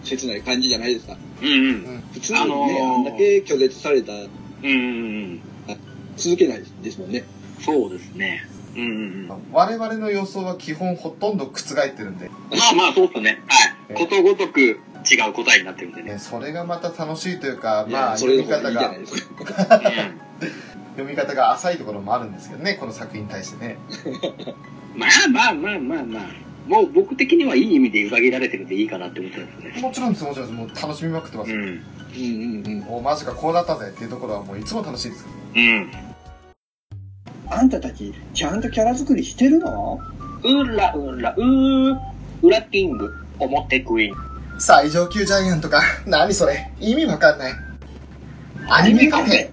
[0.03, 1.17] 切ない感じじゃないですか。
[1.41, 1.55] うんうん。
[1.55, 1.59] う
[1.99, 2.03] ん。
[2.13, 4.29] 普通にね、あのーあんだけ拒絶されたらうん
[4.63, 4.73] うんう
[5.33, 5.41] ん。
[6.17, 7.25] 続けないですもんね。
[7.61, 8.47] そうですね。
[8.77, 9.29] うんうんうん。
[9.29, 12.31] ま我々の予想は基本ほとんど覆ってるんで、
[12.71, 13.43] あまあ、そうっすね。
[13.49, 13.97] はい。
[13.97, 14.77] ことごとく違
[15.29, 16.13] う答えになってるんでね。
[16.13, 18.95] ね、それがまた楽しいというか、まあ、読み方が。
[20.97, 23.79] 読み方が浅いところもあるんですけどね、この作品に対してね。
[24.95, 26.23] まあまあまあまあまあ。
[26.67, 29.83] もう僕的にはいい意味で裏切られてるんでいいかなって思ってるんですね。
[29.83, 30.59] もちろんです、もちろんです。
[30.59, 31.53] もう楽しみまくってます。
[31.53, 31.59] うん。
[31.59, 32.85] うんうんうん。
[32.89, 35.27] おマジか、こうなったぜっていうところはもういつも楽しいです。
[35.57, 35.91] うん。
[37.49, 39.99] あんたたち、ちゃんとキャラ作りしてるの？
[40.43, 41.99] うらうらうー、
[42.43, 44.31] ウラキング、表クイーン。
[44.61, 45.83] 最上級ジャイアントか。
[46.07, 47.53] 何それ意味わかんない。
[48.69, 49.51] アニメカフェ。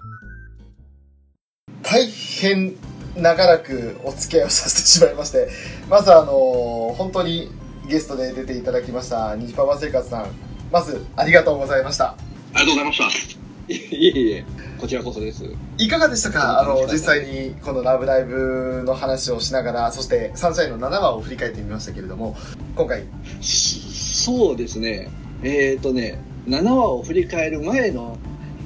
[1.82, 2.76] 大変
[3.22, 5.50] 長らくお付き合いをさせてしまいまして、
[5.90, 7.52] まずあの本当に
[7.88, 10.28] ゲストで出ていただきました、ニジパパ生活さん。
[10.72, 12.10] まず、ありがとうございました。
[12.10, 12.16] あ
[12.54, 13.38] りがとうございました。
[13.70, 13.76] い
[14.08, 14.46] えいえ、
[14.80, 15.44] こちらこそです。
[15.78, 16.62] いかがでしたか？
[16.62, 22.36] あの、実際にこのラブライブの話をしながら、そしてサンシャインの7話を振り返ってみましたけれども、
[22.76, 23.04] 今回、
[23.42, 25.10] そうですね。
[25.44, 28.18] えっ、ー、とね、7話を振り返る前の、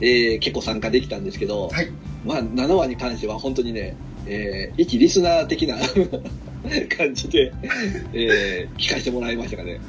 [0.01, 1.91] えー結構参加できたんですけど、はい。
[2.25, 3.95] まあ、7話に関しては本当にね、
[4.25, 5.77] えー一リスナー的な
[6.95, 7.51] 感じで、
[8.13, 9.79] えー聞かせてもらいましたかね。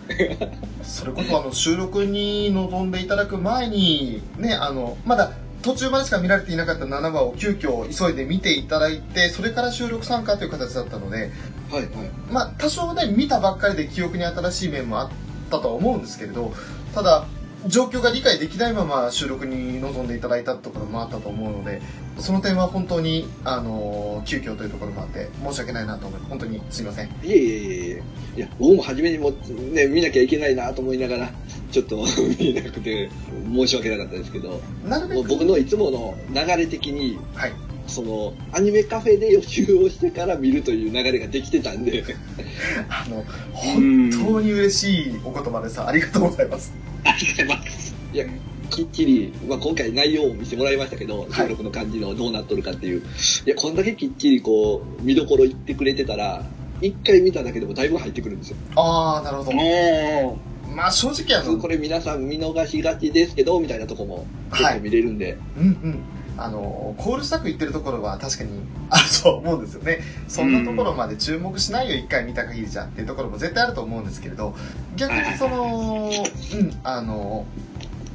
[0.82, 5.32] それこそあの収録に臨んでいただく前に、ね、あの、まだ
[5.62, 11.30] 途中までしか見られていなかった7話を急遽急いで見ていただいて、それから収録参加という形だったので、
[11.70, 11.90] はいはい。
[12.30, 15.10] まあ多少ね、見たばっかりで記憶に新しい面もあっ
[15.50, 16.52] たとは思うんですけれど、
[16.94, 17.26] ただ、
[17.66, 21.80] 状況が理解できないまま収録に臨んでいただいたところもあったと思うので、
[22.22, 27.06] その点は本当に、あの、急遽というところもあって、申し訳ないなと思い、本当にすいません。
[27.06, 28.02] いえいえいえ
[28.36, 31.32] いや、僕も初めにもね、見なきゃいけないなと思いながら、
[31.72, 31.96] ちょっと
[32.38, 33.10] 見えなくて、
[33.52, 37.52] 申し訳なかったですけど、なるべく、僕のいつもの流れ的に、はい。
[37.88, 42.04] その、アニメカフェで予習をしてから見るという流れができてたんで、
[42.88, 45.82] あの、本当に嬉しいお言葉です。
[45.82, 46.72] ありがとうございます。
[47.02, 47.94] ありがとうございます。
[48.14, 48.26] いや、
[48.72, 53.00] きっちり、まあ、今回内容を見せてもらいましたけど、い収録の感じのどうなっとるかっていう。
[53.00, 53.02] い
[53.50, 56.42] や、こんだけきっちりこう、見どころ言ってくれてたら、
[56.80, 58.56] 一回見ただけでもだいぶ入ってくるんですよ。
[58.76, 59.50] ああ、なるほど。
[59.58, 60.38] お
[60.74, 65.98] まあ正直あの、これ皆さん見逃しがちですけど、みたいなとこも結はい構見れるんで、うんうん。
[66.38, 68.50] あの、コールスタッフ言ってるところは確かに
[68.88, 70.00] あると思うんですよね。
[70.28, 74.54] そんなところまで注目しないよ、一回見た限りじゃっていうところも絶対あると思うんですけれど、
[74.96, 76.10] 逆にその、
[76.54, 77.44] うん、あの、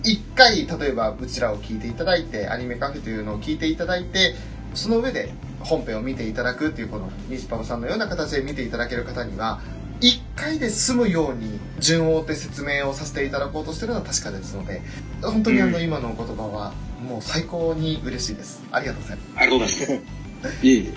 [0.07, 4.35] 一回、例えばうちらを聞いていただいて、アニメカフェというのを聞いていただいて、
[4.73, 9.59] その上で本編を見ていただくっていうこの、ニジパパさんのような形で見ていただける方には、
[9.99, 14.81] 一回で済むように順を追って説明をさせていただこうとしてるのは確かですので、
[15.21, 16.71] 本当にあの、うん今のお言葉は
[17.05, 18.63] もう最高に嬉しいです。
[18.71, 19.29] ありがとうございます。
[19.35, 19.99] ありがとうござい
[20.43, 20.63] ます。
[20.65, 20.93] いえい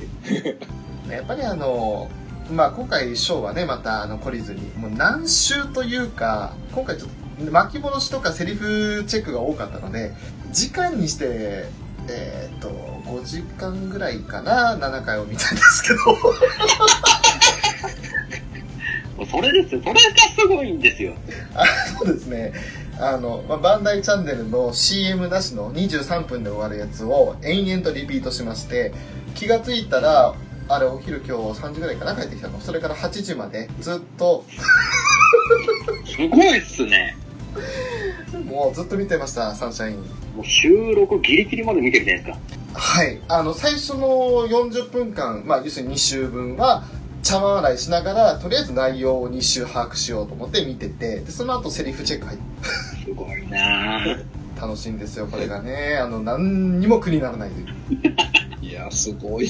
[1.09, 1.15] え。
[1.15, 2.09] やっぱりあの、
[2.53, 7.19] まあ今回ショーはね、またあの懲りずに、もう何週というか、今回ちょっと
[7.50, 10.12] 巻き戻しとかセリフチェックが多かったので、
[10.50, 11.66] 時間にして、
[12.08, 15.98] えーっと、5時間ぐらいかな、7回を見たんですけど、
[19.30, 19.80] それですよ。
[19.82, 20.00] それが
[20.38, 21.12] すごいんですよ。
[21.54, 21.64] あ
[21.98, 22.52] そうですね。
[22.98, 28.92] あの、まあ、バンダイチャンネルの CM なしの23分で終わるやつを延々とリピートしまして、
[29.34, 30.34] 気がついたら、
[30.68, 32.60] あれお昼今日3時ぐらいかな帰ってきたの。
[32.60, 34.44] それから8時までずっと、
[36.06, 37.16] すごいっすね。
[38.44, 39.97] もうずっと見てました、サンシャイン。
[40.36, 42.81] もう収録ギリギリまで見てるじゃないですか。
[42.81, 43.20] はい。
[43.28, 46.85] あの、最初の40分間、まあ、要するに2週分は、
[47.22, 52.44] 茶碗洗いしながら、とりあえず内容を2週把握しようと思って見てて、で、その後セリフチェック入って、
[53.05, 54.24] すごいなぁ。
[54.60, 55.97] 楽しいんですよ、これがね。
[55.97, 57.66] あの、何にも苦にならないという。
[58.60, 59.47] いや、すごい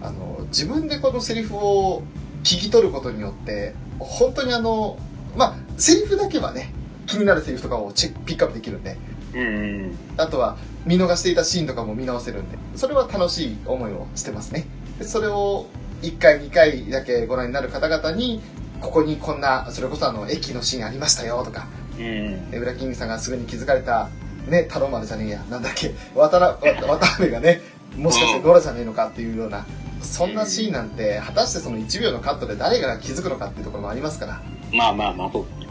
[0.00, 0.08] な。
[0.08, 2.02] あの、自分でこのセリフを
[2.42, 4.98] 聞き取ることによって、本当にあの、
[5.36, 6.72] まあ、セリフだけはね、
[7.10, 8.96] 気になるセリフとかをチェック、ピックアップできるんで、
[9.34, 9.98] うん。
[10.16, 10.56] あとは
[10.86, 14.66] 見逃していたシーンとかも見直せるんで、それは楽しい思いをしてますね。
[14.98, 15.66] でそれを
[16.02, 18.40] 1回2回だけご覧になる方々に、
[18.80, 21.66] ここにこんな、それこそあの、駅のシーンありましたよとか、
[21.98, 22.50] うん。
[22.50, 24.08] でウラキングさんがすぐに気づかれた、
[24.48, 27.60] ね、太郎丸じゃねえや、なんだっけ、渡辺がね、
[27.96, 29.66] もしかしてドラじゃねえのかっていうような、
[30.00, 34.40] そんなシーンなんて、果たしてその1秒のカットで誰が気づくのかっていうところもありますから、
[34.72, 35.42] まあまあまあ、そう。
[35.42, 35.69] ね、だか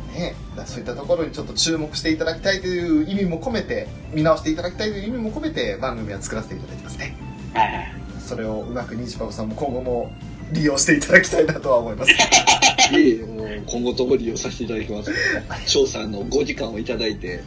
[0.55, 7.15] らそういったところにちょっと注目していただきたいという意味も込めて、見直していただきたいという意味も込めて番組は作らせていただいてますね。
[8.19, 10.11] それをうまくニジパパさんも今後も
[10.51, 12.11] 利用していただきたいなとは思います。
[12.93, 15.11] いえいえ、もう今後とも利用させていただきます。
[15.65, 17.43] 翔さんの5時間をいただいて、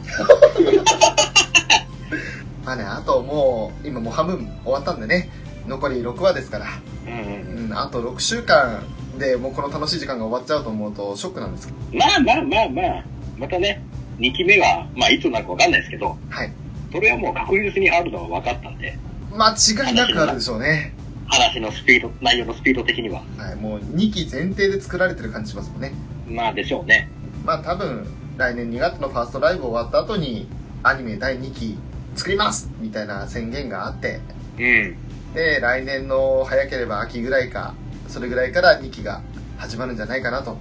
[2.65, 5.29] まあね、あともう、今もう半分終わったんでね、
[5.67, 6.65] 残り6話ですから、
[7.05, 7.65] うんうん。
[7.65, 8.83] うん、あと6週間
[9.17, 13.03] でもうこの楽しい時間が終わっちゃうと思うとショックなんですけど、まあまあまあまあ、
[13.37, 13.83] またね、
[14.19, 16.51] 2期目が、まあいつになるかわかんないですけど、はい。
[16.91, 18.97] それはもう確実にあるのは分かったんで、
[19.31, 20.93] 間違いなくあるでしょうね。
[21.27, 23.23] 話のスピード、内容のスピード的には。
[23.37, 25.93] はい、もう2期前提で作られてる感じしますもんね。
[26.27, 27.09] まあでしょうね。
[27.43, 28.07] まあ多分、
[28.37, 30.47] 来年2月のファーストライブ終わった後に、
[30.83, 31.77] アニメ第2期
[32.15, 34.19] 作りますみたいな宣言があって、
[34.57, 34.95] うん。
[35.33, 37.73] で、来年の早ければ秋ぐらいか、
[38.13, 39.23] それぐらいから2期が
[39.57, 40.55] 始まるんじゃないかなと。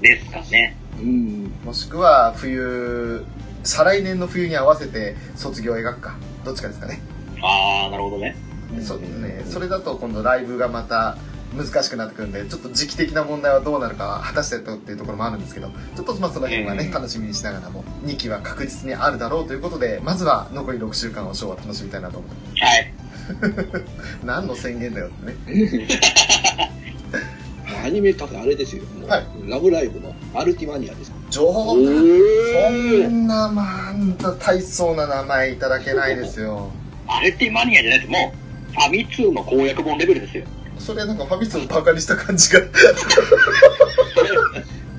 [0.00, 0.76] ですかね。
[1.00, 1.52] うん。
[1.64, 3.24] もしくは冬、
[3.64, 6.16] 再来年の冬に合わせて卒業を描くか。
[6.44, 7.00] どっちかですかね。
[7.42, 8.36] あー、なるほどね。
[8.82, 11.18] そね、それだと今度ライブがまた
[11.56, 22.64] 難しくなってくるんで、ちょっと時期的な問題はどうなるかは果たしてとっていうところもあるんですけど、ちょっとまあその辺はね、うん楽しみにしながらも、2期は確実にあるだろうということで、まずは残り6週間をショーは楽しみたいなと思って。
[22.64, 22.94] はい。
[24.24, 25.88] 何の宣言だよってね。
[27.84, 28.82] アニメカフェあれですよ。
[29.06, 31.12] はいラブライブのアルティマニアです。
[31.30, 36.70] 情報そーんな、まあ、あんた大層な名前いただけないですよ。
[37.06, 38.10] アルティマニアじゃないです。
[38.10, 38.32] も
[38.70, 40.44] う、ファミ通の公約本レベルですよ。
[40.78, 42.60] それなんかファミ通のバカにした感じが。
[42.64, 42.68] フ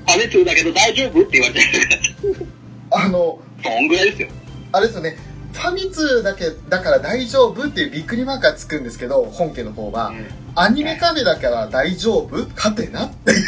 [0.06, 2.46] ァミ通だけど大丈夫って言われてる。
[2.90, 4.28] あの、そんぐらいですよ。
[4.72, 5.16] あれですよね。
[5.56, 10.12] ファミ通だけだから大丈夫っていうびっくりマークがつくんですけど、本家の方は、
[10.54, 13.42] アニメカフェだから大丈夫勝てなっていう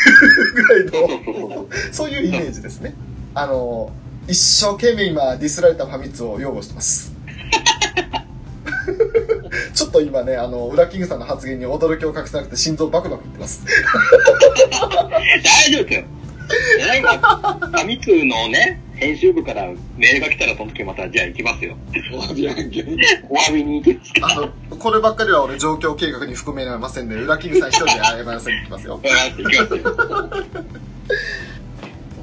[0.55, 2.95] ぐらいの、 そういうイメージですね。
[3.35, 3.93] あの、
[4.27, 7.13] 一生懸命今ディスられたファミ通を擁護してます。
[9.75, 13.63] ちょっと今ね、あの、ウラキングさんの発言に驚きを隠せなくて心臓バクバクいってます。
[15.45, 16.05] 大丈夫ですよ。
[16.49, 19.66] ファミ通のね、編集部から
[19.97, 21.77] メールが来たらその時また、じゃあ行きますよ。
[22.12, 22.49] お詫び。
[22.49, 29.01] お詫びに行きますかあの、こればっかりは俺状況計画に含められませんので、ウラキングさん一人で謝らせに行きますよ。
[29.05, 29.11] ら。
[29.31, 30.45] 行きますよ。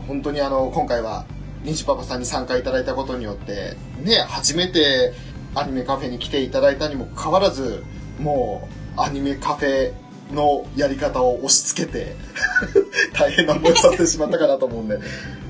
[0.08, 1.26] 本当にあの、今回は、
[1.64, 5.14] ニジパパさんに参加いただいたことによって、ね、初めて
[5.56, 7.84] アニメカフェに来ていただいたにもかかわらず、
[8.20, 9.94] もう、アニメカフェ
[10.34, 12.16] のやり方を押し付けて、
[13.14, 15.00] 大変な思いをさせてしまったかなと思うんで、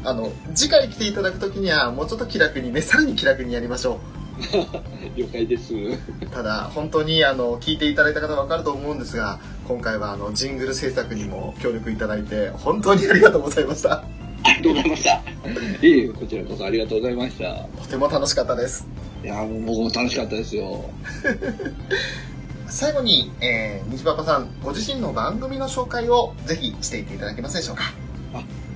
[0.05, 3.99] あの、次回来ていただくときには、もうちょっと気楽にね、さらに気楽にやりましょ
[5.15, 5.73] 了解です。
[5.73, 5.97] う。
[6.31, 14.03] ただ、本当にあの、聞いていただいた方はわかると思うんですが、今回はあの、ジングル制作にも協力いただいて、本当にありがとうございました。
[14.43, 15.87] ありがとうございました。
[15.87, 17.45] いこちらこそありがとうございました。
[17.45, 18.87] いとても楽しかったです。
[19.23, 20.89] や、もう僕も楽しかったですよ。
[22.67, 28.04] 最後に、えー、西パパさん、ご自身の番組の紹介をぜひしていっていただけますでしょうか。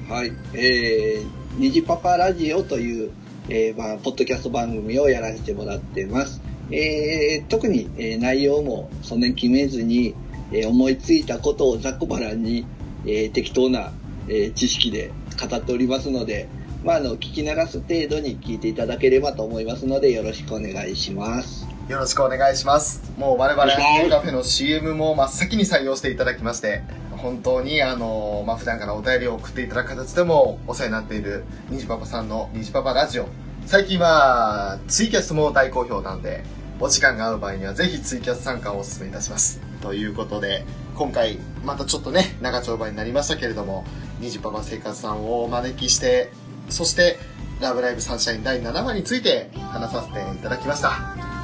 [0.09, 0.31] はい。
[0.55, 3.11] えー、にじパパラジオという、
[3.47, 6.41] えー、まあ、ポッドキャスト番組をやらせてもらってます。
[6.71, 10.15] えー、特に、えー内容もそんなに決めずに、
[10.51, 12.65] えー思いついたことをざっこばらんに、
[13.05, 13.91] えー適当な、
[14.27, 16.49] えー知識で語っておりますので、
[16.83, 21.67] まあ、あの、聞き流す程度に聞いていただければと思いますので、よろしくお願いします。
[21.87, 23.03] よろしくお願いします。
[23.17, 23.63] もう我々
[24.09, 26.81] カフェの CM も真っ先に採用していただきまして、
[27.21, 33.27] 本当にあの、まあ、普段からお便りを送っていただく形でもお世話になっているニジパパさんのニジパパラジオ。
[33.65, 36.43] 最近はツイキャスも大好評なんで、
[36.79, 39.61] お時間が合う場合にはぜひツイキャス参加をお勧めいたします。
[39.81, 40.65] ということで、
[40.95, 43.85] 今回またちょっとね、長丁場になりましたけれども、
[44.19, 46.31] ニジパパ生活さんをお招きして、
[46.69, 47.17] そして、
[47.61, 50.93] ラブライブサンシャイン第7話について話させていただきました。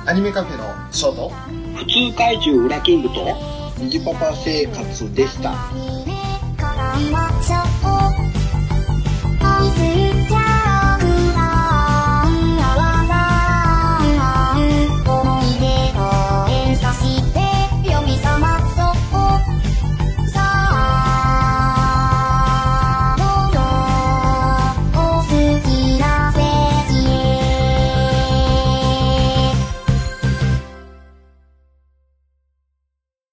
[0.05, 5.53] アニメカフェのショート、普通怪獣ウラキングと、虹パパ生活でした。